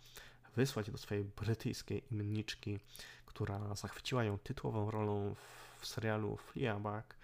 wysłać 0.56 0.90
do 0.90 0.98
swojej 0.98 1.24
brytyjskiej 1.24 2.04
imienniczki, 2.10 2.78
która 3.26 3.74
zachwyciła 3.74 4.24
ją 4.24 4.38
tytułową 4.38 4.90
rolą 4.90 5.34
w 5.78 5.86
serialu 5.86 6.36
Fleabag, 6.36 7.21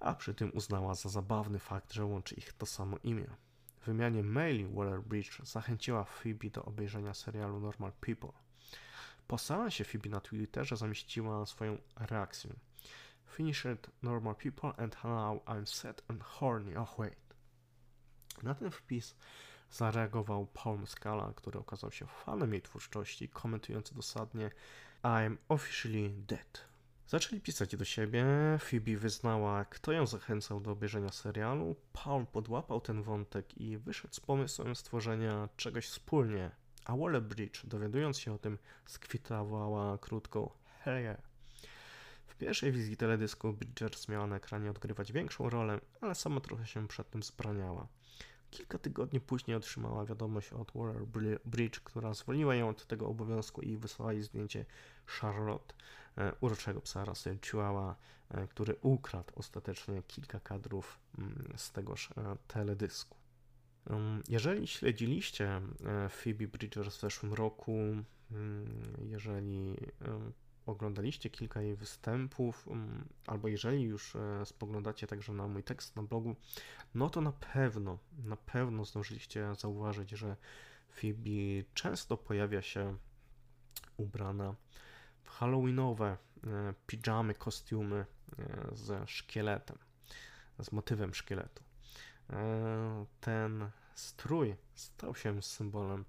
a 0.00 0.14
przy 0.14 0.34
tym 0.34 0.50
uznała 0.54 0.94
za 0.94 1.08
zabawny 1.08 1.58
fakt, 1.58 1.92
że 1.92 2.04
łączy 2.04 2.34
ich 2.34 2.52
to 2.52 2.66
samo 2.66 2.96
imię. 3.02 3.26
W 3.80 3.86
wymianie 3.86 4.22
maili 4.22 4.66
Waller-Bridge 4.66 5.44
zachęciła 5.44 6.04
Phoebe 6.04 6.50
do 6.50 6.64
obejrzenia 6.64 7.14
serialu 7.14 7.60
Normal 7.60 7.92
People. 7.92 8.32
Po 9.26 9.38
seansie 9.38 9.84
Phoebe 9.84 10.08
na 10.08 10.20
Twitterze 10.20 10.76
zamieściła 10.76 11.46
swoją 11.46 11.78
reakcję. 11.96 12.54
Finished 13.26 13.90
normal 14.02 14.34
people 14.34 14.72
and 14.76 15.04
now 15.04 15.44
I'm 15.46 15.66
set 15.66 16.02
and 16.08 16.22
horny. 16.22 16.78
Oh 16.78 16.94
wait. 16.98 17.34
Na 18.42 18.54
ten 18.54 18.70
wpis 18.70 19.14
zareagował 19.70 20.46
Paul 20.46 20.86
Scala, 20.86 21.32
który 21.36 21.58
okazał 21.58 21.92
się 21.92 22.06
fanem 22.06 22.52
jej 22.52 22.62
twórczości, 22.62 23.28
komentujący 23.28 23.94
dosadnie 23.94 24.50
I'm 25.02 25.36
officially 25.48 26.10
dead. 26.10 26.75
Zaczęli 27.08 27.40
pisać 27.40 27.76
do 27.76 27.84
siebie, 27.84 28.24
Phoebe 28.60 28.96
wyznała, 28.96 29.64
kto 29.64 29.92
ją 29.92 30.06
zachęcał 30.06 30.60
do 30.60 30.70
obejrzenia 30.70 31.12
serialu, 31.12 31.76
Paul 31.92 32.26
podłapał 32.26 32.80
ten 32.80 33.02
wątek 33.02 33.58
i 33.58 33.78
wyszedł 33.78 34.14
z 34.14 34.20
pomysłem 34.20 34.76
stworzenia 34.76 35.48
czegoś 35.56 35.86
wspólnie. 35.86 36.50
A 36.84 36.92
Waller-Bridge, 36.92 37.66
dowiadując 37.66 38.18
się 38.18 38.32
o 38.32 38.38
tym, 38.38 38.58
skwitowała 38.86 39.98
krótko. 39.98 40.56
Hell 40.80 41.02
yeah. 41.02 41.20
W 42.26 42.36
pierwszej 42.36 42.72
wizji 42.72 42.96
teledysku 42.96 43.52
Bridgers 43.52 44.08
miała 44.08 44.26
na 44.26 44.36
ekranie 44.36 44.70
odgrywać 44.70 45.12
większą 45.12 45.50
rolę, 45.50 45.80
ale 46.00 46.14
sama 46.14 46.40
trochę 46.40 46.66
się 46.66 46.88
przed 46.88 47.10
tym 47.10 47.22
zbraniała. 47.22 47.86
Kilka 48.50 48.78
tygodni 48.78 49.20
później 49.20 49.56
otrzymała 49.56 50.04
wiadomość 50.04 50.52
od 50.52 50.72
Waller-Bridge, 50.72 51.80
która 51.84 52.14
zwolniła 52.14 52.54
ją 52.54 52.68
od 52.68 52.86
tego 52.86 53.06
obowiązku 53.06 53.62
i 53.62 53.76
wysłała 53.76 54.12
jej 54.12 54.22
zdjęcie 54.22 54.64
Charlotte, 55.06 55.74
uroczego 56.40 56.80
psa 56.80 57.04
rasy 57.04 57.38
Chihuahua, 57.44 57.96
e, 58.30 58.46
który 58.48 58.76
ukradł 58.82 59.32
ostatecznie 59.36 60.02
kilka 60.02 60.40
kadrów 60.40 60.98
mm, 61.18 61.52
z 61.56 61.72
tegoż 61.72 62.10
e, 62.10 62.36
teledysku. 62.48 63.16
Um, 63.90 64.22
jeżeli 64.28 64.66
śledziliście 64.66 65.46
e, 65.46 66.08
Phoebe 66.08 66.46
Bridgers 66.46 66.96
w 66.96 67.00
zeszłym 67.00 67.34
roku, 67.34 67.72
mm, 68.30 68.96
jeżeli 69.02 69.76
oglądaliście 70.66 71.30
kilka 71.30 71.62
jej 71.62 71.76
występów, 71.76 72.68
mm, 72.68 73.08
albo 73.26 73.48
jeżeli 73.48 73.82
już 73.82 74.16
e, 74.16 74.46
spoglądacie 74.46 75.06
także 75.06 75.32
na 75.32 75.48
mój 75.48 75.62
tekst 75.62 75.96
na 75.96 76.02
blogu, 76.02 76.36
no 76.94 77.10
to 77.10 77.20
na 77.20 77.32
pewno, 77.32 77.98
na 78.24 78.36
pewno 78.36 78.84
zdążyliście 78.84 79.54
zauważyć, 79.54 80.10
że 80.10 80.36
Phoebe 80.90 81.64
często 81.74 82.16
pojawia 82.16 82.62
się 82.62 82.96
ubrana 83.96 84.54
halloweenowe 85.26 86.06
e, 86.06 86.16
pijamy, 86.86 87.34
kostiumy 87.34 87.96
e, 88.38 88.76
ze 88.76 89.06
szkieletem, 89.06 89.78
z 90.58 90.72
motywem 90.72 91.14
szkieletu. 91.14 91.62
Ten 93.20 93.70
strój 93.94 94.56
stał 94.74 95.14
się 95.14 95.42
symbolem 95.42 96.04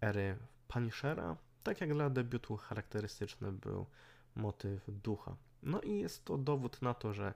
ery 0.00 0.36
Punishera, 0.68 1.36
tak 1.62 1.80
jak 1.80 1.92
dla 1.92 2.10
debiutu 2.10 2.56
charakterystyczny 2.56 3.52
był 3.52 3.86
motyw 4.34 4.84
ducha. 4.88 5.36
No 5.62 5.80
i 5.80 5.98
jest 5.98 6.24
to 6.24 6.38
dowód 6.38 6.82
na 6.82 6.94
to, 6.94 7.14
że 7.14 7.34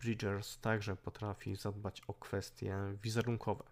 Bridgers 0.00 0.58
także 0.58 0.96
potrafi 0.96 1.56
zadbać 1.56 2.02
o 2.06 2.14
kwestie 2.14 2.76
wizerunkowe. 3.02 3.64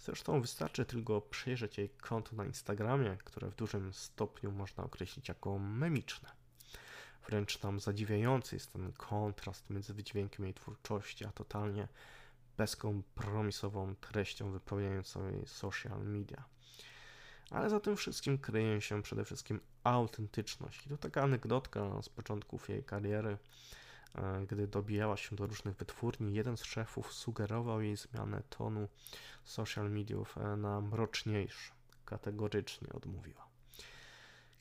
Zresztą 0.00 0.40
wystarczy 0.40 0.84
tylko 0.84 1.20
przejrzeć 1.20 1.78
jej 1.78 1.88
konto 1.88 2.36
na 2.36 2.44
Instagramie, 2.44 3.16
które 3.24 3.50
w 3.50 3.54
dużym 3.54 3.92
stopniu 3.92 4.52
można 4.52 4.84
określić 4.84 5.28
jako 5.28 5.58
memiczne. 5.58 6.30
Wręcz 7.26 7.58
tam 7.58 7.80
zadziwiający 7.80 8.56
jest 8.56 8.72
ten 8.72 8.92
kontrast 8.92 9.70
między 9.70 9.94
wydźwiękiem 9.94 10.44
jej 10.44 10.54
twórczości, 10.54 11.24
a 11.24 11.32
totalnie 11.32 11.88
bezkompromisową 12.56 13.94
treścią 13.96 14.50
wypełniającą 14.50 15.30
jej 15.30 15.46
social 15.46 16.04
media 16.04 16.44
ale 17.50 17.70
za 17.70 17.80
tym 17.80 17.96
wszystkim 17.96 18.38
kryje 18.38 18.80
się 18.80 19.02
przede 19.02 19.24
wszystkim 19.24 19.60
autentyczność. 19.84 20.86
I 20.86 20.88
to 20.88 20.96
taka 20.96 21.22
anegdotka 21.22 22.02
z 22.02 22.08
początków 22.08 22.68
jej 22.68 22.84
kariery. 22.84 23.38
E, 24.14 24.46
gdy 24.46 24.66
dobijała 24.66 25.16
się 25.16 25.36
do 25.36 25.46
różnych 25.46 25.76
wytwórni, 25.76 26.34
jeden 26.34 26.56
z 26.56 26.64
szefów 26.64 27.12
sugerował 27.12 27.82
jej 27.82 27.96
zmianę 27.96 28.42
tonu 28.48 28.88
social 29.44 29.90
mediów 29.90 30.38
e, 30.38 30.56
na 30.56 30.80
mroczniejszy. 30.80 31.72
Kategorycznie 32.04 32.92
odmówiła. 32.92 33.46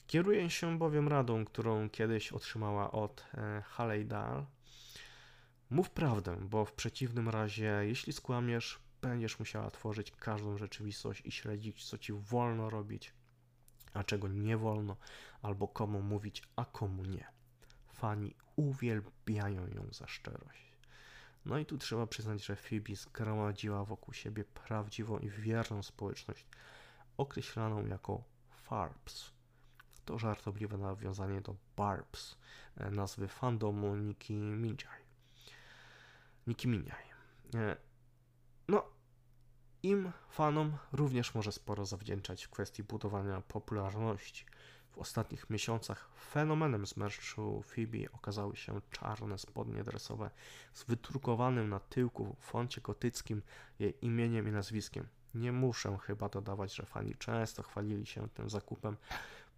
Kieruje 0.07 0.49
się 0.49 0.77
bowiem 0.77 1.07
radą, 1.07 1.45
którą 1.45 1.89
kiedyś 1.89 2.31
otrzymała 2.31 2.91
od 2.91 3.25
e, 3.33 3.61
Haley 3.61 4.05
Dahl. 4.05 4.45
Mów 5.69 5.89
prawdę, 5.89 6.37
bo 6.41 6.65
w 6.65 6.73
przeciwnym 6.73 7.29
razie, 7.29 7.81
jeśli 7.81 8.13
skłamiesz, 8.13 8.79
będziesz 9.01 9.39
musiała 9.39 9.71
tworzyć 9.71 10.11
każdą 10.11 10.57
rzeczywistość 10.57 11.21
i 11.25 11.31
śledzić, 11.31 11.85
co 11.85 11.97
ci 11.97 12.13
wolno 12.13 12.69
robić, 12.69 13.13
a 13.93 14.03
czego 14.03 14.27
nie 14.27 14.57
wolno, 14.57 14.97
albo 15.41 15.67
komu 15.67 16.01
mówić, 16.01 16.43
a 16.55 16.65
komu 16.65 17.05
nie. 17.05 17.27
Fani 17.93 18.35
uwielbiają 18.59 19.67
ją 19.67 19.87
za 19.91 20.07
szczerość. 20.07 20.73
No 21.45 21.57
i 21.57 21.65
tu 21.65 21.77
trzeba 21.77 22.07
przyznać, 22.07 22.45
że 22.45 22.55
Phoebe 22.55 22.95
zgromadziła 22.95 23.85
wokół 23.85 24.13
siebie 24.13 24.43
prawdziwą 24.43 25.17
i 25.17 25.29
wierną 25.29 25.83
społeczność, 25.83 26.45
określaną 27.17 27.85
jako 27.85 28.23
Farbs. 28.49 29.31
To 30.05 30.19
żartobliwe 30.19 30.77
nawiązanie 30.77 31.41
do 31.41 31.55
Barbs, 31.77 32.37
e, 32.77 32.91
nazwy 32.91 33.27
fandomu 33.27 33.95
Nicki 33.95 34.33
Minaj. 34.33 35.01
Nicki 36.47 36.67
Minaj. 36.67 37.03
E, 37.55 37.77
no, 38.67 38.83
im 39.83 40.11
fanom 40.29 40.77
również 40.91 41.35
może 41.35 41.51
sporo 41.51 41.85
zawdzięczać 41.85 42.45
w 42.45 42.49
kwestii 42.49 42.83
budowania 42.83 43.41
popularności. 43.41 44.45
W 44.91 44.97
ostatnich 44.97 45.49
miesiącach 45.49 46.09
fenomenem 46.19 46.85
zmęczu 46.85 47.61
Phoebe 47.61 48.11
okazały 48.13 48.55
się 48.55 48.81
czarne 48.91 49.37
spodnie 49.37 49.83
dresowe 49.83 50.29
z 50.73 50.83
wydrukowanym 50.83 51.69
na 51.69 51.79
tyłku 51.79 52.35
w 52.39 52.45
foncie 52.45 52.81
gotyckim 52.81 53.41
jej 53.79 54.05
imieniem 54.05 54.47
i 54.47 54.51
nazwiskiem. 54.51 55.07
Nie 55.33 55.51
muszę 55.51 55.97
chyba 55.97 56.29
dodawać, 56.29 56.75
że 56.75 56.85
fani 56.85 57.15
często 57.15 57.63
chwalili 57.63 58.05
się 58.05 58.29
tym 58.29 58.49
zakupem, 58.49 58.97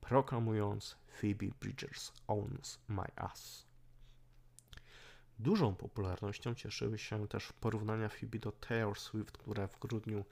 proklamując 0.02 0.98
Phoebe 1.22 1.48
Bridgers 1.60 2.12
owns 2.28 2.80
my 2.88 3.06
ass. 3.16 3.66
Dużą 5.40 5.76
popularnością 5.76 6.56
cieszyły 6.56 6.98
się 6.98 7.28
też 7.28 7.54
porównania 7.54 8.10
Phoebe 8.10 8.40
do 8.40 8.52
Taylor 8.52 9.00
Swift, 9.00 9.38
które 9.38 9.68
w 9.68 9.80
grudniu 9.80 10.26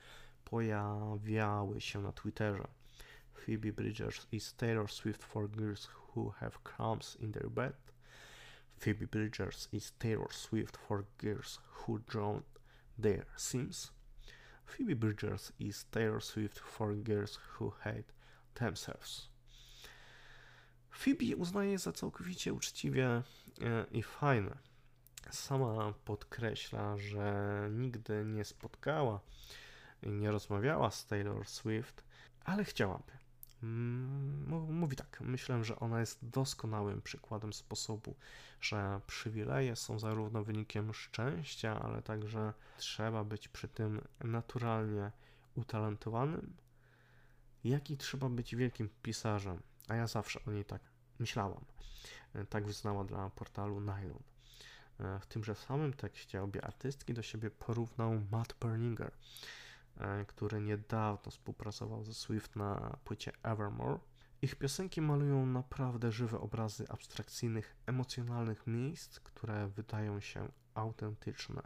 pojawiały 0.46 1.82
się 1.82 2.02
na 2.02 2.12
Twitterze. 2.12 2.68
Phoebe 3.46 3.72
Bridgers 3.72 4.28
is 4.32 4.54
Taylor 4.54 4.88
Swift 4.88 5.24
for 5.24 5.48
girls 5.48 5.88
who 6.14 6.34
have 6.40 6.64
crumbs 6.64 7.18
in 7.22 7.32
their 7.32 7.50
bed. 7.50 7.74
Phoebe 8.78 9.06
Bridgers 9.06 9.68
is 9.72 9.92
Taylor 10.00 10.32
Swift 10.32 10.78
for 10.78 11.06
girls 11.18 11.60
who 11.70 12.00
drown 12.08 12.44
their 12.98 13.26
sims. 13.36 13.92
Phoebe 14.66 14.94
Bridgers 14.94 15.52
is 15.60 15.86
Taylor 15.92 16.20
Swift 16.20 16.60
for 16.60 16.94
girls 16.94 17.40
who 17.54 17.74
hate 17.84 18.12
themselves. 18.56 19.30
Phoebe 20.92 21.36
uznaje 21.36 21.80
za 21.80 21.92
całkowicie 21.92 22.54
uczciwie 22.54 23.08
e, 23.08 23.24
i 23.92 24.04
fajne 24.04 24.58
sama 25.32 25.94
podkreśla, 26.06 26.98
że 26.98 27.68
nigdy 27.72 28.26
nie 28.26 28.46
spotkała 28.46 29.20
i 30.04 30.10
nie 30.10 30.32
rozmawiała 30.32 30.92
z 30.92 31.06
Taylor 31.06 31.48
Swift, 31.48 32.04
ale 32.46 32.64
chciałaby. 32.64 33.19
Mm, 33.64 34.74
mówi 34.74 34.96
tak, 34.96 35.22
myślę, 35.22 35.64
że 35.64 35.80
ona 35.80 36.00
jest 36.00 36.30
doskonałym 36.30 37.02
przykładem 37.02 37.54
sposobu, 37.54 38.16
że 38.62 39.02
przywileje 39.08 39.76
są 39.76 40.00
zarówno 40.00 40.44
wynikiem 40.44 40.94
szczęścia, 40.94 41.80
ale 41.82 42.02
także 42.02 42.54
trzeba 42.78 43.24
być 43.24 43.48
przy 43.48 43.68
tym 43.68 44.02
naturalnie 44.24 45.12
utalentowanym, 45.56 46.54
jak 47.64 47.92
i 47.92 47.98
trzeba 47.98 48.30
być 48.30 48.56
wielkim 48.56 48.90
pisarzem, 49.04 49.62
a 49.88 49.96
ja 49.96 50.08
zawsze 50.08 50.40
o 50.48 50.52
niej 50.52 50.66
tak 50.66 50.82
myślałam. 51.20 51.66
Tak 52.50 52.66
wyznała 52.66 53.04
dla 53.04 53.30
portalu 53.30 53.80
Nylon. 53.80 54.24
E, 55.00 55.20
w 55.20 55.26
tymże 55.26 55.56
samym 55.56 55.94
tekście 55.94 56.44
obie 56.44 56.66
artystki 56.66 57.14
do 57.14 57.22
siebie 57.22 57.50
porównał 57.50 58.22
Matt 58.32 58.56
Berninger, 58.62 59.12
który 60.28 60.62
niedawno 60.62 61.32
współpracował 61.32 62.04
ze 62.04 62.14
Swift 62.14 62.56
na 62.56 62.98
płycie 63.04 63.32
Evermore. 63.44 64.00
Ich 64.42 64.56
piosenki 64.56 65.02
malują 65.02 65.46
naprawdę 65.46 66.12
żywe 66.12 66.40
obrazy 66.40 66.86
abstrakcyjnych, 66.90 67.76
emocjonalnych 67.86 68.68
miejsc, 68.68 69.20
które 69.20 69.68
wydają 69.68 70.20
się 70.20 70.52
autentyczne. 70.74 71.62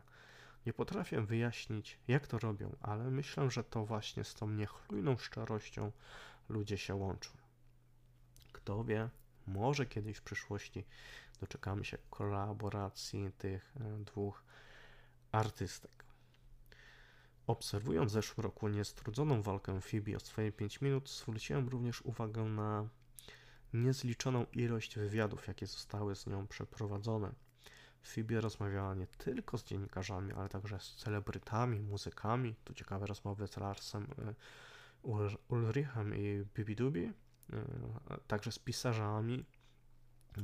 Nie 0.65 0.73
potrafię 0.73 1.21
wyjaśnić, 1.21 1.99
jak 2.07 2.27
to 2.27 2.39
robią, 2.39 2.75
ale 2.81 3.11
myślę, 3.11 3.51
że 3.51 3.63
to 3.63 3.85
właśnie 3.85 4.23
z 4.23 4.33
tą 4.33 4.49
niechlujną 4.49 5.17
szczerością 5.17 5.91
ludzie 6.49 6.77
się 6.77 6.95
łączą. 6.95 7.29
Kto 8.51 8.83
wie, 8.83 9.09
może 9.47 9.85
kiedyś 9.85 10.17
w 10.17 10.23
przyszłości 10.23 10.85
doczekamy 11.39 11.85
się 11.85 11.97
kolaboracji 12.09 13.31
tych 13.37 13.73
e, 13.77 14.03
dwóch 14.03 14.43
artystek. 15.31 16.05
Obserwując 17.47 18.11
w 18.11 18.13
zeszłym 18.13 18.43
roku 18.43 18.67
niestrudzoną 18.67 19.41
walkę 19.41 19.81
Phoebe 19.81 20.15
o 20.15 20.19
swoje 20.19 20.51
5 20.51 20.81
minut, 20.81 21.09
zwróciłem 21.09 21.69
również 21.69 22.01
uwagę 22.01 22.43
na 22.43 22.87
niezliczoną 23.73 24.45
ilość 24.53 24.95
wywiadów, 24.95 25.47
jakie 25.47 25.67
zostały 25.67 26.15
z 26.15 26.27
nią 26.27 26.47
przeprowadzone. 26.47 27.31
Phoebe 28.03 28.41
rozmawiała 28.41 28.95
nie 28.95 29.07
tylko 29.07 29.57
z 29.57 29.63
dziennikarzami, 29.63 30.33
ale 30.33 30.49
także 30.49 30.79
z 30.79 30.95
celebrytami, 30.95 31.79
muzykami. 31.79 32.55
Tu 32.63 32.73
ciekawe 32.73 33.05
rozmowy 33.05 33.47
z 33.47 33.57
Larsem 33.57 34.07
e, 34.17 34.33
Ulrichem 35.47 36.15
i 36.15 36.45
Bibi 36.55 36.75
Dubi, 36.75 37.03
e, 37.03 37.13
także 38.27 38.51
z 38.51 38.59
pisarzami, 38.59 39.45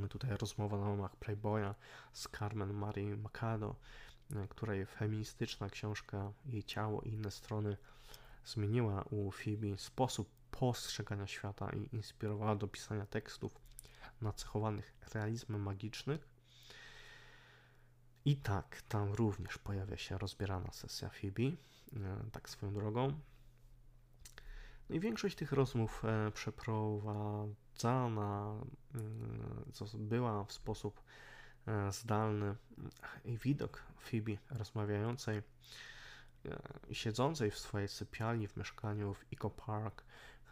Tutaj 0.09 0.37
rozmowa 0.37 0.77
na 0.77 0.89
łamach 0.89 1.15
Playboya 1.15 1.75
z 2.13 2.27
Carmen 2.39 2.73
Marie 2.73 3.17
Macado, 3.17 3.75
której 4.49 4.85
feministyczna 4.85 5.69
książka 5.69 6.31
Jej 6.45 6.63
ciało 6.63 7.01
i 7.01 7.09
inne 7.09 7.31
strony 7.31 7.77
zmieniła 8.45 9.03
u 9.09 9.31
Phoebe 9.31 9.77
sposób 9.77 10.29
postrzegania 10.51 11.27
świata 11.27 11.69
i 11.69 11.95
inspirowała 11.95 12.55
do 12.55 12.67
pisania 12.67 13.05
tekstów 13.05 13.59
nacechowanych 14.21 14.93
realizmem 15.13 15.61
magicznym. 15.61 16.19
I 18.25 18.37
tak, 18.37 18.81
tam 18.81 19.13
również 19.13 19.57
pojawia 19.57 19.97
się 19.97 20.17
rozbierana 20.17 20.71
sesja 20.71 21.09
Phoebe, 21.09 21.43
e, 21.43 21.55
tak 22.31 22.49
swoją 22.49 22.73
drogą. 22.73 23.19
No 24.89 24.95
i 24.95 24.99
większość 24.99 25.35
tych 25.35 25.51
rozmów 25.51 26.05
e, 26.05 26.31
przeprowadzana 26.31 27.55
mm, 28.95 29.65
była 29.93 30.43
w 30.43 30.51
sposób 30.53 30.99
e, 30.99 31.28
zdalny 31.91 32.55
i 33.25 33.37
widok 33.37 33.83
Phoebe 33.99 34.37
rozmawiającej 34.49 35.37
e, 36.45 36.95
siedzącej 36.95 37.51
w 37.51 37.59
swojej 37.59 37.87
sypialni 37.87 38.47
w 38.47 38.57
mieszkaniu 38.57 39.13
w 39.13 39.25
Eco 39.33 39.49
Park, 39.49 40.03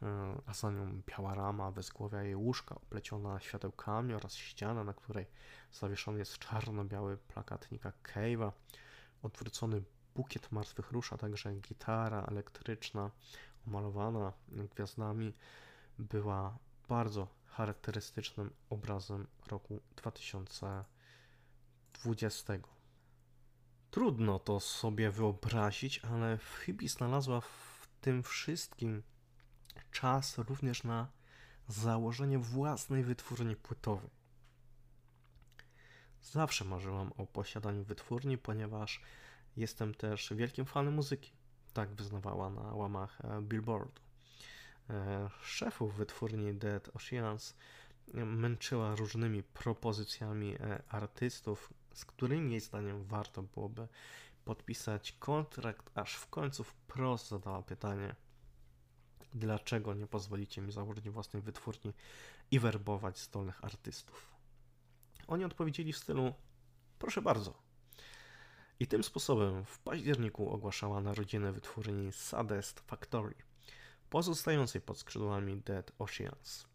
e, 0.01 0.05
a 0.45 0.53
za 0.53 0.71
nią 0.71 1.01
biała 1.07 1.35
rama, 1.35 1.71
wezgłowia 1.71 2.23
jej 2.23 2.35
łóżka 2.35 2.75
opleciona 2.75 3.39
światełkami 3.39 4.13
oraz 4.13 4.35
ściana, 4.35 4.83
na 4.83 4.93
której 4.93 5.25
zawieszony 5.73 6.19
jest 6.19 6.37
czarno-biały 6.37 7.17
plakat 7.17 7.71
Nicka 7.71 7.91
Cave'a, 8.03 8.51
odwrócony 9.23 9.83
bukiet 10.15 10.51
martwych 10.51 10.91
róż, 10.91 11.13
a 11.13 11.17
także 11.17 11.53
gitara 11.53 12.23
elektryczna 12.23 13.11
omalowana 13.67 14.33
gwiazdami 14.75 15.33
była 15.99 16.57
bardzo 16.89 17.27
charakterystycznym 17.45 18.53
obrazem 18.69 19.27
roku 19.47 19.79
2020. 22.03 22.53
Trudno 23.91 24.39
to 24.39 24.59
sobie 24.59 25.11
wyobrazić, 25.11 25.99
ale 25.99 26.37
Phoebe 26.37 26.87
znalazła 26.87 27.41
w 27.41 27.87
tym 28.01 28.23
wszystkim 28.23 29.03
czas 29.91 30.37
również 30.37 30.83
na 30.83 31.07
założenie 31.67 32.39
własnej 32.39 33.03
wytwórni 33.03 33.55
płytowej. 33.55 34.09
Zawsze 36.21 36.65
marzyłam 36.65 37.11
o 37.17 37.25
posiadaniu 37.25 37.83
wytwórni, 37.83 38.37
ponieważ 38.37 39.01
jestem 39.57 39.93
też 39.93 40.33
wielkim 40.35 40.65
fanem 40.65 40.93
muzyki. 40.93 41.31
Tak 41.73 41.93
wyznawała 41.93 42.49
na 42.49 42.61
łamach 42.61 43.21
e, 43.21 43.41
Billboardu. 43.41 44.01
E, 44.89 45.29
szefów 45.41 45.95
wytwórni 45.95 46.53
Dead 46.53 46.89
Oceans 46.95 47.55
męczyła 48.13 48.95
różnymi 48.95 49.43
propozycjami 49.43 50.55
e, 50.55 50.83
artystów, 50.89 51.73
z 51.97 52.05
którymi 52.05 52.51
jej 52.51 52.59
zdaniem 52.59 53.03
warto 53.03 53.43
byłoby 53.43 53.87
podpisać 54.45 55.11
kontrakt, 55.11 55.91
aż 55.95 56.15
w 56.15 56.27
końcu 56.27 56.63
wprost 56.63 57.27
zadała 57.27 57.61
pytanie, 57.61 58.15
dlaczego 59.33 59.93
nie 59.93 60.07
pozwolicie 60.07 60.61
mi 60.61 60.71
założyć 60.71 61.09
własnej 61.09 61.41
wytwórni 61.41 61.93
i 62.51 62.59
werbować 62.59 63.19
zdolnych 63.19 63.63
artystów. 63.65 64.35
Oni 65.27 65.45
odpowiedzieli 65.45 65.93
w 65.93 65.97
stylu: 65.97 66.33
Proszę 66.99 67.21
bardzo. 67.21 67.53
I 68.79 68.87
tym 68.87 69.03
sposobem 69.03 69.65
w 69.65 69.79
październiku 69.79 70.49
ogłaszała 70.49 71.01
narodziny 71.01 71.51
wytwórni 71.51 72.11
Saddest 72.11 72.79
Factory, 72.79 73.35
pozostającej 74.09 74.81
pod 74.81 74.99
skrzydłami 74.99 75.61
Dead 75.61 75.91
Oceans. 75.99 76.67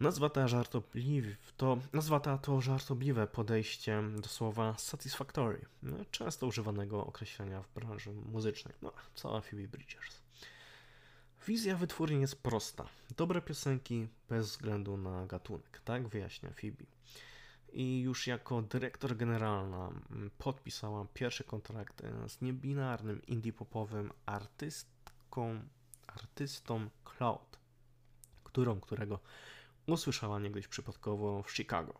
Nazwa 0.00 0.28
ta, 0.28 0.48
żartobliw, 0.48 1.52
to, 1.56 1.78
nazwa 1.92 2.20
ta 2.20 2.38
to 2.38 2.60
żartobliwe 2.60 3.26
podejście 3.26 4.02
do 4.18 4.28
słowa 4.28 4.74
satisfactory, 4.78 5.66
no, 5.82 5.96
często 6.10 6.46
używanego 6.46 7.06
określenia 7.06 7.62
w 7.62 7.74
branży 7.74 8.12
muzycznej. 8.12 8.74
No, 8.82 8.92
cała 9.14 9.40
Phoebe 9.40 9.68
Bridgers. 9.68 10.20
Wizja 11.46 11.76
wytwórni 11.76 12.20
jest 12.20 12.42
prosta. 12.42 12.86
Dobre 13.16 13.42
piosenki 13.42 14.08
bez 14.28 14.50
względu 14.50 14.96
na 14.96 15.26
gatunek, 15.26 15.80
tak 15.84 16.08
wyjaśnia 16.08 16.50
Phoebe. 16.50 16.84
I 17.72 18.00
już 18.00 18.26
jako 18.26 18.62
dyrektor 18.62 19.16
generalna 19.16 19.88
mm, 20.10 20.30
podpisała 20.38 21.06
pierwszy 21.14 21.44
kontrakt 21.44 22.04
e, 22.04 22.28
z 22.28 22.40
niebinarnym 22.40 23.22
indie-popowym 23.26 24.10
artystką, 24.26 25.60
artystą 26.06 26.88
Cloud, 27.04 27.58
którą, 28.44 28.80
którego 28.80 29.18
usłyszała 29.86 30.38
niegdyś 30.38 30.68
przypadkowo 30.68 31.42
w 31.42 31.52
Chicago. 31.52 31.94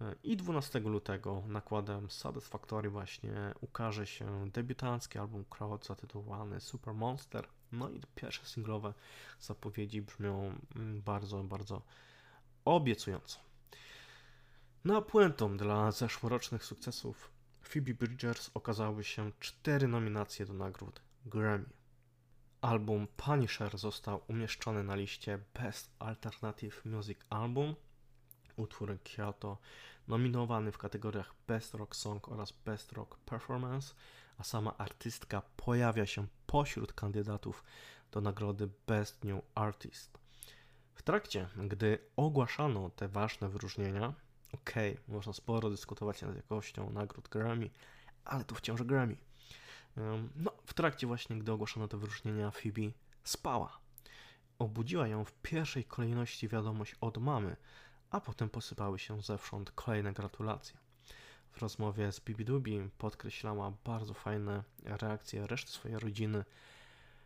E, 0.00 0.14
I 0.22 0.36
12 0.36 0.80
lutego 0.80 1.42
nakładem 1.46 2.10
Satisfactory 2.10 2.90
właśnie 2.90 3.54
ukaże 3.60 4.06
się 4.06 4.50
debiutancki 4.50 5.18
album 5.18 5.44
Cloud 5.50 5.86
zatytułowany 5.86 6.60
Super 6.60 6.94
Monster. 6.94 7.48
No 7.72 7.90
i 7.90 8.00
pierwsze 8.14 8.46
singlowe 8.46 8.94
zapowiedzi 9.40 10.02
brzmią 10.02 10.58
mm, 10.76 11.02
bardzo, 11.02 11.44
bardzo 11.44 11.82
obiecująco. 12.64 13.38
Na 14.84 15.02
puentą 15.02 15.56
dla 15.56 15.92
zeszłorocznych 15.92 16.64
sukcesów 16.64 17.30
Phoebe 17.62 17.94
Bridgers 17.94 18.50
okazały 18.54 19.04
się 19.04 19.32
cztery 19.40 19.88
nominacje 19.88 20.46
do 20.46 20.52
nagród 20.52 21.00
Grammy. 21.26 21.66
Album 22.66 23.06
Punisher 23.16 23.78
został 23.78 24.20
umieszczony 24.28 24.84
na 24.84 24.94
liście 24.96 25.38
Best 25.54 25.90
Alternative 25.98 26.84
Music 26.84 27.18
Album. 27.30 27.74
Utwór 28.56 28.98
Kyoto 29.02 29.58
nominowany 30.08 30.72
w 30.72 30.78
kategoriach 30.78 31.34
Best 31.48 31.74
Rock 31.74 31.96
Song 31.96 32.28
oraz 32.28 32.52
Best 32.52 32.92
Rock 32.92 33.18
Performance, 33.18 33.94
a 34.38 34.44
sama 34.44 34.76
artystka 34.78 35.42
pojawia 35.56 36.06
się 36.06 36.26
pośród 36.46 36.92
kandydatów 36.92 37.64
do 38.12 38.20
nagrody 38.20 38.68
Best 38.86 39.24
New 39.24 39.42
Artist. 39.54 40.18
W 40.94 41.02
trakcie, 41.02 41.48
gdy 41.56 41.98
ogłaszano 42.16 42.90
te 42.90 43.08
ważne 43.08 43.48
wyróżnienia, 43.48 44.14
okej, 44.52 44.92
okay, 44.92 45.04
można 45.08 45.32
sporo 45.32 45.70
dyskutować 45.70 46.22
nad 46.22 46.36
jakością 46.36 46.90
nagród 46.90 47.28
Grammy, 47.28 47.70
ale 48.24 48.44
to 48.44 48.54
wciąż 48.54 48.82
Grammy. 48.82 49.16
No, 50.36 50.52
w 50.66 50.74
trakcie 50.74 51.06
właśnie, 51.06 51.38
gdy 51.38 51.52
ogłoszono 51.52 51.88
te 51.88 51.96
wyróżnienia, 51.96 52.50
Phoebe 52.50 52.90
spała. 53.24 53.78
Obudziła 54.58 55.08
ją 55.08 55.24
w 55.24 55.32
pierwszej 55.32 55.84
kolejności 55.84 56.48
wiadomość 56.48 56.96
od 57.00 57.18
mamy, 57.18 57.56
a 58.10 58.20
potem 58.20 58.48
posypały 58.48 58.98
się 58.98 59.22
zewsząd 59.22 59.70
kolejne 59.70 60.12
gratulacje. 60.12 60.76
W 61.50 61.58
rozmowie 61.58 62.12
z 62.12 62.20
Bibi 62.20 62.44
Dubi 62.44 62.90
podkreślała 62.98 63.72
bardzo 63.84 64.14
fajne 64.14 64.62
reakcje 64.84 65.46
reszty 65.46 65.72
swojej 65.72 65.98
rodziny, 65.98 66.44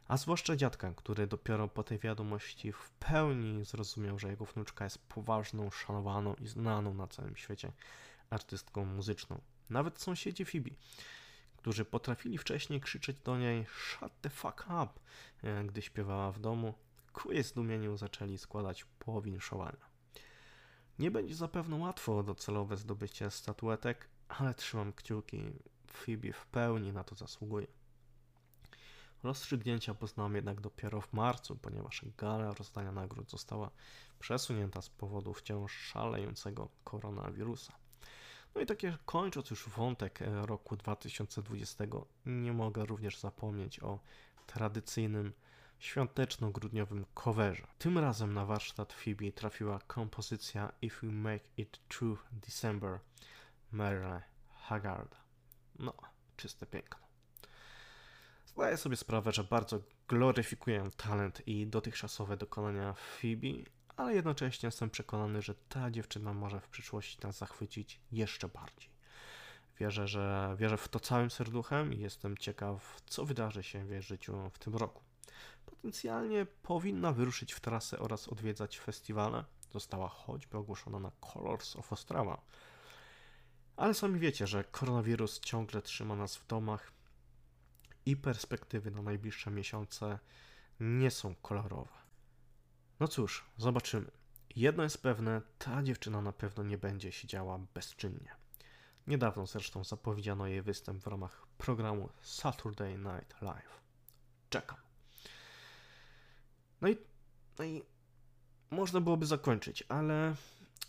a 0.09 0.17
zwłaszcza 0.17 0.57
dziadka, 0.57 0.93
który 0.97 1.27
dopiero 1.27 1.69
po 1.69 1.83
tej 1.83 1.99
wiadomości 1.99 2.73
w 2.73 2.91
pełni 2.91 3.65
zrozumiał, 3.65 4.19
że 4.19 4.29
jego 4.29 4.45
wnuczka 4.45 4.85
jest 4.85 4.99
poważną, 4.99 5.71
szanowaną 5.71 6.35
i 6.35 6.49
znaną 6.49 6.95
na 6.95 7.07
całym 7.07 7.37
świecie 7.37 7.73
artystką 8.31 8.85
muzyczną. 8.85 9.41
Nawet 9.71 10.01
sąsiedzi 10.01 10.45
Phoebe 10.45 10.71
którzy 11.61 11.85
potrafili 11.85 12.39
wcześniej 12.39 12.81
krzyczeć 12.81 13.17
do 13.25 13.39
niej 13.39 13.67
shut 13.67 14.13
the 14.21 14.31
fuck 14.31 14.67
up, 14.67 14.89
e, 15.43 15.65
gdy 15.65 15.83
śpiewała 15.83 16.33
w 16.33 16.41
domu, 16.41 16.75
ku 17.13 17.33
jej 17.33 17.43
zdumieniu 17.43 17.97
zaczęli 17.97 18.39
składać 18.39 18.85
powinszowania. 18.99 19.91
Nie 20.99 21.11
będzie 21.11 21.35
zapewne 21.35 21.77
łatwo 21.77 22.23
docelowe 22.23 22.77
zdobycie 22.77 23.31
statuetek, 23.31 24.09
ale 24.29 24.55
trzymam 24.55 24.93
kciuki, 24.93 25.53
Phoebe 25.87 26.33
w 26.33 26.47
pełni 26.47 26.93
na 26.93 27.05
to 27.05 27.15
zasługuje. 27.15 27.67
Rozstrzygnięcia 29.23 29.95
poznałem 29.95 30.35
jednak 30.35 30.61
dopiero 30.61 31.01
w 31.01 31.13
marcu, 31.13 31.57
ponieważ 31.57 32.05
gala 32.19 32.55
rozdania 32.55 32.93
nagród 32.93 33.31
została 33.31 33.71
przesunięta 34.19 34.83
z 34.83 34.89
powodu 34.89 35.35
wciąż 35.35 35.73
szalejącego 35.73 36.69
koronawirusa. 36.85 37.73
No 38.55 38.61
i 38.61 38.67
takie 38.67 38.99
kończąc 39.05 39.51
już 39.51 39.69
wątek 39.69 40.23
e, 40.23 40.47
roku 40.47 40.77
2020, 40.77 41.85
nie 42.27 42.53
mogę 42.53 42.85
również 42.85 43.19
zapomnieć 43.19 43.81
o 43.81 44.01
tradycyjnym 44.47 45.33
świąteczno-grudniowym 45.79 47.05
coverze. 47.15 47.67
Tym 47.79 47.99
razem 47.99 48.35
na 48.35 48.47
warsztat 48.47 48.93
Phoebe 48.93 49.33
trafiła 49.33 49.79
kompozycja 49.87 50.73
If 50.83 51.07
We 51.07 51.13
Make 51.13 51.43
It 51.57 51.81
True 51.89 52.17
December 52.33 52.99
Mary 53.73 54.21
Haggard. 54.49 55.17
No, 55.79 55.95
czyste 56.37 56.67
piękno. 56.67 57.07
Zdaję 58.47 58.77
sobie 58.77 58.97
sprawę, 58.97 59.33
że 59.33 59.45
bardzo 59.45 59.81
gloryfikuję 60.09 60.91
talent 60.97 61.49
i 61.49 61.67
dotychczasowe 61.67 62.37
dokonania 62.37 62.93
Phoebe, 62.95 63.71
ale 64.01 64.15
jednocześnie 64.15 64.67
jestem 64.67 64.91
przekonany, 64.91 65.43
że 65.43 65.55
ta 65.55 65.91
dziewczyna 65.91 66.35
może 66.35 66.61
w 66.61 66.69
przyszłości 66.69 67.19
nas 67.23 67.39
zachwycić 67.39 68.01
jeszcze 68.13 68.49
bardziej. 68.49 68.91
Wierzę, 69.79 70.09
że 70.09 70.57
wierzę 70.59 70.77
w 70.77 70.89
to 70.89 71.01
całym 71.01 71.31
serduchem 71.31 71.95
i 71.95 71.99
jestem 71.99 72.39
ciekaw, 72.39 73.03
co 73.07 73.25
wydarzy 73.25 73.63
się 73.63 73.85
w 73.85 73.91
jej 73.91 74.03
życiu 74.03 74.51
w 74.53 74.59
tym 74.59 74.77
roku. 74.77 75.03
Potencjalnie 75.67 76.47
powinna 76.63 77.13
wyruszyć 77.13 77.53
w 77.53 77.61
trasę 77.61 77.99
oraz 77.99 78.29
odwiedzać 78.29 78.79
festiwale. 78.79 79.45
Została 79.73 80.09
choćby 80.09 80.59
ogłoszona 80.59 80.99
na 80.99 81.11
Colors 81.21 81.77
of 81.77 81.93
Ostrava. 81.93 82.41
Ale 83.77 83.95
sami 83.95 84.21
wiecie, 84.21 84.47
że 84.47 84.65
koronawirus 84.65 85.41
ciągle 85.41 85.83
trzyma 85.83 86.17
nas 86.17 86.37
w 86.37 86.47
domach 86.47 86.93
i 88.07 88.17
perspektywy 88.17 88.91
na 88.91 89.03
najbliższe 89.03 89.51
miesiące 89.51 90.19
nie 90.81 91.11
są 91.11 91.35
kolorowe. 91.35 92.10
No 93.01 93.09
cóż, 93.09 93.45
zobaczymy. 93.57 94.11
Jedno 94.57 94.83
jest 94.83 95.03
pewne, 95.03 95.43
ta 95.59 95.83
dziewczyna 95.83 96.23
na 96.23 96.33
pewno 96.33 96.63
nie 96.63 96.79
będzie 96.79 97.13
siedziała 97.13 97.59
bezczynnie. 97.75 98.35
Niedawno 99.07 99.47
zresztą 99.47 99.85
zapowiedziano 99.85 100.47
jej 100.47 100.63
występ 100.63 101.03
w 101.03 101.07
ramach 101.07 101.47
programu 101.59 102.09
Saturday 102.23 102.99
Night 102.99 103.43
Live. 103.43 103.81
Czekam. 104.51 104.79
No 106.81 106.89
i, 106.89 106.97
no 107.59 107.65
i 107.65 107.83
można 108.71 109.01
byłoby 109.01 109.27
zakończyć, 109.27 109.85
ale 109.89 110.35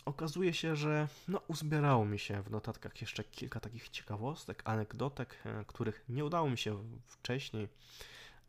okazuje 0.06 0.54
się, 0.54 0.76
że 0.76 1.08
no, 1.28 1.42
uzbierało 1.48 2.06
mi 2.06 2.20
się 2.20 2.42
w 2.42 2.52
notatkach 2.52 3.02
jeszcze 3.02 3.24
kilka 3.24 3.60
takich 3.60 3.90
ciekawostek, 3.90 4.62
anegdotek, 4.66 5.38
e, 5.46 5.66
których 5.68 6.04
nie 6.10 6.26
udało 6.26 6.50
mi 6.50 6.58
się 6.58 6.84
wcześniej 7.08 7.68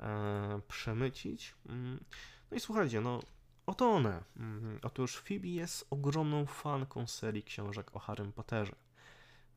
e, 0.01 0.61
przemycić. 0.69 1.55
Mm, 1.67 2.05
no 2.51 2.57
i 2.57 2.61
słuchajcie, 2.61 3.01
no 3.01 3.21
oto 3.67 3.91
one. 3.91 4.23
Mm, 4.37 4.79
otóż 4.83 5.17
Phoebe 5.17 5.49
jest 5.49 5.87
ogromną 5.91 6.47
fanką 6.47 7.07
serii 7.07 7.43
książek 7.43 7.97
o 7.97 7.99
Harrym 7.99 8.33
Potterze. 8.33 8.75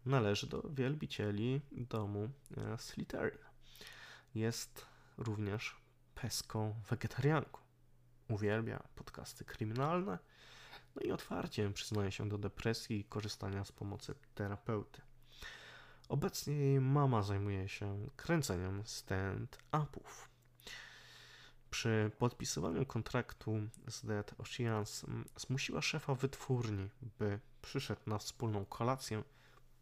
Należy 0.06 0.48
do 0.48 0.62
wielbicieli 0.62 1.62
domu 1.72 2.30
e, 2.58 2.78
Slytherin. 2.78 3.40
Jest 4.36 4.86
również 5.18 5.76
peską 6.16 6.76
wegetarianką. 6.90 7.60
Uwielbia 8.30 8.84
podcasty 8.96 9.46
kryminalne, 9.46 10.20
no 10.96 11.02
i 11.02 11.12
otwarcie 11.12 11.72
przyznaje 11.72 12.12
się 12.12 12.30
do 12.30 12.38
depresji 12.38 13.00
i 13.00 13.04
korzystania 13.04 13.66
z 13.66 13.72
pomocy 13.72 14.16
terapeuty. 14.36 15.02
Obecnie 16.10 16.56
jej 16.56 16.82
mama 16.82 17.24
zajmuje 17.24 17.70
się 17.70 18.10
kręceniem 18.16 18.84
stand-upów. 18.84 20.35
Przy 21.76 22.12
podpisywaniu 22.20 22.86
kontraktu 22.86 23.52
z 23.88 24.06
Dead 24.06 24.36
Oceans 24.38 25.06
zmusiła 25.38 25.82
szefa 25.82 26.16
wytwórni, 26.16 26.90
by 27.20 27.40
przyszedł 27.62 28.02
na 28.08 28.18
wspólną 28.18 28.66
kolację, 28.66 29.24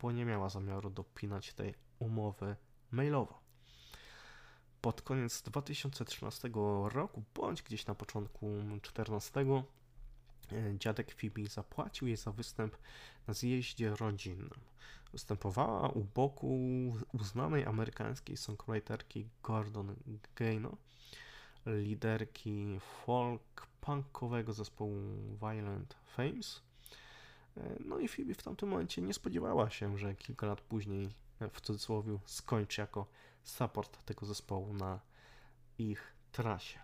bo 0.01 0.11
nie 0.11 0.25
miała 0.25 0.49
zamiaru 0.49 0.89
dopinać 0.89 1.53
tej 1.53 1.75
umowy 1.99 2.55
mailowo. 2.91 3.39
Pod 4.81 5.01
koniec 5.01 5.41
2013 5.41 6.49
roku, 6.85 7.23
bądź 7.35 7.61
gdzieś 7.61 7.85
na 7.85 7.95
początku 7.95 8.47
2014, 8.47 9.45
E, 10.51 10.79
dziadek 10.79 11.15
Phoebe 11.15 11.49
zapłacił 11.49 12.07
jej 12.07 12.17
za 12.17 12.31
występ 12.31 12.77
na 13.27 13.33
zjeździe 13.33 13.95
rodzinnym. 13.95 14.59
Występowała 15.11 15.89
u 15.89 16.03
boku 16.03 16.59
uznanej 17.13 17.65
amerykańskiej 17.65 18.37
songwriterki 18.37 19.29
Gordon 19.43 19.95
Gaino, 20.35 20.77
liderki 21.65 22.79
folk-punkowego 23.05 24.53
zespołu 24.53 24.95
Violent 25.41 25.95
Fames. 26.05 26.61
E, 27.57 27.75
no 27.85 27.99
i 27.99 28.07
Phoebe 28.07 28.33
w 28.33 28.43
tamtym 28.43 28.69
momencie 28.69 29.01
nie 29.01 29.13
spodziewała 29.13 29.69
się, 29.69 29.97
że 29.97 30.15
kilka 30.15 30.47
lat 30.47 30.61
później, 30.61 31.09
e, 31.39 31.49
w 31.49 31.61
cudzysłowie, 31.61 32.17
skończy 32.25 32.81
jako 32.81 33.05
support 33.43 34.05
tego 34.05 34.25
zespołu 34.25 34.73
na 34.73 34.99
ich 35.77 36.13
trasie. 36.31 36.79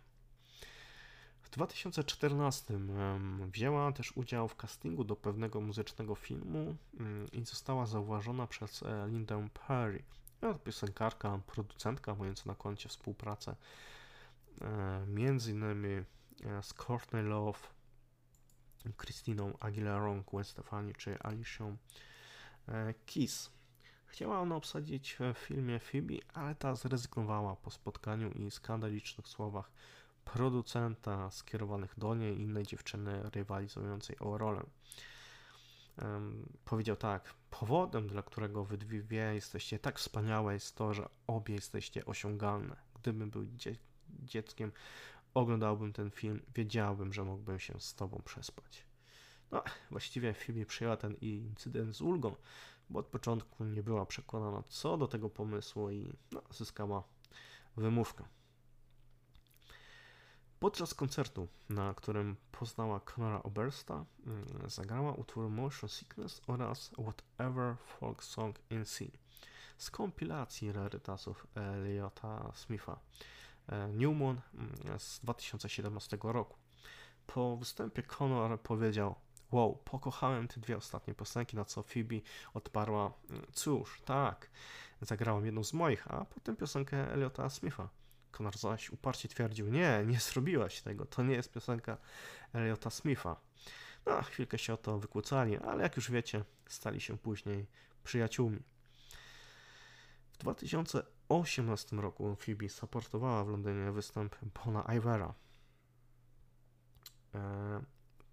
W 1.41 1.49
2014 1.49 2.80
wzięła 3.51 3.91
też 3.91 4.18
udział 4.18 4.47
w 4.47 4.56
castingu 4.56 5.03
do 5.03 5.15
pewnego 5.15 5.61
muzycznego 5.61 6.15
filmu 6.15 6.76
mm, 6.99 7.31
i 7.31 7.45
została 7.45 7.85
zauważona 7.85 8.47
przez 8.47 8.84
e, 8.84 9.07
Lindę 9.07 9.47
Perry. 9.68 10.03
Piosenkarka, 10.64 11.39
producentka 11.47 12.15
mająca 12.15 12.43
na 12.45 12.56
koncie 12.56 12.89
współpracę 12.89 13.56
między 15.07 15.52
innymi 15.52 15.90
e, 15.90 16.03
z 16.64 16.73
Courtney 16.73 17.23
Love, 17.23 17.60
Christiną 19.02 19.53
Aguilerą, 19.60 20.23
Gwen 20.23 20.44
Stefani 20.44 20.94
czy 20.94 21.19
Alicią 21.19 21.77
Keys. 23.06 23.52
Chciała 24.06 24.40
ona 24.40 24.56
obsadzić 24.56 25.18
w 25.34 25.38
filmie 25.38 25.80
Phoebe, 25.80 26.15
ale 26.34 26.56
ta 26.56 26.76
zrezygnowała 26.76 27.56
po 27.56 27.72
spotkaniu 27.72 28.31
i 28.31 28.52
skandalicznych 28.52 29.27
słowach 29.27 29.72
producenta 30.26 31.31
skierowanych 31.31 31.94
do 31.98 32.15
niej 32.15 32.38
i 32.38 32.41
innej 32.41 32.64
dziewczyny 32.64 33.30
rywalizującej 33.30 34.19
o 34.19 34.38
rolę. 34.38 34.64
Um, 36.02 36.49
powiedział 36.65 36.95
tak, 36.95 37.34
powodem, 37.49 38.07
dla 38.07 38.23
którego 38.23 38.65
wy 38.65 38.77
dwie 38.77 39.34
jesteście 39.34 39.80
tak 39.80 39.99
wspaniałe 39.99 40.53
jest 40.53 40.76
to, 40.76 40.94
że 40.94 41.10
obie 41.27 41.56
jesteście 41.56 42.06
osiągalne. 42.06 42.76
Gdybym 43.02 43.30
był 43.30 43.44
dzieckiem, 44.19 44.72
oglądałbym 45.34 45.94
ten 45.94 46.11
film, 46.11 46.41
wiedziałbym, 46.56 47.14
że 47.14 47.23
mógłbym 47.23 47.60
się 47.60 47.80
z 47.80 47.95
tobą 47.95 48.22
przespać. 48.26 48.86
No, 49.52 49.64
właściwie 49.91 50.34
Phoebe 50.34 50.65
przyjęła 50.65 50.98
ten 50.98 51.14
incydent 51.14 51.95
z 51.95 52.02
ulgą, 52.02 52.36
bo 52.90 52.99
od 52.99 53.07
początku 53.07 53.64
nie 53.64 53.84
była 53.84 54.06
przekonana 54.06 54.64
co 54.69 54.98
do 54.98 55.07
tego 55.07 55.30
pomysłu 55.30 55.90
i 55.90 56.14
no, 56.31 56.41
zyskała 56.52 57.03
wymówkę. 57.77 58.23
Podczas 60.60 60.94
koncertu, 60.94 61.48
na 61.69 61.94
którym 61.94 62.36
poznała 62.52 62.99
Conora 62.99 63.44
Obersta, 63.44 64.06
mm, 64.27 64.45
zagrała 64.69 65.14
utwór 65.14 65.49
Motion 65.49 65.90
Sickness 65.90 66.41
oraz 66.48 66.91
Whatever 66.91 67.76
Folk 67.77 68.23
Song 68.23 68.60
in 68.69 68.86
C 68.86 69.06
z 69.77 69.91
kompilacji 69.91 70.72
rarytasów 70.72 71.48
Eliota 71.56 72.52
Smitha 72.56 72.99
e, 73.69 73.89
Newman 73.89 74.41
mm, 74.53 74.99
z 74.99 75.19
2017 75.19 76.17
roku. 76.23 76.57
Po 77.27 77.57
występie 77.57 78.03
Conor 78.03 78.61
powiedział 78.61 79.15
Wow, 79.51 79.75
pokochałem 79.85 80.47
te 80.47 80.59
dwie 80.59 80.77
ostatnie 80.77 81.13
piosenki, 81.15 81.55
na 81.55 81.65
co 81.65 81.83
Phoebe 81.83 82.15
odparła 82.53 83.13
mm, 83.29 83.45
Cóż, 83.53 84.01
tak, 84.05 84.49
zagrałam 85.01 85.45
jedną 85.45 85.63
z 85.63 85.73
moich, 85.73 86.11
a 86.11 86.25
potem 86.25 86.55
piosenkę 86.55 87.13
Eliota 87.13 87.49
Smitha. 87.49 87.89
Conor 88.31 88.57
zaś 88.57 88.89
uparcie 88.89 89.29
twierdził, 89.29 89.69
nie, 89.69 90.03
nie 90.05 90.19
zrobiłaś 90.19 90.81
tego, 90.81 91.05
to 91.05 91.23
nie 91.23 91.35
jest 91.35 91.51
piosenka 91.51 91.97
Eliota 92.53 92.89
Smitha. 92.89 93.35
No, 94.05 94.21
chwilkę 94.21 94.57
się 94.57 94.73
o 94.73 94.77
to 94.77 94.99
wykłócali, 94.99 95.57
ale 95.57 95.83
jak 95.83 95.95
już 95.95 96.11
wiecie, 96.11 96.43
stali 96.67 97.01
się 97.01 97.17
później 97.17 97.67
przyjaciółmi. 98.03 98.59
W 100.33 100.37
2018 101.30 101.95
roku 101.95 102.35
Phoebe 102.35 102.69
supportowała 102.69 103.43
w 103.43 103.49
Londynie 103.49 103.91
występ 103.91 104.35
Bona 104.41 104.85
Ivera. 104.97 105.34
E, 107.35 107.81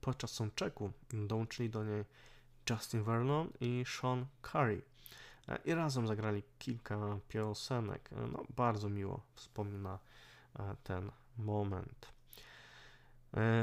podczas 0.01 0.31
soundchecku 0.31 0.93
dołączyli 1.13 1.71
do 1.71 1.85
niej 1.85 2.05
Justin 2.71 3.03
Vernon 3.03 3.53
i 3.61 3.85
Sean 3.87 4.27
Curry. 4.43 4.83
E, 5.49 5.59
i 5.65 5.75
razem 5.75 6.07
zagrali 6.07 6.43
kilka 6.59 7.19
piosenek. 7.29 8.11
E, 8.13 8.27
no, 8.27 8.45
bardzo 8.57 8.89
miło 8.89 9.23
wspomina 9.35 9.99
ten 10.83 11.11
moment. 11.39 12.13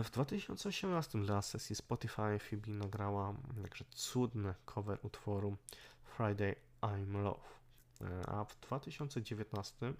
W 0.03 0.09
2018 0.11 1.21
dla 1.21 1.41
sesji 1.41 1.75
Spotify 1.75 2.39
Phoebe 2.39 2.71
nagrała 2.71 3.33
także 3.61 3.85
cudny 3.89 4.53
cover 4.65 4.99
utworu 5.03 5.57
Friday 6.03 6.55
I'm 6.81 7.23
Love. 7.23 7.62
A 8.27 8.43
w 8.45 8.59
2019 8.59 9.93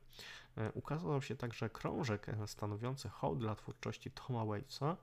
ukazał 0.73 1.21
się 1.21 1.35
także 1.35 1.69
krążek 1.69 2.27
stanowiący 2.45 3.09
hołd 3.09 3.39
dla 3.39 3.55
twórczości 3.55 4.11
Toma 4.11 4.45
Waitsa 4.45 4.97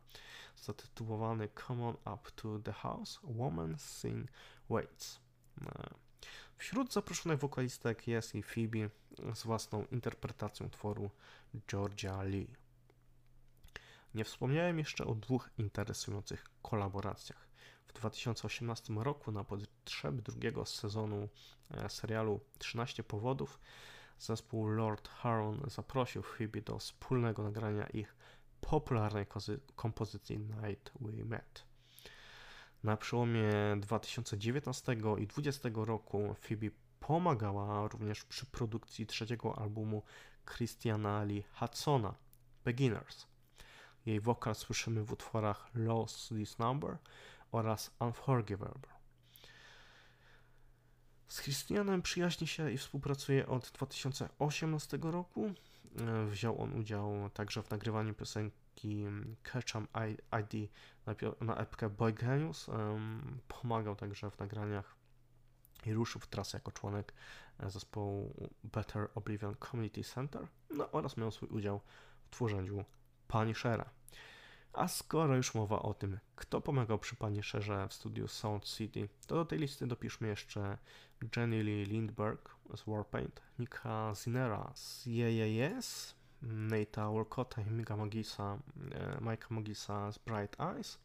zatytułowany 0.56 1.48
Come 1.66 1.88
On 1.88 1.96
Up 2.14 2.30
to 2.36 2.58
the 2.58 2.72
House 2.72 3.20
Woman 3.22 3.78
Sing 3.78 4.30
Waits. 4.70 5.20
Wśród 6.56 6.92
zaproszonych 6.92 7.38
wokalistek 7.38 8.08
jest 8.08 8.34
i 8.34 8.42
Phoebe 8.42 8.88
z 9.34 9.42
własną 9.42 9.84
interpretacją 9.84 10.66
utworu 10.66 11.10
Georgia 11.68 12.22
Lee. 12.22 12.54
Nie 14.14 14.24
wspomniałem 14.24 14.78
jeszcze 14.78 15.06
o 15.06 15.14
dwóch 15.14 15.50
interesujących 15.58 16.44
kolaboracjach. 16.62 17.49
W 17.90 17.92
2018 17.92 18.94
roku 18.94 19.32
na 19.32 19.44
potrzeby 19.44 20.22
drugiego 20.22 20.66
sezonu 20.66 21.28
e, 21.70 21.88
serialu 21.88 22.40
13 22.58 23.04
powodów 23.04 23.60
zespół 24.18 24.68
Lord 24.68 25.08
Huron 25.08 25.60
zaprosił 25.66 26.22
Phoebe 26.22 26.60
do 26.60 26.78
wspólnego 26.78 27.42
nagrania 27.42 27.86
ich 27.86 28.16
popularnej 28.60 29.26
kompozycji 29.76 30.38
Night 30.38 30.92
We 31.00 31.24
Met. 31.24 31.64
Na 32.82 32.96
przełomie 32.96 33.52
2019 33.80 34.92
i 34.92 34.96
2020 35.26 35.68
roku 35.74 36.34
Phoebe 36.40 36.66
pomagała 37.00 37.88
również 37.88 38.24
przy 38.24 38.46
produkcji 38.46 39.06
trzeciego 39.06 39.58
albumu 39.58 40.02
Christiana 40.54 41.24
Lee 41.24 41.44
Hudsona, 41.52 42.14
Beginners. 42.64 43.26
Jej 44.06 44.20
wokal 44.20 44.54
słyszymy 44.54 45.04
w 45.04 45.12
utworach 45.12 45.70
Lost 45.74 46.28
This 46.28 46.58
Number 46.58 46.98
oraz 47.52 47.90
Unforgivable. 48.00 49.00
Z 51.28 51.40
Christianem 51.40 52.02
przyjaźni 52.02 52.46
się 52.46 52.70
i 52.70 52.78
współpracuje 52.78 53.46
od 53.46 53.70
2018 53.70 54.98
roku. 55.02 55.52
Wziął 56.26 56.62
on 56.62 56.72
udział 56.72 57.30
także 57.34 57.62
w 57.62 57.70
nagrywaniu 57.70 58.14
piosenki 58.14 59.06
Catch 59.42 59.74
ID 60.40 60.70
na, 61.40 61.56
epkę 61.56 61.90
Boy 61.90 62.12
Genius. 62.12 62.68
Um, 62.68 63.40
pomagał 63.48 63.96
także 63.96 64.30
w 64.30 64.38
nagraniach 64.38 64.96
i 65.86 65.94
ruszył 65.94 66.20
w 66.20 66.26
trasę 66.26 66.56
jako 66.56 66.72
członek 66.72 67.12
e, 67.58 67.70
zespołu 67.70 68.50
Better 68.64 69.08
Oblivion 69.14 69.56
Community 69.70 70.04
Center 70.04 70.46
no, 70.70 70.90
oraz 70.90 71.16
miał 71.16 71.30
swój 71.30 71.48
udział 71.48 71.80
w 72.24 72.30
tworzeniu 72.30 72.84
Punishera. 73.28 73.90
A 74.72 74.88
skoro 74.88 75.36
już 75.36 75.54
mowa 75.54 75.82
o 75.82 75.94
tym, 75.94 76.18
kto 76.36 76.60
pomagał 76.60 76.98
przy 76.98 77.16
Punisherze 77.16 77.88
w 77.88 77.94
studiu 77.94 78.28
Sound 78.28 78.64
City, 78.64 79.08
to 79.26 79.34
do 79.34 79.44
tej 79.44 79.58
listy 79.58 79.86
dopiszmy 79.86 80.28
jeszcze 80.28 80.78
Jenny 81.36 81.62
Lee 81.62 81.84
Lindberg 81.84 82.56
z 82.76 82.82
Warpaint, 82.86 83.40
Nika 83.58 84.14
Zinera 84.14 84.72
z 84.74 85.06
JJS, 85.06 86.14
Nate'a 86.42 87.14
Walcotta 87.14 87.62
i 87.62 87.70
Mika 87.70 87.96
Magisa, 87.96 88.58
e, 88.92 89.20
Mike'a 89.20 89.50
Magisa 89.50 90.12
z 90.12 90.18
Bright 90.18 90.60
Eyes, 90.60 90.98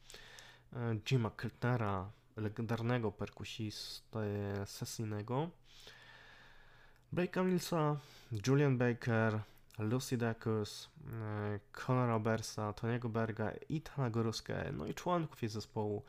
e, 0.73 0.95
Jima 1.11 1.29
Keltnera, 1.29 2.11
legendarnego 2.37 3.11
perkusisty 3.11 4.53
sesyjnego, 4.65 5.49
Blake 7.11 7.43
Millsa, 7.43 7.97
Julian 8.47 8.77
Baker, 8.77 9.39
Lucy 9.79 10.17
Dacus, 10.17 10.89
e, 11.11 11.59
Conora 11.71 12.19
Bersa, 12.19 12.73
Tony'ego 12.73 13.09
Berga, 13.09 13.51
Itana 13.69 14.09
Goruske, 14.09 14.71
no 14.73 14.85
i 14.85 14.93
członków 14.93 15.41
jej 15.41 15.49
zespołu 15.49 16.03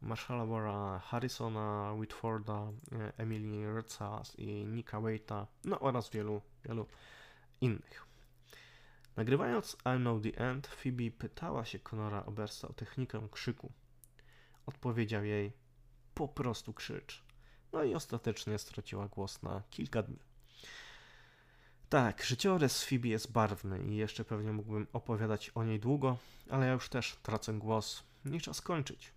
Marshalla 0.00 0.46
Bora, 0.46 0.98
Harrisona 0.98 1.92
Whitforda, 1.98 2.72
Emily 3.16 3.76
Ricas 3.76 4.38
i 4.38 4.66
Nika 4.66 5.00
Waita, 5.00 5.46
no 5.64 5.80
oraz 5.80 6.10
wielu, 6.10 6.40
wielu 6.64 6.86
innych. 7.60 8.06
Nagrywając 9.16 9.76
I 9.96 9.98
Know 9.98 10.22
The 10.22 10.38
End, 10.50 10.66
Phoebe 10.66 11.10
pytała 11.18 11.64
się 11.64 11.78
Conora 11.78 12.26
Obersa 12.26 12.68
o 12.68 12.72
technikę 12.72 13.28
krzyku. 13.30 13.72
Odpowiedział 14.66 15.24
jej, 15.24 15.52
po 16.14 16.28
prostu 16.28 16.72
krzycz. 16.72 17.24
No 17.72 17.84
i 17.84 17.94
ostatecznie 17.94 18.58
straciła 18.58 19.08
głos 19.08 19.42
na 19.42 19.62
kilka 19.70 20.02
dni. 20.02 20.33
Tak, 21.88 22.24
życiorys 22.24 22.84
Phoebe 22.84 23.08
jest 23.08 23.32
barwny 23.32 23.84
i 23.86 23.96
jeszcze 23.96 24.24
pewnie 24.24 24.52
mógłbym 24.52 24.86
opowiadać 24.92 25.50
o 25.54 25.64
niej 25.64 25.80
długo, 25.80 26.18
ale 26.50 26.66
ja 26.66 26.72
już 26.72 26.88
też 26.88 27.16
tracę 27.22 27.52
głos. 27.52 28.02
Nie 28.24 28.40
czas 28.40 28.60
kończyć. 28.60 29.12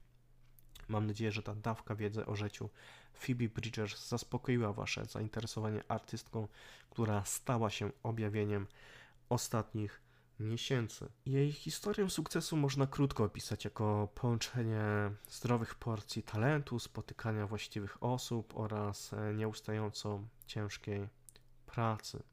Mam 0.88 1.08
nadzieję, 1.08 1.32
że 1.32 1.44
ta 1.44 1.56
dawka 1.56 1.96
wiedzy 1.96 2.26
o 2.26 2.36
życiu 2.36 2.70
Phoebe 3.14 3.50
Bridgers 3.50 4.08
zaspokoiła 4.08 4.74
Wasze 4.74 5.06
zainteresowanie 5.06 5.84
artystką, 5.88 6.48
która 6.90 7.26
stała 7.26 7.70
się 7.70 7.92
objawieniem 8.04 8.68
ostatnich 9.30 10.02
miesięcy. 10.40 11.10
Jej 11.26 11.52
historię 11.52 12.10
sukcesu 12.10 12.58
można 12.58 12.88
krótko 12.88 13.24
opisać 13.24 13.66
jako 13.66 14.08
połączenie 14.16 15.12
zdrowych 15.30 15.76
porcji 15.76 16.24
talentu, 16.24 16.80
spotykania 16.80 17.48
właściwych 17.48 18.04
osób 18.04 18.54
oraz 18.58 19.14
e, 19.14 19.34
nieustająco 19.34 20.24
ciężkiej 20.48 21.08
pracy. 21.66 22.24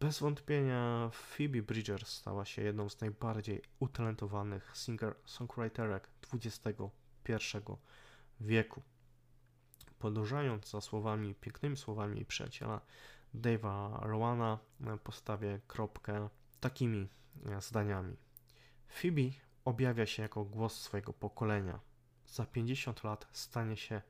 Bez 0.00 0.20
wątpienia 0.20 1.10
Phoebe 1.12 1.62
Bridgers 1.62 2.08
stała 2.08 2.44
się 2.44 2.62
jedną 2.62 2.88
z 2.88 3.00
najbardziej 3.00 3.62
utalentowanych 3.78 4.72
singer-songwriterek 4.74 6.00
XXI 6.34 7.58
wieku. 8.40 8.82
Podążając 9.98 10.70
za 10.70 10.80
słowami, 10.80 11.34
pięknymi 11.34 11.76
słowami 11.76 12.24
przyjaciela 12.24 12.80
Dave'a 13.34 14.02
Rowana, 14.02 14.58
postawię 15.04 15.60
kropkę 15.66 16.28
takimi 16.60 17.08
e, 17.46 17.60
zdaniami. 17.60 18.16
Phoebe 18.88 19.30
objawia 19.64 20.06
się 20.06 20.22
jako 20.22 20.44
głos 20.44 20.80
swojego 20.80 21.12
pokolenia. 21.12 21.80
Za 22.26 22.46
50 22.46 23.04
lat 23.04 23.26
stanie 23.32 23.76
się 23.76 24.02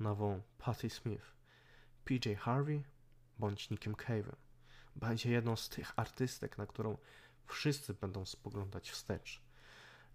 nową 0.00 0.42
Patti 0.58 0.90
Smith, 0.90 1.32
PJ 2.04 2.34
Harvey 2.38 2.84
bądź 3.38 3.70
Nickiem 3.70 3.94
Cave'em 3.94 4.45
będzie 4.96 5.30
jedną 5.30 5.56
z 5.56 5.68
tych 5.68 5.92
artystek, 5.96 6.58
na 6.58 6.66
którą 6.66 6.98
wszyscy 7.46 7.94
będą 7.94 8.26
spoglądać 8.26 8.90
wstecz. 8.90 9.42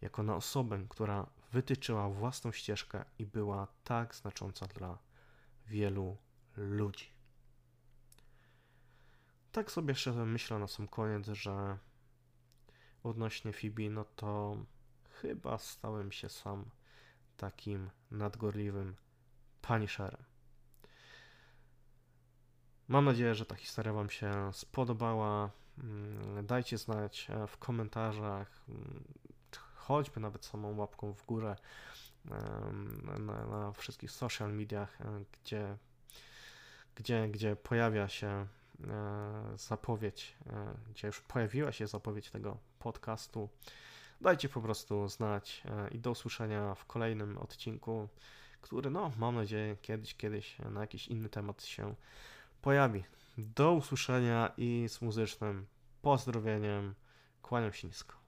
Jako 0.01 0.23
na 0.23 0.35
osobę, 0.35 0.85
która 0.89 1.27
wytyczyła 1.51 2.09
własną 2.09 2.51
ścieżkę 2.51 3.05
i 3.19 3.25
była 3.25 3.67
tak 3.83 4.15
znacząca 4.15 4.67
dla 4.67 4.97
wielu 5.67 6.17
ludzi. 6.57 7.07
Tak 9.51 9.71
sobie 9.71 9.95
szczerze 9.95 10.25
myślę 10.25 10.59
na 10.59 10.67
sam 10.67 10.87
koniec, 10.87 11.27
że 11.27 11.77
odnośnie 13.03 13.53
Phoebe, 13.53 13.89
no 13.89 14.05
to 14.05 14.57
chyba 15.21 15.57
stałem 15.57 16.11
się 16.11 16.29
sam 16.29 16.65
takim 17.37 17.89
nadgorliwym 18.11 18.95
punisherem. 19.61 20.30
Mam 22.91 23.05
nadzieję, 23.05 23.35
że 23.35 23.45
ta 23.45 23.55
historia 23.55 23.93
Wam 23.93 24.09
się 24.09 24.49
spodobała. 24.53 25.49
Mm, 25.83 26.45
dajcie 26.45 26.77
znać 26.77 27.27
e, 27.29 27.47
w 27.47 27.57
komentarzach, 27.57 28.63
mm, 28.69 29.03
choćby 29.75 30.19
nawet 30.19 30.45
samą 30.45 30.77
łapką 30.77 31.13
w 31.13 31.25
górę 31.25 31.55
na, 33.19 33.45
na 33.45 33.71
wszystkich 33.71 34.11
social 34.11 34.53
mediach, 34.53 35.01
e, 35.01 35.23
gdzie, 35.31 35.77
gdzie, 36.95 37.27
gdzie 37.27 37.55
pojawia 37.55 38.07
się 38.07 38.27
e, 38.27 38.47
zapowiedź, 39.57 40.37
gdzie 40.89 41.07
już 41.07 41.21
pojawiła 41.21 41.71
się 41.71 41.87
zapowiedź 41.87 42.29
tego 42.29 42.57
podcastu. 42.79 43.49
Dajcie 44.21 44.49
po 44.49 44.61
prostu 44.61 45.07
znać 45.07 45.63
i 45.91 45.99
do 45.99 46.11
usłyszenia 46.11 46.75
w 46.75 46.85
kolejnym 46.85 47.37
odcinku, 47.37 48.07
który, 48.61 48.89
no, 48.89 49.11
mam 49.17 49.35
nadzieję, 49.35 49.77
kiedyś, 49.81 50.15
kiedyś 50.15 50.59
na 50.59 50.81
jakiś 50.81 51.07
inny 51.07 51.29
temat 51.29 51.63
się 51.63 51.95
pojawi. 52.61 53.03
Do 53.37 53.73
usłyszenia 53.73 54.51
i 54.57 54.85
z 54.89 55.01
muzycznym 55.01 55.65
pozdrowieniem. 56.01 56.95
Kłaniam 57.41 57.73
się 57.73 57.87
nisko. 57.87 58.20